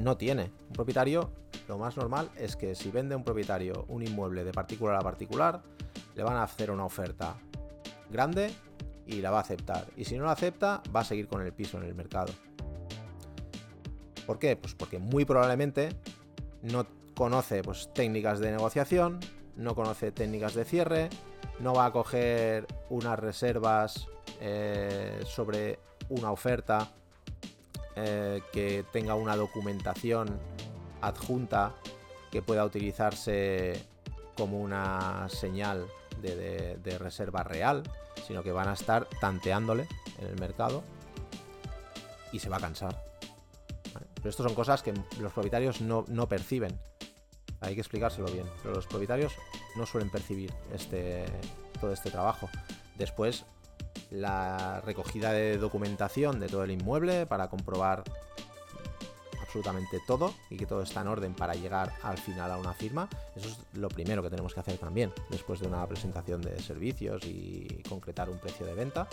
no 0.00 0.16
tiene. 0.16 0.50
Un 0.68 0.72
propietario, 0.72 1.32
lo 1.68 1.78
más 1.78 1.96
normal 1.96 2.30
es 2.36 2.56
que 2.56 2.74
si 2.74 2.90
vende 2.90 3.16
un 3.16 3.24
propietario 3.24 3.84
un 3.88 4.02
inmueble 4.02 4.44
de 4.44 4.52
particular 4.52 4.96
a 4.96 5.00
particular, 5.00 5.62
le 6.14 6.22
van 6.22 6.36
a 6.36 6.42
hacer 6.42 6.70
una 6.70 6.84
oferta 6.84 7.36
grande 8.10 8.50
y 9.06 9.20
la 9.20 9.30
va 9.30 9.38
a 9.38 9.40
aceptar. 9.40 9.86
Y 9.96 10.04
si 10.04 10.16
no 10.16 10.24
la 10.24 10.32
acepta, 10.32 10.82
va 10.94 11.00
a 11.00 11.04
seguir 11.04 11.28
con 11.28 11.42
el 11.42 11.52
piso 11.52 11.78
en 11.78 11.84
el 11.84 11.94
mercado. 11.94 12.32
¿Por 14.26 14.38
qué? 14.38 14.56
Pues 14.56 14.74
porque 14.74 14.98
muy 14.98 15.24
probablemente 15.24 15.90
no 16.62 16.86
conoce 17.14 17.62
pues, 17.62 17.90
técnicas 17.92 18.40
de 18.40 18.50
negociación, 18.50 19.20
no 19.56 19.74
conoce 19.74 20.12
técnicas 20.12 20.54
de 20.54 20.64
cierre, 20.64 21.10
no 21.60 21.74
va 21.74 21.86
a 21.86 21.92
coger 21.92 22.66
unas 22.88 23.18
reservas 23.18 24.08
eh, 24.40 25.22
sobre 25.26 25.78
una 26.08 26.30
oferta 26.30 26.90
eh, 27.96 28.42
que 28.52 28.84
tenga 28.92 29.14
una 29.14 29.36
documentación 29.36 30.38
adjunta 31.00 31.74
que 32.30 32.42
pueda 32.42 32.64
utilizarse 32.64 33.80
como 34.36 34.60
una 34.60 35.28
señal 35.28 35.86
de, 36.20 36.98
reserva 36.98 37.42
real, 37.42 37.82
sino 38.26 38.42
que 38.42 38.50
van 38.50 38.68
a 38.68 38.72
estar 38.72 39.06
tanteándole 39.20 39.86
en 40.18 40.26
el 40.26 40.40
mercado 40.40 40.82
y 42.32 42.40
se 42.40 42.48
va 42.48 42.56
a 42.56 42.60
cansar. 42.60 43.04
Pero 44.14 44.30
esto 44.30 44.42
son 44.42 44.54
cosas 44.54 44.82
que 44.82 44.92
los 45.20 45.32
propietarios 45.32 45.80
no, 45.80 46.28
perciben. 46.28 46.76
Hay 47.60 47.74
que 47.74 47.80
explicárselo 47.80 48.26
bien. 48.30 48.46
Pero 48.62 48.74
los 48.74 48.86
propietarios 48.86 49.34
no 49.76 49.86
suelen 49.86 50.10
percibir 50.10 50.52
este, 50.72 51.26
todo 51.80 51.92
este 51.92 52.10
trabajo. 52.10 52.48
Después, 52.96 53.44
la 54.14 54.80
recogida 54.80 55.32
de 55.32 55.58
documentación 55.58 56.40
de 56.40 56.48
todo 56.48 56.64
el 56.64 56.70
inmueble 56.70 57.26
para 57.26 57.48
comprobar 57.48 58.04
absolutamente 59.40 60.00
todo 60.06 60.34
y 60.50 60.56
que 60.56 60.66
todo 60.66 60.82
está 60.82 61.02
en 61.02 61.08
orden 61.08 61.34
para 61.34 61.54
llegar 61.54 61.92
al 62.02 62.18
final 62.18 62.50
a 62.50 62.58
una 62.58 62.72
firma. 62.72 63.08
Eso 63.36 63.48
es 63.48 63.58
lo 63.74 63.88
primero 63.88 64.22
que 64.22 64.30
tenemos 64.30 64.52
que 64.54 64.60
hacer 64.60 64.78
también, 64.78 65.12
después 65.30 65.60
de 65.60 65.68
una 65.68 65.86
presentación 65.86 66.40
de 66.42 66.60
servicios 66.60 67.24
y 67.24 67.82
concretar 67.88 68.28
un 68.30 68.38
precio 68.38 68.66
de 68.66 68.74
venta. 68.74 69.06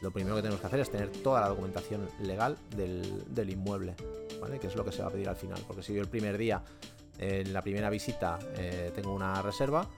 Lo 0.00 0.10
primero 0.10 0.36
que 0.36 0.42
tenemos 0.42 0.60
que 0.60 0.66
hacer 0.66 0.80
es 0.80 0.90
tener 0.90 1.10
toda 1.10 1.40
la 1.40 1.48
documentación 1.48 2.08
legal 2.20 2.56
del, 2.76 3.50
inmueble, 3.50 3.94
¿vale? 4.40 4.58
que 4.58 4.66
es 4.66 4.76
lo 4.76 4.84
que 4.84 4.92
se 4.92 5.02
va 5.02 5.08
a 5.08 5.10
pedir 5.10 5.28
al 5.28 5.36
final. 5.36 5.62
Porque 5.66 5.82
si 5.82 5.94
yo 5.94 6.00
el 6.00 6.08
primer 6.08 6.36
día, 6.36 6.62
en 7.18 7.52
la 7.52 7.62
primera 7.62 7.90
visita, 7.90 8.38
eh, 8.56 8.90
tengo 8.94 9.14
una 9.14 9.40
reserva, 9.42 9.88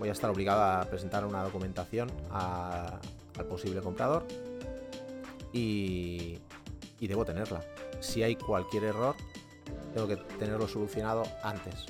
voy 0.00 0.08
a 0.08 0.12
estar 0.12 0.30
obligado 0.30 0.62
a 0.62 0.84
presentar 0.86 1.26
una 1.26 1.44
documentación 1.44 2.10
al 2.32 3.44
posible 3.46 3.82
comprador 3.82 4.26
y, 5.52 6.38
debo 6.98 7.24
tenerla 7.24 7.62
si 8.00 8.22
hay 8.22 8.34
cualquier 8.36 8.84
error, 8.84 9.14
tengo 9.94 10.08
que 10.08 10.16
tenerlo 10.16 10.66
solucionado 10.66 11.22
antes, 11.42 11.86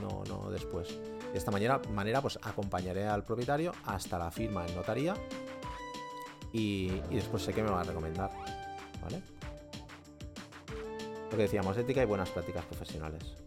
no, 0.00 0.24
no 0.26 0.50
después. 0.50 0.88
De 1.32 1.38
esta 1.38 1.50
manera, 1.50 1.80
manera, 1.92 2.22
pues 2.22 2.38
acompañaré 2.42 3.06
al 3.06 3.24
propietario 3.24 3.72
hasta 3.84 4.18
la 4.18 4.30
firma 4.30 4.66
en 4.66 4.74
notaría 4.74 5.14
y, 6.52 6.88
después 7.10 7.42
sé 7.42 7.52
que 7.52 7.62
me 7.62 7.70
va 7.70 7.82
a 7.82 7.84
recomendar. 7.84 8.30
¿vale? 9.02 9.22
Lo 11.30 11.36
que 11.36 11.42
decíamos, 11.42 11.76
ética 11.76 12.02
y 12.02 12.06
buenas 12.06 12.30
prácticas 12.30 12.64
profesionales. 12.64 13.41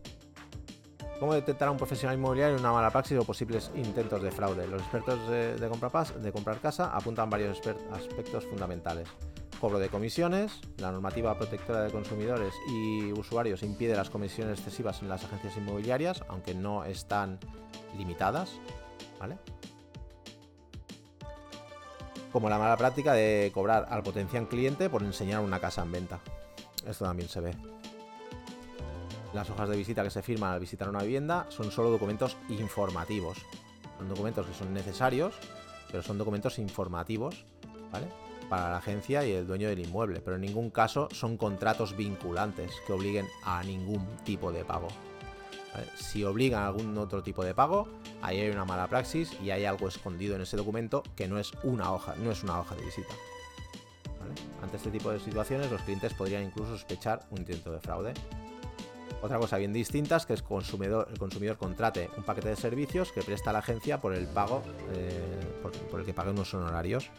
¿Cómo 1.20 1.34
detectar 1.34 1.70
a 1.70 1.72
un 1.72 1.78
profesional 1.78 2.18
inmobiliario 2.18 2.57
una 2.57 2.72
mala 2.72 2.91
praxis 2.91 3.18
o 3.18 3.24
posibles 3.24 3.72
intentos 3.76 4.22
de 4.22 4.32
fraude? 4.32 4.68
Los 4.68 4.82
expertos 4.82 5.30
de, 5.30 5.55
de 5.55 6.32
comprar 6.32 6.59
casa 6.59 6.95
apuntan 6.95 7.30
varios 7.30 7.61
aspectos 7.91 8.45
fundamentales 8.45 9.07
cobro 9.59 9.80
de 9.80 9.89
comisiones. 9.89 10.59
La 10.78 10.91
normativa 10.91 11.36
protectora 11.38 11.82
de 11.84 11.91
consumidores 11.91 12.53
y 12.70 13.11
usuarios 13.13 13.63
impide 13.63 13.95
las 13.95 14.09
comisiones 14.09 14.59
excesivas 14.59 15.01
en 15.01 15.09
las 15.09 15.24
agencias 15.24 15.57
inmobiliarias, 15.57 16.24
aunque 16.28 16.53
no 16.53 16.84
están 16.84 17.39
limitadas. 17.97 18.51
¿Vale? 19.20 19.38
Como 22.32 22.49
la 22.49 22.59
mala 22.59 22.76
práctica 22.76 23.13
de 23.13 23.51
cobrar 23.53 23.88
al 23.89 24.03
potencial 24.03 24.47
cliente 24.47 24.89
por 24.89 25.01
enseñar 25.03 25.39
una 25.39 25.59
casa 25.59 25.84
en 25.84 25.91
venta. 25.91 26.20
Esto 26.86 27.05
también 27.05 27.30
se 27.30 27.39
ve. 27.39 27.75
Las 29.36 29.50
hojas 29.50 29.68
de 29.68 29.76
visita 29.76 30.02
que 30.02 30.10
se 30.10 30.22
firman 30.22 30.54
al 30.54 30.62
visitar 30.62 30.88
una 30.88 31.02
vivienda 31.02 31.46
son 31.50 31.70
solo 31.70 31.92
documentos 31.92 32.38
informativos. 32.48 33.38
Son 33.98 34.08
documentos 34.08 34.48
que 34.48 34.54
son 34.54 34.74
necesarios, 34.74 35.36
pero 35.92 36.02
son 36.02 36.18
documentos 36.18 36.58
informativos, 36.58 37.44
¿vale? 37.92 38.08
para 38.50 38.70
la 38.70 38.78
agencia 38.78 39.26
y 39.26 39.34
el 39.34 39.46
dueño 39.46 39.68
del 39.68 39.80
inmueble, 39.80 40.22
pero 40.22 40.38
en 40.38 40.44
ningún 40.44 40.70
caso 40.70 41.10
son 41.12 41.36
contratos 41.36 41.98
vinculantes 41.98 42.72
que 42.88 42.94
obliguen 42.94 43.28
a 43.44 43.62
ningún 43.62 44.08
tipo 44.24 44.54
de 44.54 44.64
pago. 44.64 44.88
Si 45.98 46.24
obligan 46.24 46.64
a 46.64 46.68
algún 46.68 46.98
otro 46.98 47.22
tipo 47.22 47.44
de 47.44 47.54
pago, 47.54 47.90
ahí 48.22 48.40
hay 48.40 48.50
una 48.50 48.64
mala 48.64 48.88
praxis 48.88 49.38
y 49.44 49.50
hay 49.50 49.66
algo 49.66 49.90
escondido 49.90 50.36
en 50.38 50.44
ese 50.44 50.56
documento 50.56 51.04
que 51.18 51.28
no 51.28 51.40
es 51.40 51.52
una 51.64 51.92
hoja, 51.92 52.16
no 52.16 52.32
es 52.32 52.42
una 52.42 52.58
hoja 52.62 52.76
de 52.76 52.86
visita. 52.86 53.14
Ante 54.62 54.78
este 54.78 54.92
tipo 54.92 55.12
de 55.12 55.20
situaciones, 55.20 55.70
los 55.70 55.82
clientes 55.82 56.14
podrían 56.14 56.44
incluso 56.44 56.72
sospechar 56.72 57.26
un 57.32 57.40
intento 57.40 57.74
de 57.74 57.82
fraude. 57.82 58.14
Otra 59.26 59.40
cosa 59.40 59.58
bien 59.58 59.74
distinta 59.74 60.18
es 60.18 60.28
que 60.28 60.34
el 60.34 60.44
consumidor, 60.44 61.08
el 61.10 61.18
consumidor 61.18 61.58
contrate 61.58 62.12
un 62.16 62.22
paquete 62.22 62.50
de 62.50 62.56
servicios 62.56 63.12
que 63.12 63.24
presta 63.24 63.52
la 63.52 63.58
agencia 63.58 64.00
por 64.00 64.14
el 64.14 64.28
pago, 64.28 64.62
eh, 64.94 65.20
por, 65.90 66.00
el 66.00 66.06
que 66.06 66.14
pague 66.14 66.30
unos 66.30 66.54
honorarios. 66.54 67.10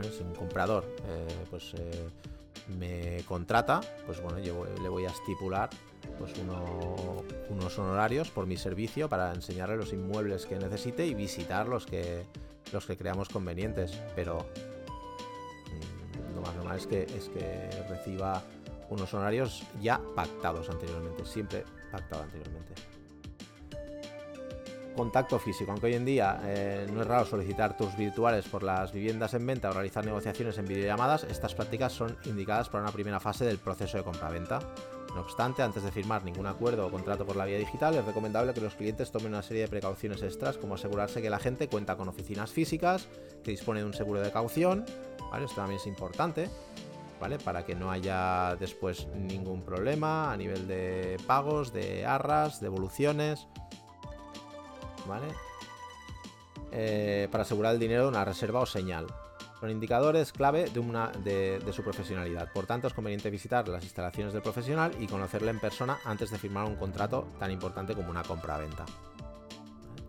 Si 0.00 0.22
un 0.22 0.32
comprador 0.32 0.84
eh, 1.08 1.26
pues, 1.50 1.74
eh, 1.74 2.08
me 2.78 3.24
contrata, 3.24 3.80
pues 4.06 4.22
bueno, 4.22 4.38
yo 4.38 4.64
le 4.80 4.88
voy 4.88 5.04
a 5.04 5.08
estipular 5.08 5.70
pues 6.20 6.34
unos 7.50 7.78
honorarios 7.80 8.30
por 8.30 8.46
mi 8.46 8.56
servicio 8.56 9.08
para 9.08 9.32
enseñarle 9.34 9.76
los 9.76 9.92
inmuebles 9.92 10.46
que 10.46 10.54
necesite 10.54 11.04
y 11.04 11.14
visitar 11.14 11.66
los 11.66 11.84
que, 11.84 12.22
los 12.72 12.86
que 12.86 12.96
creamos 12.96 13.28
convenientes. 13.28 14.00
Pero 14.14 14.46
mm, 15.66 16.36
lo 16.36 16.42
más 16.42 16.54
normal 16.54 16.76
es 16.76 16.86
que, 16.86 17.02
es 17.02 17.28
que 17.28 17.68
reciba 17.88 18.44
unos 18.92 19.12
honorarios 19.14 19.64
ya 19.80 20.00
pactados 20.14 20.68
anteriormente, 20.68 21.24
siempre 21.24 21.64
pactado 21.90 22.22
anteriormente. 22.22 22.74
Contacto 24.96 25.38
físico, 25.38 25.70
aunque 25.70 25.86
hoy 25.86 25.94
en 25.94 26.04
día 26.04 26.38
eh, 26.44 26.86
no 26.92 27.00
es 27.00 27.06
raro 27.06 27.24
solicitar 27.24 27.76
tours 27.78 27.96
virtuales 27.96 28.46
por 28.46 28.62
las 28.62 28.92
viviendas 28.92 29.32
en 29.32 29.46
venta 29.46 29.70
o 29.70 29.72
realizar 29.72 30.04
negociaciones 30.04 30.58
en 30.58 30.66
videollamadas, 30.66 31.24
estas 31.24 31.54
prácticas 31.54 31.92
son 31.92 32.18
indicadas 32.26 32.68
para 32.68 32.84
una 32.84 32.92
primera 32.92 33.18
fase 33.18 33.46
del 33.46 33.58
proceso 33.58 33.96
de 33.96 34.04
compra-venta. 34.04 34.58
No 35.14 35.22
obstante, 35.22 35.62
antes 35.62 35.82
de 35.82 35.92
firmar 35.92 36.24
ningún 36.24 36.46
acuerdo 36.46 36.86
o 36.86 36.90
contrato 36.90 37.24
por 37.24 37.36
la 37.36 37.46
vía 37.46 37.58
digital, 37.58 37.94
es 37.94 38.04
recomendable 38.04 38.52
que 38.52 38.60
los 38.60 38.74
clientes 38.74 39.10
tomen 39.10 39.28
una 39.28 39.42
serie 39.42 39.62
de 39.62 39.68
precauciones 39.68 40.22
extras, 40.22 40.58
como 40.58 40.74
asegurarse 40.74 41.22
que 41.22 41.30
la 41.30 41.38
gente 41.38 41.68
cuenta 41.68 41.96
con 41.96 42.08
oficinas 42.08 42.50
físicas, 42.50 43.08
que 43.42 43.50
dispone 43.50 43.80
de 43.80 43.86
un 43.86 43.94
seguro 43.94 44.20
de 44.20 44.30
caución, 44.30 44.84
Esto 45.42 45.56
también 45.56 45.80
es 45.80 45.86
importante, 45.86 46.50
Para 47.22 47.64
que 47.64 47.76
no 47.76 47.90
haya 47.90 48.56
después 48.56 49.06
ningún 49.14 49.62
problema 49.62 50.32
a 50.32 50.36
nivel 50.36 50.66
de 50.66 51.18
pagos, 51.26 51.72
de 51.72 52.04
arras, 52.04 52.60
de 52.60 52.66
evoluciones, 52.66 53.46
¿vale? 55.06 55.28
Eh, 56.72 57.28
para 57.30 57.42
asegurar 57.42 57.74
el 57.74 57.78
dinero 57.78 58.02
de 58.02 58.08
una 58.08 58.24
reserva 58.24 58.60
o 58.60 58.66
señal. 58.66 59.06
Son 59.60 59.70
indicadores 59.70 60.32
clave 60.32 60.68
de, 60.68 60.80
una, 60.80 61.12
de, 61.22 61.62
su 61.72 61.84
profesionalidad. 61.84 62.52
Por 62.52 62.66
tanto, 62.66 62.88
es 62.88 62.92
conveniente 62.94 63.30
visitar 63.30 63.68
las 63.68 63.84
instalaciones 63.84 64.32
del 64.32 64.42
profesional 64.42 64.90
y 64.98 65.06
conocerle 65.06 65.50
en 65.50 65.60
persona 65.60 66.00
antes 66.04 66.32
de 66.32 66.38
firmar 66.38 66.64
un 66.64 66.74
contrato 66.74 67.28
tan 67.38 67.52
importante 67.52 67.94
como 67.94 68.10
una 68.10 68.24
compra-venta 68.24 68.84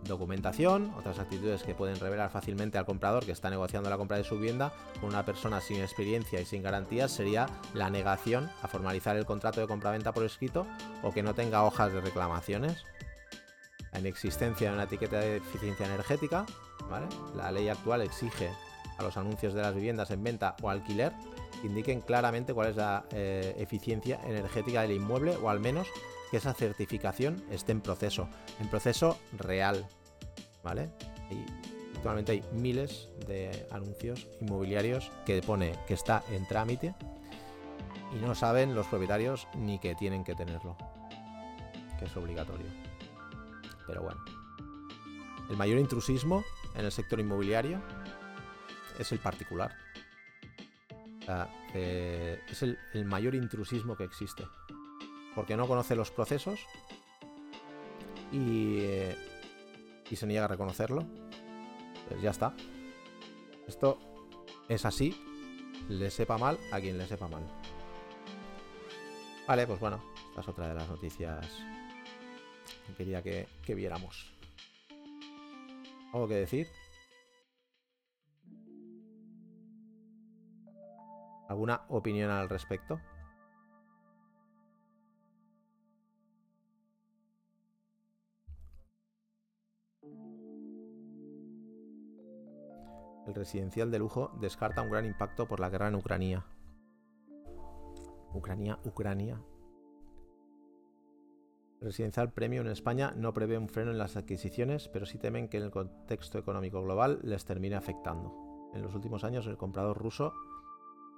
documentación, 0.04 0.92
otras 0.96 1.18
actitudes 1.18 1.62
que 1.62 1.74
pueden 1.74 1.98
revelar 1.98 2.30
fácilmente 2.30 2.78
al 2.78 2.86
comprador 2.86 3.24
que 3.24 3.32
está 3.32 3.50
negociando 3.50 3.90
la 3.90 3.96
compra 3.96 4.16
de 4.16 4.24
su 4.24 4.36
vivienda 4.36 4.72
con 5.00 5.10
una 5.10 5.24
persona 5.24 5.60
sin 5.60 5.80
experiencia 5.80 6.40
y 6.40 6.44
sin 6.44 6.62
garantías 6.62 7.10
sería 7.10 7.46
la 7.72 7.90
negación 7.90 8.50
a 8.62 8.68
formalizar 8.68 9.16
el 9.16 9.26
contrato 9.26 9.60
de 9.60 9.66
compraventa 9.66 10.12
por 10.12 10.24
escrito 10.24 10.66
o 11.02 11.12
que 11.12 11.22
no 11.22 11.34
tenga 11.34 11.64
hojas 11.64 11.92
de 11.92 12.00
reclamaciones. 12.00 12.84
La 13.92 14.00
inexistencia 14.00 14.68
de 14.68 14.74
una 14.74 14.84
etiqueta 14.84 15.20
de 15.20 15.36
eficiencia 15.36 15.86
energética, 15.86 16.46
La 17.36 17.52
ley 17.52 17.68
actual 17.68 18.02
exige 18.02 18.50
a 18.98 19.02
los 19.02 19.16
anuncios 19.16 19.54
de 19.54 19.62
las 19.62 19.74
viviendas 19.74 20.10
en 20.10 20.22
venta 20.22 20.56
o 20.62 20.70
alquiler 20.70 21.12
que 21.60 21.68
indiquen 21.68 22.00
claramente 22.00 22.52
cuál 22.52 22.70
es 22.70 22.76
la 22.76 23.04
eh, 23.10 23.54
eficiencia 23.58 24.20
energética 24.26 24.82
del 24.82 24.92
inmueble 24.92 25.36
o 25.36 25.48
al 25.48 25.60
menos 25.60 25.88
que 26.34 26.38
esa 26.38 26.52
certificación 26.52 27.44
esté 27.48 27.70
en 27.70 27.80
proceso, 27.80 28.28
en 28.58 28.68
proceso 28.68 29.16
real, 29.38 29.86
¿vale? 30.64 30.90
Y 31.30 31.96
actualmente 31.96 32.32
hay 32.32 32.42
miles 32.52 33.08
de 33.28 33.68
anuncios 33.70 34.26
inmobiliarios 34.40 35.12
que 35.26 35.40
pone 35.42 35.78
que 35.86 35.94
está 35.94 36.24
en 36.32 36.44
trámite 36.48 36.96
y 38.12 38.16
no 38.16 38.34
saben 38.34 38.74
los 38.74 38.88
propietarios 38.88 39.46
ni 39.54 39.78
que 39.78 39.94
tienen 39.94 40.24
que 40.24 40.34
tenerlo, 40.34 40.76
que 42.00 42.06
es 42.06 42.16
obligatorio. 42.16 42.66
Pero 43.86 44.02
bueno, 44.02 44.20
el 45.50 45.56
mayor 45.56 45.78
intrusismo 45.78 46.42
en 46.74 46.84
el 46.84 46.90
sector 46.90 47.20
inmobiliario 47.20 47.80
es 48.98 49.12
el 49.12 49.20
particular. 49.20 49.72
Eh, 51.74 52.40
es 52.48 52.62
el 52.64 53.04
mayor 53.04 53.36
intrusismo 53.36 53.96
que 53.96 54.02
existe 54.02 54.44
porque 55.34 55.56
no 55.56 55.66
conoce 55.66 55.96
los 55.96 56.10
procesos 56.10 56.60
y, 58.32 58.80
y 60.10 60.16
se 60.16 60.26
niega 60.26 60.44
a 60.44 60.48
reconocerlo, 60.48 61.04
pues 62.08 62.20
ya 62.22 62.30
está. 62.30 62.54
Esto 63.66 63.98
es 64.68 64.84
así, 64.84 65.14
le 65.88 66.10
sepa 66.10 66.38
mal 66.38 66.58
a 66.72 66.80
quien 66.80 66.98
le 66.98 67.06
sepa 67.06 67.28
mal. 67.28 67.44
Vale, 69.46 69.66
pues 69.66 69.78
bueno, 69.80 70.02
esta 70.28 70.40
es 70.40 70.48
otra 70.48 70.68
de 70.68 70.74
las 70.74 70.88
noticias 70.88 71.46
que 72.86 72.94
quería 72.94 73.22
que, 73.22 73.46
que 73.62 73.74
viéramos. 73.74 74.32
¿Algo 76.12 76.28
que 76.28 76.34
decir? 76.34 76.68
¿Alguna 81.48 81.84
opinión 81.88 82.30
al 82.30 82.48
respecto? 82.48 83.00
Residencial 93.34 93.90
de 93.90 93.98
lujo 93.98 94.32
descarta 94.40 94.82
un 94.82 94.90
gran 94.90 95.04
impacto 95.04 95.46
por 95.46 95.60
la 95.60 95.70
guerra 95.70 95.88
en 95.88 95.96
Ucrania. 95.96 96.44
Ucrania, 98.32 98.78
Ucrania. 98.84 99.40
Residencial 101.80 102.32
premium 102.32 102.66
en 102.66 102.72
España 102.72 103.12
no 103.16 103.34
prevé 103.34 103.58
un 103.58 103.68
freno 103.68 103.90
en 103.90 103.98
las 103.98 104.16
adquisiciones, 104.16 104.88
pero 104.88 105.06
sí 105.06 105.18
temen 105.18 105.48
que 105.48 105.58
en 105.58 105.64
el 105.64 105.70
contexto 105.70 106.38
económico 106.38 106.82
global 106.82 107.20
les 107.22 107.44
termine 107.44 107.76
afectando. 107.76 108.70
En 108.74 108.82
los 108.82 108.94
últimos 108.94 109.22
años 109.22 109.46
el 109.46 109.56
comprador 109.56 109.98
ruso 109.98 110.32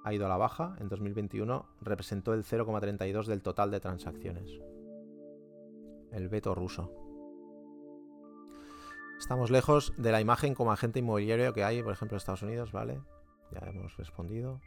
ha 0.03 0.13
ido 0.13 0.25
a 0.25 0.29
la 0.29 0.37
baja. 0.37 0.75
En 0.79 0.89
2021 0.89 1.65
representó 1.81 2.33
el 2.33 2.43
0,32 2.43 3.25
del 3.25 3.41
total 3.41 3.71
de 3.71 3.79
transacciones. 3.79 4.51
El 6.11 6.29
veto 6.29 6.53
ruso. 6.53 7.06
Estamos 9.17 9.49
lejos 9.49 9.93
de 9.97 10.11
la 10.11 10.21
imagen 10.21 10.53
como 10.53 10.71
agente 10.71 10.99
inmobiliario 10.99 11.53
que 11.53 11.63
hay, 11.63 11.81
por 11.81 11.91
ejemplo, 11.91 12.15
en 12.15 12.17
Estados 12.17 12.43
Unidos, 12.43 12.71
¿vale? 12.71 13.01
Ya 13.51 13.67
hemos 13.67 13.97
respondido. 13.97 14.61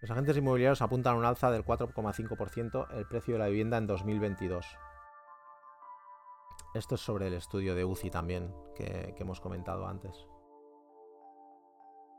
Los 0.00 0.10
agentes 0.10 0.36
inmobiliarios 0.36 0.82
apuntan 0.82 1.14
a 1.14 1.18
un 1.18 1.24
alza 1.24 1.50
del 1.50 1.64
4,5% 1.64 2.90
el 2.94 3.06
precio 3.06 3.34
de 3.34 3.38
la 3.38 3.48
vivienda 3.48 3.78
en 3.78 3.86
2022. 3.86 4.66
Esto 6.74 6.96
es 6.96 7.00
sobre 7.00 7.28
el 7.28 7.34
estudio 7.34 7.74
de 7.74 7.84
UCI 7.84 8.10
también, 8.10 8.52
que, 8.74 9.14
hemos 9.18 9.40
comentado 9.40 9.86
antes. 9.86 10.26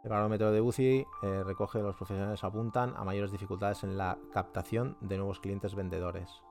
El 0.03 0.09
barómetro 0.09 0.51
de 0.51 0.61
UCI 0.61 1.05
eh, 1.23 1.43
recoge 1.43 1.79
que 1.79 1.83
los 1.83 1.95
profesionales 1.95 2.43
apuntan 2.43 2.93
a 2.95 3.03
mayores 3.03 3.31
dificultades 3.31 3.83
en 3.83 3.97
la 3.97 4.17
captación 4.31 4.97
de 5.01 5.17
nuevos 5.17 5.39
clientes 5.39 5.75
vendedores. 5.75 6.41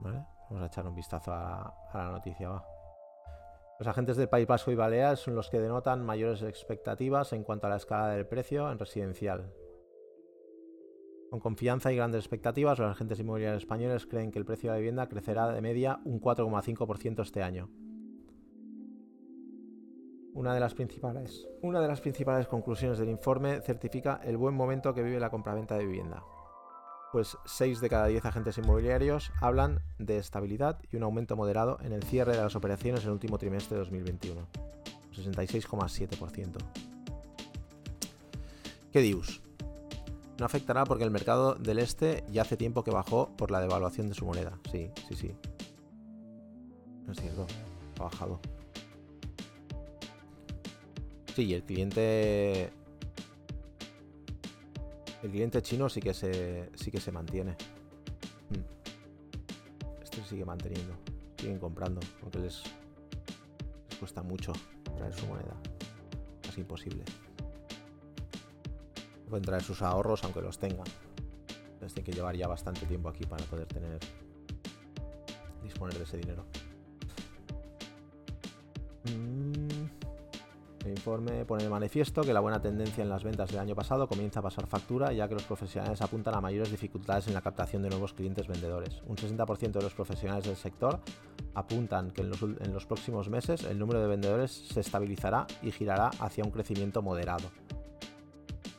Vamos 0.00 0.62
a 0.62 0.66
echar 0.66 0.86
un 0.86 0.94
vistazo 0.94 1.32
a, 1.32 1.74
la 1.92 2.10
noticia. 2.10 2.62
Los 3.78 3.88
agentes 3.88 4.16
del 4.16 4.28
País 4.28 4.46
Vasco 4.46 4.70
y 4.70 4.74
Baleares 4.74 5.20
son 5.20 5.34
los 5.34 5.50
que 5.50 5.60
denotan 5.60 6.04
mayores 6.04 6.42
expectativas 6.42 7.32
en 7.32 7.44
cuanto 7.44 7.66
a 7.66 7.70
la 7.70 7.76
escala 7.76 8.08
del 8.10 8.26
precio 8.26 8.70
en 8.70 8.78
residencial. 8.78 9.52
Con 11.30 11.40
confianza 11.40 11.92
y 11.92 11.96
grandes 11.96 12.20
expectativas, 12.20 12.78
los 12.78 12.90
agentes 12.90 13.20
inmobiliarios 13.20 13.62
españoles 13.62 14.06
creen 14.06 14.30
que 14.30 14.38
el 14.38 14.46
precio 14.46 14.70
de 14.70 14.76
la 14.76 14.78
vivienda 14.78 15.08
crecerá 15.08 15.48
de 15.48 15.60
media 15.60 16.00
un 16.04 16.20
4,5% 16.20 17.22
este 17.22 17.42
año. 17.42 17.68
Una 20.32 20.54
de, 20.54 20.60
las 20.60 20.74
principales, 20.74 21.48
una 21.62 21.80
de 21.80 21.88
las 21.88 22.00
principales 22.00 22.46
conclusiones 22.46 22.98
del 22.98 23.10
informe 23.10 23.60
certifica 23.60 24.20
el 24.22 24.36
buen 24.36 24.54
momento 24.54 24.94
que 24.94 25.02
vive 25.02 25.20
la 25.20 25.30
compraventa 25.30 25.76
de 25.76 25.84
vivienda 25.84 26.22
pues 27.12 27.36
6 27.46 27.80
de 27.80 27.88
cada 27.88 28.06
10 28.06 28.24
agentes 28.24 28.58
inmobiliarios 28.58 29.32
hablan 29.40 29.80
de 29.98 30.18
estabilidad 30.18 30.78
y 30.90 30.96
un 30.96 31.02
aumento 31.02 31.36
moderado 31.36 31.78
en 31.82 31.92
el 31.92 32.02
cierre 32.02 32.36
de 32.36 32.42
las 32.42 32.56
operaciones 32.56 33.02
en 33.02 33.08
el 33.08 33.12
último 33.14 33.38
trimestre 33.38 33.76
de 33.76 33.84
2021, 33.84 34.46
66,7%. 35.14 36.58
¿Qué 38.92 39.00
dius? 39.00 39.42
No 40.38 40.46
afectará 40.46 40.84
porque 40.84 41.04
el 41.04 41.10
mercado 41.10 41.54
del 41.54 41.78
este 41.78 42.24
ya 42.30 42.42
hace 42.42 42.56
tiempo 42.56 42.84
que 42.84 42.90
bajó 42.90 43.30
por 43.36 43.50
la 43.50 43.60
devaluación 43.60 44.08
de 44.08 44.14
su 44.14 44.24
moneda. 44.24 44.58
Sí, 44.70 44.90
sí, 45.08 45.16
sí. 45.16 45.34
No 47.06 47.12
es 47.12 47.20
cierto, 47.20 47.46
ha 47.98 48.04
bajado. 48.04 48.40
Sí, 51.34 51.54
el 51.54 51.62
cliente 51.62 52.70
el 55.22 55.30
cliente 55.30 55.62
chino 55.62 55.88
sí 55.88 56.00
que 56.00 56.14
se, 56.14 56.70
sí 56.74 56.90
que 56.90 57.00
se 57.00 57.10
mantiene. 57.12 57.52
Hmm. 58.50 60.02
Este 60.02 60.22
sigue 60.24 60.44
manteniendo. 60.44 60.94
Siguen 61.36 61.58
comprando, 61.58 62.00
aunque 62.22 62.38
les, 62.38 62.62
cuesta 63.98 64.22
mucho 64.22 64.52
traer 64.96 65.14
su 65.14 65.26
moneda. 65.26 65.56
Casi 66.42 66.60
imposible. 66.60 67.04
Pueden 69.28 69.44
traer 69.44 69.62
sus 69.62 69.82
ahorros 69.82 70.24
aunque 70.24 70.40
los 70.40 70.58
tengan. 70.58 70.86
Les 71.80 71.92
tienen 71.92 72.10
que 72.10 72.16
llevar 72.16 72.36
ya 72.36 72.48
bastante 72.48 72.86
tiempo 72.86 73.08
aquí 73.08 73.24
para 73.24 73.44
poder 73.44 73.66
tener. 73.66 73.98
disponer 75.62 75.96
de 75.98 76.04
ese 76.04 76.16
dinero. 76.16 76.44
Mm. 79.04 80.07
El 80.88 80.96
informe 80.96 81.44
pone 81.44 81.64
de 81.64 81.68
manifiesto 81.68 82.22
que 82.22 82.32
la 82.32 82.40
buena 82.40 82.62
tendencia 82.62 83.02
en 83.02 83.10
las 83.10 83.22
ventas 83.22 83.50
del 83.50 83.58
año 83.58 83.74
pasado 83.74 84.08
comienza 84.08 84.40
a 84.40 84.42
pasar 84.42 84.66
factura, 84.66 85.12
ya 85.12 85.28
que 85.28 85.34
los 85.34 85.42
profesionales 85.42 86.00
apuntan 86.00 86.34
a 86.34 86.40
mayores 86.40 86.70
dificultades 86.70 87.28
en 87.28 87.34
la 87.34 87.42
captación 87.42 87.82
de 87.82 87.90
nuevos 87.90 88.14
clientes 88.14 88.48
vendedores. 88.48 89.02
Un 89.06 89.16
60% 89.16 89.72
de 89.72 89.82
los 89.82 89.92
profesionales 89.92 90.46
del 90.46 90.56
sector 90.56 91.00
apuntan 91.52 92.10
que 92.10 92.22
en 92.22 92.30
los, 92.30 92.42
en 92.42 92.72
los 92.72 92.86
próximos 92.86 93.28
meses 93.28 93.64
el 93.64 93.78
número 93.78 94.00
de 94.00 94.06
vendedores 94.06 94.50
se 94.50 94.80
estabilizará 94.80 95.46
y 95.60 95.72
girará 95.72 96.08
hacia 96.20 96.42
un 96.42 96.50
crecimiento 96.50 97.02
moderado. 97.02 97.50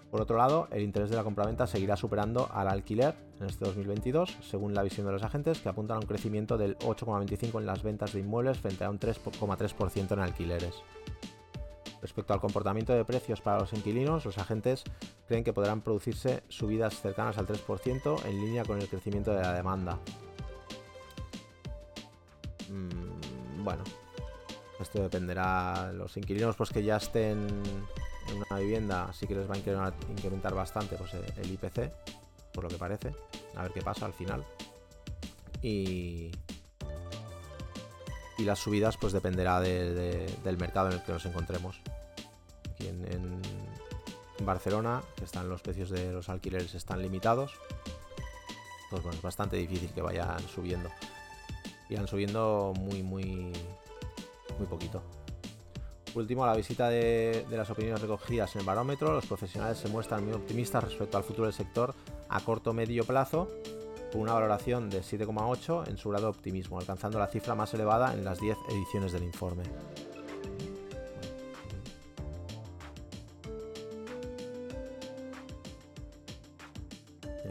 Por 0.10 0.22
otro 0.22 0.38
lado, 0.38 0.68
el 0.72 0.82
interés 0.82 1.12
de 1.12 1.16
la 1.16 1.24
compraventa 1.24 1.68
seguirá 1.68 1.96
superando 1.96 2.50
al 2.52 2.70
alquiler 2.70 3.14
en 3.40 3.46
este 3.46 3.66
2022, 3.66 4.36
según 4.42 4.74
la 4.74 4.82
visión 4.82 5.06
de 5.06 5.12
los 5.12 5.22
agentes, 5.22 5.60
que 5.60 5.70
apuntan 5.70 5.98
a 5.98 6.00
un 6.00 6.08
crecimiento 6.08 6.58
del 6.58 6.76
8,25% 6.80 7.60
en 7.60 7.68
las 7.68 7.84
ventas 7.84 8.14
de 8.14 8.22
inmuebles 8.22 8.58
frente 8.58 8.84
a 8.84 8.90
un 8.90 9.00
3,3% 9.00 10.12
en 10.14 10.20
alquileres. 10.20 10.74
Respecto 12.02 12.34
al 12.34 12.40
comportamiento 12.40 12.94
de 12.94 13.04
precios 13.04 13.42
para 13.42 13.60
los 13.60 13.74
inquilinos, 13.74 14.26
los 14.26 14.38
agentes 14.38 14.84
creen 15.28 15.44
que 15.44 15.52
podrán 15.52 15.82
producirse 15.82 16.44
subidas 16.48 17.02
cercanas 17.02 17.38
al 17.38 17.48
3% 17.48 18.26
en 18.26 18.40
línea 18.40 18.64
con 18.64 18.80
el 18.80 18.88
crecimiento 18.88 19.34
de 19.34 19.42
la 19.42 19.54
demanda. 19.54 20.00
Mm, 22.70 23.64
bueno, 23.64 23.84
esto 24.80 25.02
dependerá. 25.02 25.92
Los 25.94 26.16
inquilinos 26.16 26.56
pues 26.56 26.70
que 26.70 26.84
ya 26.84 26.98
estén 26.98 27.48
en 28.30 28.38
una 28.50 28.60
vivienda 28.60 29.12
sí 29.14 29.28
que 29.28 29.36
les 29.36 29.50
va 29.50 29.56
a 29.56 29.94
incrementar 30.10 30.56
bastante 30.56 30.96
pues, 30.96 31.14
el 31.14 31.52
IPC, 31.52 31.92
por 32.54 32.64
lo 32.64 32.70
que 32.70 32.78
parece. 32.78 33.14
A 33.56 33.64
ver 33.64 33.74
qué 33.74 33.82
pasa 33.82 34.06
al 34.06 34.14
final. 34.14 34.46
Y, 35.62 36.32
y 38.40 38.46
las 38.46 38.60
subidas 38.60 38.98
pues 38.98 39.14
dependerá 39.14 39.60
del 39.60 40.58
mercado 40.58 40.88
en 40.88 40.94
el 40.94 41.04
que 41.04 41.12
nos 41.12 41.26
encontremos. 41.26 41.80
En, 42.80 43.42
Barcelona, 44.42 45.02
están 45.22 45.50
los 45.50 45.62
precios 45.62 45.90
de 45.90 46.14
los 46.14 46.30
alquileres 46.30 46.74
están 46.74 47.02
limitados, 47.02 47.52
pues 48.90 49.04
bueno, 49.04 49.18
es 49.18 49.22
bastante 49.22 49.58
difícil 49.58 49.92
que 49.92 50.02
vayan 50.02 50.40
subiendo. 50.48 50.90
Irán 51.90 52.08
subiendo 52.08 52.72
muy, 52.80 53.04
muy, 53.04 53.52
muy 54.58 54.68
poquito. 54.70 55.04
último, 56.16 56.46
la 56.46 56.56
visita 56.56 56.88
de, 56.88 57.46
de, 57.50 57.58
las 57.58 57.70
opiniones 57.70 58.00
recogidas 58.00 58.56
en 58.56 58.62
el 58.62 58.66
barómetro, 58.66 59.12
los 59.12 59.26
profesionales 59.26 59.78
se 59.78 59.90
muestran 59.90 60.24
muy 60.24 60.34
optimistas 60.34 60.86
respecto 60.86 61.18
al 61.18 61.26
futuro 61.26 61.48
del 61.48 61.54
sector 61.54 61.94
a 62.30 62.40
corto 62.40 62.72
medio 62.72 63.04
plazo 63.04 63.50
una 64.14 64.34
valoración 64.34 64.90
de 64.90 65.02
7,8 65.02 65.88
en 65.88 65.98
su 65.98 66.10
grado 66.10 66.26
de 66.26 66.32
optimismo, 66.32 66.80
alcanzando 66.80 67.20
la 67.20 67.28
cifra 67.28 67.56
más 67.56 67.74
elevada 67.74 68.14
en 68.14 68.26
las 68.26 68.40
10 68.40 68.58
ediciones 68.70 69.12
del 69.12 69.24
informe. 69.24 69.64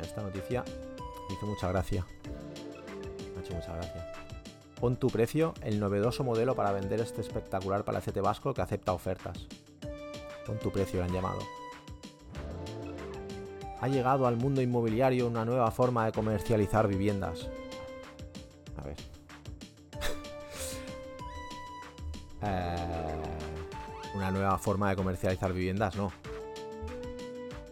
Esta 0.01 0.23
noticia 0.23 0.65
me 1.29 1.35
hizo 1.35 1.47
mucha 1.47 1.69
gracia. 1.69 2.07
Me 3.35 3.39
ha 3.39 3.45
hecho 3.45 3.55
mucha 3.55 3.75
gracia. 3.75 4.13
Pon 4.81 4.97
tu 4.97 5.09
precio, 5.09 5.55
el 5.63 5.79
novedoso 5.81 6.25
modelo 6.25 6.55
para 6.55 6.73
vender 6.73 7.01
este 7.01 7.21
espectacular 7.21 7.85
palacete 7.85 8.21
vasco 8.21 8.55
que 8.55 8.63
acepta 8.63 8.93
ofertas. 8.93 9.47
Pon 10.47 10.59
tu 10.59 10.71
precio, 10.71 11.01
lo 11.01 11.05
han 11.05 11.13
llamado 11.13 11.41
ha 13.81 13.89
llegado 13.89 14.26
al 14.26 14.37
mundo 14.37 14.61
inmobiliario 14.61 15.26
una 15.26 15.45
nueva 15.45 15.70
forma 15.70 16.07
de 16.07 16.12
comercializar 16.12 16.89
viviendas. 16.89 17.49
A 18.76 18.83
ver. 18.83 18.97
Eh, 22.41 22.76
una 24.14 24.31
nueva 24.31 24.57
forma 24.59 24.91
de 24.91 24.95
comercializar 24.95 25.53
viviendas, 25.53 25.97
no. 25.97 26.12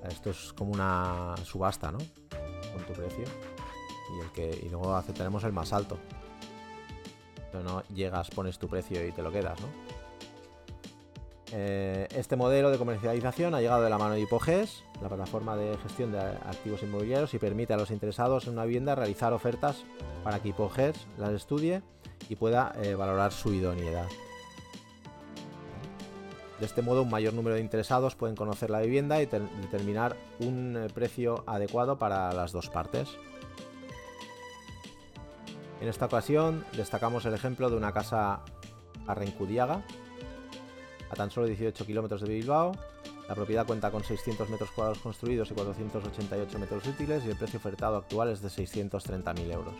Esto 0.08 0.30
es 0.30 0.52
como 0.54 0.72
una 0.72 1.36
subasta, 1.44 1.92
¿no? 1.92 1.98
Con 1.98 2.84
tu 2.84 2.92
precio. 2.92 3.24
Y, 4.16 4.20
el 4.20 4.30
que, 4.32 4.66
y 4.66 4.68
luego 4.68 4.96
aceptaremos 4.96 5.44
el 5.44 5.52
más 5.52 5.72
alto. 5.72 5.98
Pero 7.52 7.62
no 7.62 7.84
llegas, 7.94 8.28
pones 8.30 8.58
tu 8.58 8.66
precio 8.66 9.06
y 9.06 9.12
te 9.12 9.22
lo 9.22 9.30
quedas, 9.30 9.60
¿no? 9.60 9.68
Eh, 11.52 12.08
este 12.16 12.34
modelo 12.34 12.70
de 12.70 12.78
comercialización 12.78 13.54
ha 13.54 13.60
llegado 13.60 13.84
de 13.84 13.90
la 13.90 13.98
mano 13.98 14.14
de 14.14 14.20
Hipoges, 14.20 14.82
la 15.00 15.08
plataforma 15.08 15.56
de 15.56 15.76
gestión 15.78 16.10
de 16.10 16.18
activos 16.18 16.82
inmobiliarios, 16.82 17.34
y 17.34 17.38
permite 17.38 17.72
a 17.72 17.76
los 17.76 17.90
interesados 17.90 18.46
en 18.46 18.54
una 18.54 18.64
vivienda 18.64 18.94
realizar 18.94 19.32
ofertas 19.32 19.84
para 20.24 20.40
que 20.40 20.48
Hipoges 20.48 21.06
las 21.18 21.30
estudie 21.32 21.82
y 22.28 22.36
pueda 22.36 22.72
eh, 22.82 22.94
valorar 22.94 23.32
su 23.32 23.52
idoneidad. 23.52 24.06
De 26.58 26.64
este 26.64 26.82
modo, 26.82 27.02
un 27.02 27.10
mayor 27.10 27.34
número 27.34 27.54
de 27.54 27.60
interesados 27.60 28.16
pueden 28.16 28.34
conocer 28.34 28.70
la 28.70 28.80
vivienda 28.80 29.20
y 29.20 29.26
determinar 29.26 30.16
un 30.40 30.76
eh, 30.76 30.88
precio 30.92 31.44
adecuado 31.46 31.98
para 31.98 32.32
las 32.32 32.50
dos 32.50 32.70
partes. 32.70 33.10
En 35.80 35.88
esta 35.88 36.06
ocasión 36.06 36.64
destacamos 36.72 37.26
el 37.26 37.34
ejemplo 37.34 37.68
de 37.68 37.76
una 37.76 37.92
casa 37.92 38.40
a 39.06 39.14
Rencudiaga, 39.14 39.84
a 41.10 41.14
tan 41.14 41.30
solo 41.30 41.46
18 41.46 41.86
kilómetros 41.86 42.20
de 42.22 42.28
Bilbao. 42.28 42.72
La 43.28 43.34
propiedad 43.34 43.66
cuenta 43.66 43.90
con 43.90 44.04
600 44.04 44.48
metros 44.50 44.70
cuadrados 44.70 44.98
construidos 45.02 45.50
y 45.50 45.54
488 45.54 46.58
metros 46.58 46.86
útiles 46.86 47.24
y 47.24 47.30
el 47.30 47.36
precio 47.36 47.58
ofertado 47.58 47.96
actual 47.96 48.30
es 48.30 48.40
de 48.40 48.48
630.000 48.48 49.52
euros. 49.52 49.74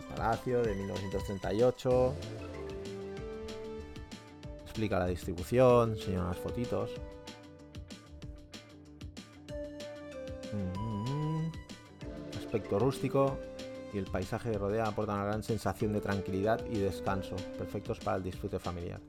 El 0.00 0.14
palacio 0.14 0.62
de 0.62 0.74
1938. 0.74 2.14
Explica 4.64 4.98
la 4.98 5.06
distribución, 5.06 5.92
enseña 5.92 6.20
unas 6.20 6.38
fotitos. 6.38 6.90
Mm-hmm. 10.52 11.52
Aspecto 12.38 12.78
rústico, 12.78 13.38
y 13.92 13.98
el 13.98 14.04
paisaje 14.04 14.50
que 14.50 14.58
rodea 14.58 14.86
aporta 14.86 15.14
una 15.14 15.24
gran 15.24 15.42
sensación 15.42 15.92
de 15.92 16.00
tranquilidad 16.00 16.60
y 16.70 16.78
descanso, 16.78 17.36
perfectos 17.58 17.98
para 18.00 18.16
el 18.18 18.22
disfrute 18.22 18.58
familiar. 18.58 19.00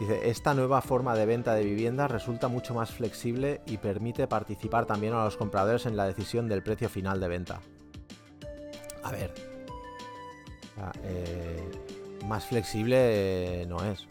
Dice, 0.00 0.28
esta 0.28 0.54
nueva 0.54 0.80
forma 0.80 1.14
de 1.14 1.26
venta 1.26 1.54
de 1.54 1.64
viviendas 1.64 2.10
resulta 2.10 2.48
mucho 2.48 2.74
más 2.74 2.90
flexible 2.90 3.60
y 3.66 3.76
permite 3.76 4.26
participar 4.26 4.86
también 4.86 5.12
a 5.12 5.24
los 5.24 5.36
compradores 5.36 5.86
en 5.86 5.96
la 5.96 6.06
decisión 6.06 6.48
del 6.48 6.62
precio 6.62 6.88
final 6.88 7.20
de 7.20 7.28
venta. 7.28 7.60
A 9.04 9.12
ver, 9.12 9.32
eh, 11.04 11.70
más 12.26 12.46
flexible 12.46 13.64
no 13.66 13.84
es. 13.84 14.06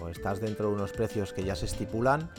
O, 0.00 0.08
estás 0.08 0.40
dentro 0.40 0.68
de 0.68 0.74
unos 0.74 0.92
precios 0.92 1.32
que 1.32 1.44
ya 1.44 1.54
se 1.54 1.66
estipulan 1.66 2.30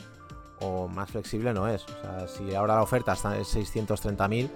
o 0.60 0.88
más 0.88 1.10
flexible 1.10 1.52
no 1.52 1.68
es. 1.68 1.84
O 1.84 2.00
sea, 2.00 2.28
si 2.28 2.54
ahora 2.54 2.76
la 2.76 2.82
oferta 2.82 3.12
está 3.12 3.36
en 3.36 3.44
630.000, 3.44 4.48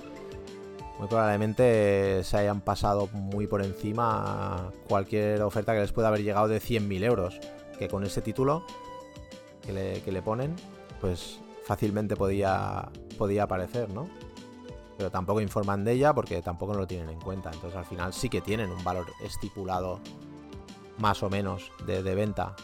muy 1.01 1.09
probablemente 1.09 2.23
se 2.25 2.37
hayan 2.37 2.61
pasado 2.61 3.09
muy 3.15 3.47
por 3.47 3.63
encima 3.63 4.71
cualquier 4.87 5.41
oferta 5.41 5.73
que 5.73 5.81
les 5.81 5.93
pueda 5.93 6.09
haber 6.09 6.23
llegado 6.23 6.47
de 6.47 6.61
100.000 6.61 7.05
euros, 7.05 7.41
que 7.79 7.89
con 7.89 8.05
ese 8.05 8.21
título 8.21 8.67
que 9.65 9.73
le, 10.13 10.21
ponen, 10.21 10.55
pues 11.01 11.41
fácilmente 11.65 12.17
podía, 12.17 12.91
podía 13.17 13.45
aparecer, 13.45 13.89
¿no? 13.89 14.11
Pero 14.99 15.11
tampoco 15.11 15.41
informan 15.41 15.85
de 15.85 15.93
ella 15.93 16.13
porque 16.13 16.43
tampoco 16.43 16.75
lo 16.75 16.87
tienen 16.87 17.09
en 17.09 17.21
cuenta. 17.21 17.51
Entonces 17.51 17.79
al 17.79 17.87
final 17.87 18.13
sí 18.13 18.29
que 18.29 18.43
tienen 18.43 18.71
un 18.71 18.85
valor 18.85 19.07
estipulado 19.25 20.01
más 20.99 21.23
o 21.23 21.31
menos 21.31 21.73
de, 21.87 22.03
de 22.03 22.15
venta. 22.15 22.55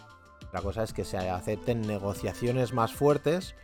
La 0.52 0.60
cosa 0.60 0.82
es 0.82 0.92
que 0.92 1.06
se 1.06 1.16
acepten 1.16 1.80
negociaciones 1.80 2.74
más 2.74 2.92
fuertes 2.92 3.54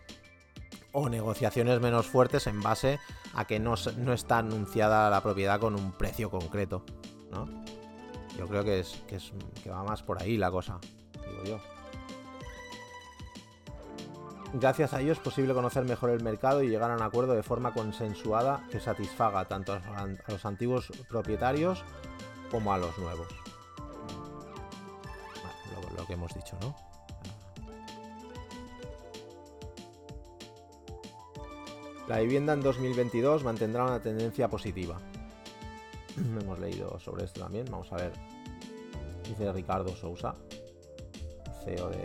o 0.92 1.10
negociaciones 1.10 1.78
menos 1.82 2.06
fuertes 2.06 2.46
en 2.46 2.62
base 2.62 2.94
a 2.94 3.21
que 3.46 3.58
no, 3.58 3.74
está 3.74 4.38
anunciada 4.38 5.10
la 5.10 5.22
propiedad 5.22 5.58
con 5.58 5.74
un 5.74 5.92
precio 5.92 6.30
concreto, 6.30 6.84
¿no? 7.30 7.46
Yo 8.38 8.46
creo 8.46 8.64
que 8.64 8.80
es, 8.80 9.02
que 9.06 9.16
es 9.16 9.32
que 9.62 9.70
va 9.70 9.82
más 9.84 10.02
por 10.02 10.22
ahí 10.22 10.36
la 10.36 10.50
cosa, 10.50 10.78
digo 11.14 11.44
yo. 11.44 11.58
Gracias 14.54 14.92
a 14.92 15.00
ello 15.00 15.12
es 15.12 15.18
posible 15.18 15.54
conocer 15.54 15.84
mejor 15.84 16.10
el 16.10 16.22
mercado 16.22 16.62
y 16.62 16.68
llegar 16.68 16.90
a 16.90 16.96
un 16.96 17.02
acuerdo 17.02 17.32
de 17.32 17.42
forma 17.42 17.72
consensuada 17.72 18.64
que 18.70 18.80
satisfaga 18.80 19.46
tanto 19.46 19.72
a 19.72 20.06
los 20.28 20.44
antiguos 20.44 20.92
propietarios 21.08 21.82
como 22.50 22.72
a 22.72 22.78
los 22.78 22.98
nuevos. 22.98 23.28
lo 25.96 26.06
que 26.06 26.14
hemos 26.14 26.34
dicho, 26.34 26.56
¿no? 26.60 26.91
La 32.08 32.18
vivienda 32.18 32.52
en 32.52 32.60
2022 32.60 33.44
mantendrá 33.44 33.84
una 33.84 34.00
tendencia 34.00 34.48
positiva. 34.48 34.98
Hemos 36.16 36.58
leído 36.58 36.98
sobre 36.98 37.24
esto 37.24 37.40
también. 37.40 37.66
Vamos 37.70 37.92
a 37.92 37.96
ver. 37.96 38.12
Dice 39.28 39.52
Ricardo 39.52 39.94
Sousa, 39.94 40.34
CEO 41.64 41.90
de 41.90 41.98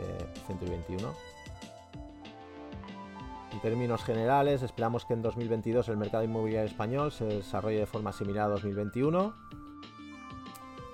121. 0.45 1.13
En 3.51 3.61
términos 3.61 4.03
generales, 4.03 4.61
esperamos 4.61 5.03
que 5.05 5.13
en 5.13 5.23
2022 5.23 5.89
el 5.89 5.97
mercado 5.97 6.23
inmobiliario 6.23 6.69
español 6.69 7.11
se 7.11 7.25
desarrolle 7.25 7.79
de 7.79 7.85
forma 7.87 8.13
similar 8.13 8.45
a 8.45 8.49
2021. 8.49 9.33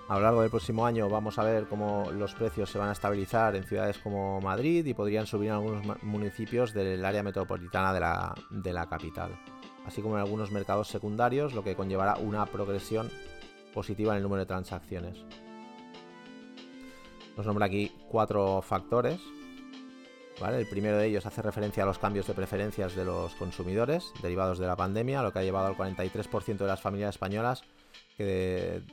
A 0.09 0.15
lo 0.15 0.21
largo 0.21 0.41
del 0.41 0.49
próximo 0.49 0.85
año 0.85 1.07
vamos 1.07 1.39
a 1.39 1.43
ver 1.43 1.65
cómo 1.67 2.11
los 2.11 2.35
precios 2.35 2.69
se 2.69 2.77
van 2.77 2.89
a 2.89 2.91
estabilizar 2.91 3.55
en 3.55 3.63
ciudades 3.63 3.97
como 3.99 4.41
Madrid 4.41 4.85
y 4.85 4.93
podrían 4.93 5.25
subir 5.25 5.47
en 5.47 5.55
algunos 5.55 6.03
municipios 6.03 6.73
del 6.73 7.03
área 7.05 7.23
metropolitana 7.23 7.93
de 7.93 7.99
la, 8.01 8.35
de 8.49 8.73
la 8.73 8.85
capital, 8.87 9.31
así 9.85 10.01
como 10.01 10.15
en 10.15 10.21
algunos 10.21 10.51
mercados 10.51 10.89
secundarios, 10.89 11.53
lo 11.53 11.63
que 11.63 11.75
conllevará 11.75 12.17
una 12.17 12.45
progresión 12.45 13.09
positiva 13.73 14.11
en 14.11 14.17
el 14.17 14.23
número 14.23 14.41
de 14.41 14.45
transacciones. 14.45 15.25
Nos 17.37 17.45
nombra 17.45 17.65
aquí 17.65 17.91
cuatro 18.09 18.61
factores. 18.61 19.21
El 20.45 20.67
primero 20.67 20.97
de 20.97 21.07
ellos 21.07 21.25
hace 21.25 21.41
referencia 21.41 21.83
a 21.83 21.85
los 21.85 21.99
cambios 21.99 22.27
de 22.27 22.33
preferencias 22.33 22.95
de 22.95 23.05
los 23.05 23.33
consumidores 23.35 24.11
derivados 24.21 24.59
de 24.59 24.67
la 24.67 24.75
pandemia, 24.75 25.21
lo 25.21 25.31
que 25.31 25.39
ha 25.39 25.43
llevado 25.43 25.67
al 25.67 25.77
43% 25.77 26.57
de 26.57 26.67
las 26.67 26.81
familias 26.81 27.15
españolas 27.15 27.63
que 28.17 28.83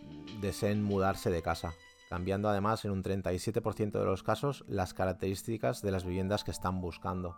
deseen 0.41 0.83
mudarse 0.83 1.31
de 1.31 1.43
casa, 1.43 1.75
cambiando 2.09 2.49
además 2.49 2.85
en 2.85 2.91
un 2.91 3.03
37% 3.03 3.93
de 3.93 4.05
los 4.05 4.23
casos 4.23 4.65
las 4.69 4.95
características 4.95 5.83
de 5.83 5.93
las 5.93 6.05
viviendas 6.05 6.45
que 6.45 6.51
están 6.51 6.81
buscando, 6.81 7.37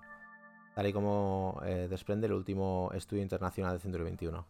tal 0.74 0.86
y 0.86 0.92
como 0.92 1.60
eh, 1.64 1.88
desprende 1.88 2.26
el 2.26 2.32
último 2.32 2.90
estudio 2.94 3.22
internacional 3.22 3.74
de 3.74 3.80
Centro 3.80 4.04
21. 4.04 4.46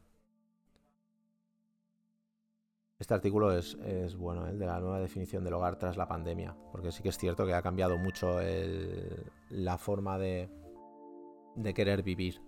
Este 2.99 3.15
artículo 3.15 3.51
es, 3.51 3.77
bueno, 4.17 4.47
el 4.47 4.61
de 4.61 4.67
la 4.67 4.79
nueva 4.79 5.01
definición 5.01 5.43
del 5.43 5.55
hogar 5.55 5.77
tras 5.77 5.97
la 5.97 6.07
pandemia, 6.07 6.55
porque 6.71 6.93
sí 6.93 7.03
que 7.03 7.09
es 7.09 7.19
cierto 7.19 7.45
que 7.45 7.53
ha 7.53 7.61
cambiado 7.61 7.99
mucho 7.99 8.39
la 9.51 9.77
forma 9.77 10.19
de 10.21 10.49
querer 11.75 12.05
vivir. 12.05 12.41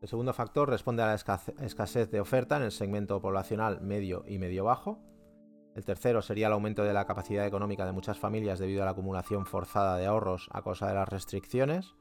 El 0.00 0.08
segundo 0.08 0.32
factor 0.32 0.70
responde 0.70 1.02
a 1.02 1.06
la 1.06 1.14
escasez 1.14 2.10
de 2.10 2.20
oferta 2.20 2.56
en 2.56 2.62
el 2.62 2.70
segmento 2.70 3.20
poblacional 3.20 3.80
medio 3.80 4.24
y 4.26 4.38
medio 4.38 4.64
bajo. 4.64 5.00
El 5.74 5.84
tercero 5.84 6.22
sería 6.22 6.46
el 6.46 6.52
aumento 6.52 6.84
de 6.84 6.92
la 6.92 7.06
capacidad 7.06 7.46
económica 7.46 7.84
de 7.84 7.92
muchas 7.92 8.18
familias 8.18 8.58
debido 8.58 8.82
a 8.82 8.84
la 8.84 8.92
acumulación 8.92 9.44
forzada 9.44 9.96
de 9.96 10.06
ahorros 10.06 10.48
a 10.52 10.62
causa 10.62 10.86
de 10.86 10.94
las 10.94 11.08
restricciones. 11.08 11.94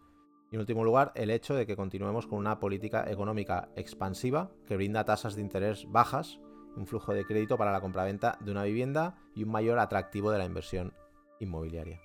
Y 0.51 0.55
en 0.55 0.61
último 0.61 0.83
lugar, 0.83 1.11
el 1.15 1.31
hecho 1.31 1.55
de 1.55 1.65
que 1.65 1.75
continuemos 1.75 2.27
con 2.27 2.39
una 2.39 2.59
política 2.59 3.09
económica 3.09 3.69
expansiva 3.75 4.51
que 4.67 4.75
brinda 4.75 5.03
tasas 5.03 5.35
de 5.35 5.41
interés 5.41 5.85
bajas 5.89 6.39
un 6.77 6.85
flujo 6.85 7.13
de 7.13 7.25
crédito 7.25 7.57
para 7.57 7.71
la 7.71 7.81
compraventa 7.81 8.37
de 8.39 8.51
una 8.51 8.63
vivienda 8.63 9.15
y 9.35 9.43
un 9.43 9.51
mayor 9.51 9.79
atractivo 9.79 10.31
de 10.31 10.37
la 10.37 10.45
inversión 10.45 10.93
inmobiliaria. 11.39 11.99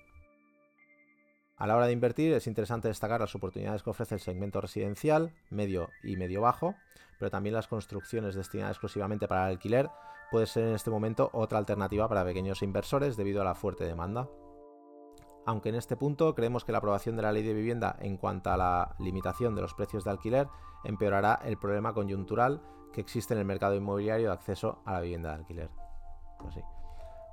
A 1.63 1.65
la 1.65 1.77
hora 1.77 1.85
de 1.85 1.93
invertir 1.93 2.33
es 2.33 2.45
interesante 2.45 2.89
destacar 2.89 3.21
las 3.21 3.35
oportunidades 3.35 3.83
que 3.83 3.89
ofrece 3.89 4.15
el 4.15 4.19
segmento 4.19 4.59
residencial, 4.59 5.31
medio 5.49 5.91
y 6.03 6.17
medio 6.17 6.41
bajo, 6.41 6.75
pero 7.17 7.31
también 7.31 7.55
las 7.55 7.69
construcciones 7.69 8.35
destinadas 8.35 8.71
exclusivamente 8.71 9.29
para 9.29 9.45
el 9.45 9.53
alquiler 9.53 9.89
puede 10.29 10.45
ser 10.45 10.67
en 10.67 10.75
este 10.75 10.89
momento 10.89 11.29
otra 11.31 11.59
alternativa 11.59 12.09
para 12.09 12.25
pequeños 12.25 12.63
inversores 12.63 13.15
debido 13.15 13.41
a 13.41 13.45
la 13.45 13.55
fuerte 13.55 13.85
demanda. 13.85 14.27
Aunque 15.45 15.69
en 15.69 15.75
este 15.75 15.95
punto 15.95 16.35
creemos 16.35 16.65
que 16.65 16.73
la 16.73 16.79
aprobación 16.79 17.15
de 17.15 17.21
la 17.21 17.31
ley 17.31 17.43
de 17.43 17.53
vivienda 17.53 17.95
en 18.01 18.17
cuanto 18.17 18.49
a 18.49 18.57
la 18.57 18.95
limitación 18.99 19.55
de 19.55 19.61
los 19.61 19.73
precios 19.73 20.03
de 20.03 20.11
alquiler 20.11 20.49
empeorará 20.83 21.39
el 21.45 21.55
problema 21.55 21.93
coyuntural 21.93 22.61
que 22.91 22.99
existe 22.99 23.35
en 23.35 23.39
el 23.39 23.45
mercado 23.45 23.75
inmobiliario 23.75 24.27
de 24.27 24.33
acceso 24.33 24.81
a 24.83 24.91
la 24.91 24.99
vivienda 24.99 25.29
de 25.29 25.35
alquiler. 25.35 25.69
Pues 26.39 26.57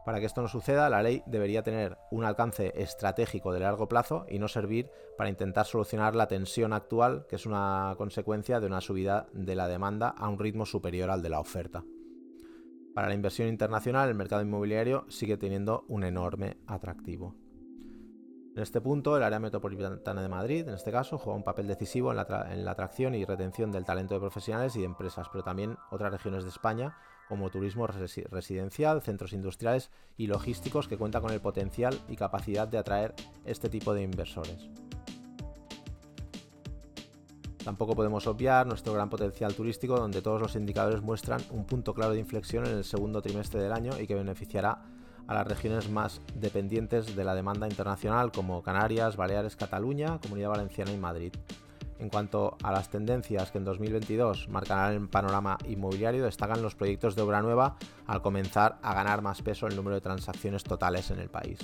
Para 0.04 0.18
que 0.18 0.26
esto 0.26 0.40
no 0.40 0.48
suceda, 0.48 0.88
la 0.88 1.02
ley 1.02 1.22
debería 1.26 1.62
tener 1.62 1.98
un 2.10 2.24
alcance 2.24 2.72
estratégico 2.74 3.52
de 3.52 3.60
largo 3.60 3.88
plazo 3.88 4.24
y 4.28 4.38
no 4.38 4.48
servir 4.48 4.90
para 5.18 5.28
intentar 5.28 5.66
solucionar 5.66 6.14
la 6.14 6.26
tensión 6.26 6.72
actual, 6.72 7.26
que 7.28 7.36
es 7.36 7.44
una 7.44 7.94
consecuencia 7.98 8.60
de 8.60 8.66
una 8.66 8.80
subida 8.80 9.28
de 9.32 9.54
la 9.54 9.68
demanda 9.68 10.08
a 10.08 10.28
un 10.28 10.38
ritmo 10.38 10.64
superior 10.64 11.10
al 11.10 11.22
de 11.22 11.28
la 11.28 11.40
oferta. 11.40 11.84
Para 12.94 13.08
la 13.08 13.14
inversión 13.14 13.48
internacional, 13.48 14.08
el 14.08 14.14
mercado 14.14 14.42
inmobiliario 14.42 15.04
sigue 15.08 15.36
teniendo 15.36 15.84
un 15.88 16.02
enorme 16.02 16.56
atractivo. 16.66 17.36
En 18.56 18.62
este 18.62 18.80
punto, 18.80 19.16
el 19.16 19.22
área 19.22 19.38
metropolitana 19.38 20.22
de 20.22 20.28
Madrid, 20.28 20.66
en 20.66 20.74
este 20.74 20.90
caso, 20.90 21.18
juega 21.18 21.36
un 21.36 21.44
papel 21.44 21.68
decisivo 21.68 22.10
en 22.10 22.16
la, 22.16 22.70
atracción 22.70 23.14
y 23.14 23.24
retención 23.24 23.70
del 23.70 23.84
talento 23.84 24.14
de 24.14 24.20
profesionales 24.20 24.74
y 24.74 24.80
de 24.80 24.86
empresas, 24.86 25.28
pero 25.30 25.44
también 25.44 25.76
otras 25.90 26.10
regiones 26.10 26.42
de 26.42 26.50
España, 26.50 26.96
como 27.30 27.48
turismo 27.48 27.86
residencial, 27.86 29.02
centros 29.02 29.32
industriales 29.32 29.88
y 30.16 30.26
logísticos 30.26 30.88
que 30.88 30.98
cuentan 30.98 31.22
con 31.22 31.30
el 31.32 31.40
potencial 31.40 31.96
y 32.08 32.16
capacidad 32.16 32.66
de 32.66 32.76
atraer 32.76 33.14
este 33.44 33.68
tipo 33.68 33.94
de 33.94 34.02
inversores. 34.02 34.68
Tampoco 37.64 37.94
podemos 37.94 38.26
obviar 38.26 38.66
nuestro 38.66 38.92
gran 38.94 39.08
potencial 39.08 39.54
turístico, 39.54 39.96
donde 39.96 40.22
todos 40.22 40.40
los 40.40 40.56
indicadores 40.56 41.02
muestran 41.02 41.40
un 41.50 41.66
punto 41.66 41.94
claro 41.94 42.14
de 42.14 42.18
inflexión 42.18 42.66
en 42.66 42.78
el 42.78 42.84
segundo 42.84 43.22
trimestre 43.22 43.62
del 43.62 43.72
año 43.72 43.92
y 44.00 44.08
que 44.08 44.16
beneficiará 44.16 44.82
a 45.28 45.34
las 45.34 45.46
regiones 45.46 45.88
más 45.88 46.20
dependientes 46.34 47.14
de 47.14 47.22
la 47.22 47.36
demanda 47.36 47.68
internacional 47.68 48.32
como 48.32 48.60
Canarias, 48.64 49.16
Baleares, 49.16 49.54
Cataluña, 49.54 50.18
Comunidad 50.20 50.48
Valenciana 50.48 50.90
y 50.90 50.96
Madrid. 50.96 51.32
En 52.00 52.08
cuanto 52.08 52.56
a 52.62 52.72
las 52.72 52.88
tendencias 52.88 53.50
que 53.50 53.58
en 53.58 53.64
2022 53.64 54.48
marcarán 54.48 54.94
el 54.94 55.08
panorama 55.08 55.58
inmobiliario, 55.68 56.24
destacan 56.24 56.62
los 56.62 56.74
proyectos 56.74 57.14
de 57.14 57.20
obra 57.20 57.42
nueva 57.42 57.76
al 58.06 58.22
comenzar 58.22 58.78
a 58.82 58.94
ganar 58.94 59.20
más 59.20 59.42
peso 59.42 59.66
el 59.66 59.76
número 59.76 59.96
de 59.96 60.00
transacciones 60.00 60.64
totales 60.64 61.10
en 61.10 61.18
el 61.18 61.28
país. 61.28 61.58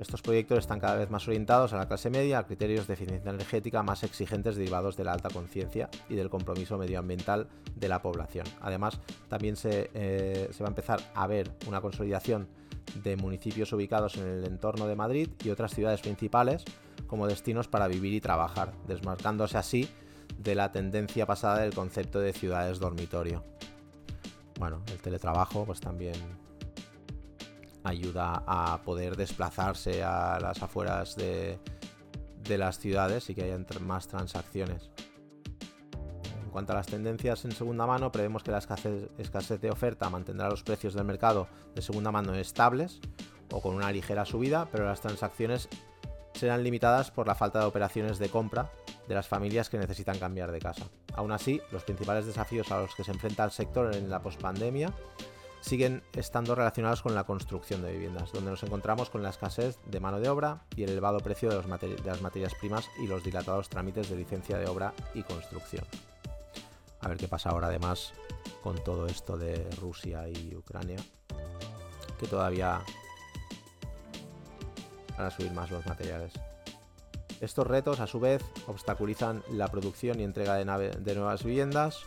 Estos 0.00 0.22
proyectos 0.22 0.58
están 0.58 0.80
cada 0.80 0.96
vez 0.96 1.10
más 1.10 1.26
orientados 1.28 1.72
a 1.72 1.76
la 1.76 1.86
clase 1.86 2.10
media, 2.10 2.40
a 2.40 2.46
criterios 2.46 2.88
de 2.88 2.94
eficiencia 2.94 3.30
energética 3.30 3.82
más 3.84 4.02
exigentes 4.02 4.56
derivados 4.56 4.96
de 4.96 5.04
la 5.04 5.12
alta 5.12 5.28
conciencia 5.28 5.88
y 6.08 6.16
del 6.16 6.30
compromiso 6.30 6.76
medioambiental 6.76 7.48
de 7.76 7.88
la 7.88 8.02
población. 8.02 8.46
Además, 8.60 9.00
también 9.28 9.56
se, 9.56 9.90
eh, 9.94 10.48
se 10.52 10.62
va 10.64 10.68
a 10.68 10.70
empezar 10.70 11.00
a 11.14 11.26
ver 11.28 11.52
una 11.68 11.80
consolidación 11.80 12.48
de 12.94 13.16
municipios 13.16 13.72
ubicados 13.72 14.16
en 14.16 14.26
el 14.26 14.44
entorno 14.44 14.86
de 14.86 14.96
Madrid 14.96 15.28
y 15.44 15.50
otras 15.50 15.74
ciudades 15.74 16.00
principales 16.00 16.64
como 17.06 17.26
destinos 17.26 17.68
para 17.68 17.88
vivir 17.88 18.12
y 18.12 18.20
trabajar, 18.20 18.72
desmarcándose 18.86 19.58
así 19.58 19.88
de 20.38 20.54
la 20.54 20.72
tendencia 20.72 21.26
pasada 21.26 21.60
del 21.60 21.74
concepto 21.74 22.20
de 22.20 22.32
ciudades 22.32 22.78
dormitorio. 22.78 23.44
Bueno, 24.58 24.82
el 24.88 24.98
teletrabajo 24.98 25.64
pues 25.64 25.80
también 25.80 26.14
ayuda 27.84 28.42
a 28.46 28.82
poder 28.82 29.16
desplazarse 29.16 30.02
a 30.02 30.38
las 30.40 30.62
afueras 30.62 31.16
de, 31.16 31.58
de 32.42 32.58
las 32.58 32.78
ciudades 32.78 33.30
y 33.30 33.34
que 33.34 33.44
haya 33.44 33.58
más 33.80 34.08
transacciones. 34.08 34.90
En 36.48 36.52
cuanto 36.52 36.72
a 36.72 36.76
las 36.76 36.86
tendencias 36.86 37.44
en 37.44 37.52
segunda 37.52 37.86
mano, 37.86 38.10
prevemos 38.10 38.42
que 38.42 38.50
la 38.50 38.56
escasez, 38.56 39.60
de 39.60 39.70
oferta 39.70 40.08
mantendrá 40.08 40.48
los 40.48 40.62
precios 40.62 40.94
del 40.94 41.04
mercado 41.04 41.46
de 41.74 41.82
segunda 41.82 42.10
mano 42.10 42.34
estables 42.34 43.00
o 43.52 43.60
con 43.60 43.74
una 43.74 43.92
ligera 43.92 44.24
subida, 44.24 44.66
pero 44.72 44.86
las 44.86 45.02
transacciones 45.02 45.68
serán 46.32 46.64
limitadas 46.64 47.10
por 47.10 47.26
la 47.26 47.34
falta 47.34 47.60
de 47.60 47.66
operaciones 47.66 48.18
de 48.18 48.30
compra 48.30 48.72
de 49.06 49.14
las 49.14 49.28
familias 49.28 49.68
que 49.68 49.76
necesitan 49.76 50.18
cambiar 50.18 50.50
de 50.50 50.58
casa. 50.58 50.86
Aún 51.16 51.32
así, 51.32 51.60
los 51.70 51.84
principales 51.84 52.24
desafíos 52.24 52.72
a 52.72 52.80
los 52.80 52.94
que 52.94 53.04
se 53.04 53.12
enfrenta 53.12 53.44
el 53.44 53.50
sector 53.50 53.94
en 53.94 54.08
la 54.08 54.22
pospandemia 54.22 54.90
siguen 55.60 56.02
estando 56.14 56.54
relacionados 56.54 57.02
con 57.02 57.14
la 57.14 57.24
construcción 57.24 57.82
de 57.82 57.92
viviendas, 57.92 58.32
donde 58.32 58.52
nos 58.52 58.62
encontramos 58.62 59.10
con 59.10 59.22
la 59.22 59.28
escasez 59.28 59.78
de 59.84 60.00
mano 60.00 60.18
de 60.18 60.30
obra 60.30 60.62
y 60.76 60.84
el 60.84 60.90
elevado 60.92 61.18
precio 61.18 61.50
de, 61.50 61.88
de 61.88 62.04
las 62.06 62.22
materias 62.22 62.54
primas 62.54 62.88
y 63.02 63.06
los 63.06 63.22
dilatados 63.22 63.68
trámites 63.68 64.08
de 64.08 64.16
licencia 64.16 64.56
de 64.56 64.66
obra 64.66 64.94
y 65.12 65.24
construcción. 65.24 65.84
A 67.00 67.08
ver 67.08 67.16
qué 67.16 67.28
pasa 67.28 67.50
ahora 67.50 67.68
además 67.68 68.12
con 68.62 68.82
todo 68.82 69.06
esto 69.06 69.36
de 69.36 69.68
Rusia 69.80 70.28
y 70.28 70.54
Ucrania. 70.56 70.98
Que 72.18 72.26
todavía 72.26 72.82
van 75.16 75.26
a 75.26 75.30
subir 75.30 75.52
más 75.52 75.70
los 75.70 75.86
materiales. 75.86 76.32
Estos 77.40 77.66
retos, 77.66 78.00
a 78.00 78.08
su 78.08 78.18
vez, 78.18 78.42
obstaculizan 78.66 79.44
la 79.52 79.68
producción 79.68 80.18
y 80.18 80.24
entrega 80.24 80.56
de, 80.56 80.90
de 80.90 81.14
nuevas 81.14 81.44
viviendas. 81.44 82.00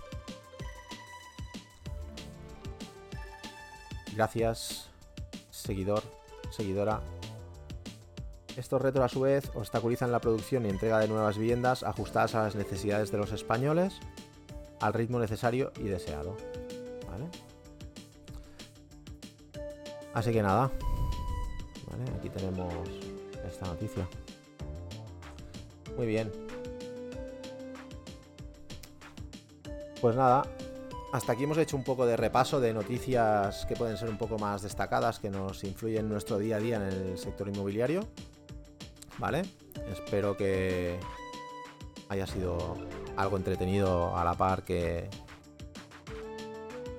Gracias, 4.14 4.89
seguidor, 5.52 6.04
seguidora. 6.50 7.00
Estos 8.58 8.82
retos, 8.82 9.02
a 9.02 9.08
su 9.08 9.22
vez, 9.22 9.50
obstaculizan 9.56 10.12
la 10.12 10.20
producción 10.20 10.66
y 10.66 10.70
entrega 10.70 11.00
de 11.00 11.08
nuevas 11.08 11.38
viviendas 11.38 11.84
ajustadas 11.84 12.36
a 12.36 12.44
las 12.44 12.56
necesidades 12.56 13.10
de 13.10 13.18
los 13.18 13.32
españoles 13.32 14.02
al 14.82 14.94
ritmo 14.94 15.20
necesario 15.20 15.72
y 15.78 15.84
deseado. 15.84 16.36
Así 20.14 20.32
que 20.32 20.42
nada. 20.42 20.72
Aquí 22.18 22.30
tenemos 22.30 22.74
esta 23.48 23.66
noticia. 23.68 24.08
Muy 25.98 26.08
bien. 26.08 26.32
Pues 30.00 30.16
nada, 30.16 30.44
hasta 31.14 31.34
aquí 31.34 31.44
hemos 31.44 31.58
hecho 31.58 31.78
un 31.78 31.84
poco 31.84 32.06
de 32.06 32.18
repaso 32.18 32.60
de 32.60 32.74
noticias 32.74 33.66
que 33.68 33.76
pueden 33.76 33.98
ser 33.98 34.10
un 34.10 34.18
poco 34.18 34.40
más 34.40 34.64
destacadas, 34.64 35.20
que 35.20 35.30
nos 35.30 35.64
influyen 35.64 36.06
en 36.06 36.10
nuestro 36.10 36.40
día 36.40 36.58
a 36.58 36.60
día 36.60 36.76
en 36.78 36.84
el 36.84 37.18
sector 37.18 37.48
inmobiliario. 37.48 38.08
¿Vale? 39.18 39.44
Espero 39.92 40.36
que 40.36 41.00
haya 42.10 42.26
sido 42.26 42.78
algo 43.18 43.38
entretenido 43.38 44.18
a 44.18 44.24
la 44.24 44.34
par 44.34 44.64
que. 44.64 45.09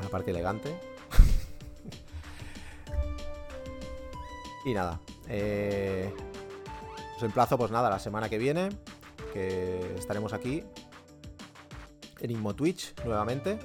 a 0.00 0.04
la 0.04 0.08
par 0.08 0.24
que 0.24 0.30
elegante. 0.30 0.78
y 4.64 4.74
nada. 4.74 5.00
Eh, 5.28 6.12
os 7.16 7.22
emplazo, 7.22 7.56
pues 7.56 7.70
nada, 7.70 7.90
la 7.90 7.98
semana 7.98 8.28
que 8.28 8.38
viene. 8.38 8.70
Que 9.32 9.94
estaremos 9.96 10.32
aquí. 10.32 10.64
En 12.20 12.30
Inmo 12.30 12.54
Twitch 12.54 12.94
nuevamente. 13.04 13.58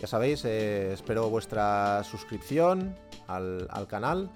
Ya 0.00 0.06
sabéis, 0.06 0.44
eh, 0.46 0.94
espero 0.94 1.28
vuestra 1.28 2.02
suscripción 2.04 2.96
al, 3.26 3.68
canal. 3.86 4.30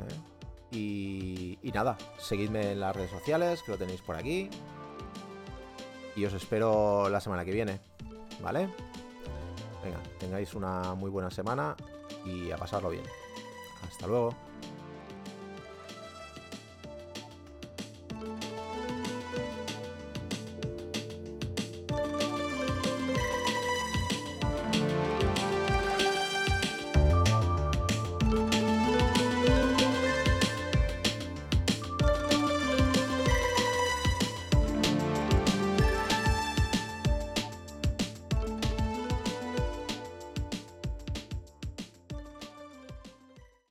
Eh, 0.00 0.31
y, 0.72 1.58
nada, 1.74 1.96
seguidme 2.18 2.72
en 2.72 2.80
las 2.80 2.94
redes 2.96 3.10
sociales, 3.10 3.62
que 3.62 3.72
lo 3.72 3.78
tenéis 3.78 4.00
por 4.00 4.16
aquí. 4.16 4.48
Y 6.16 6.24
os 6.24 6.32
espero 6.32 7.08
la 7.08 7.20
semana 7.20 7.44
que 7.44 7.52
viene. 7.52 7.80
¿Vale? 8.42 8.68
Venga, 9.82 9.98
tengáis 10.18 10.54
una 10.54 10.94
muy 10.94 11.10
buena 11.10 11.30
semana 11.30 11.76
y 12.24 12.50
a 12.50 12.56
pasarlo 12.56 12.90
bien. 12.90 13.04
Hasta 13.88 14.06
luego. 14.06 14.34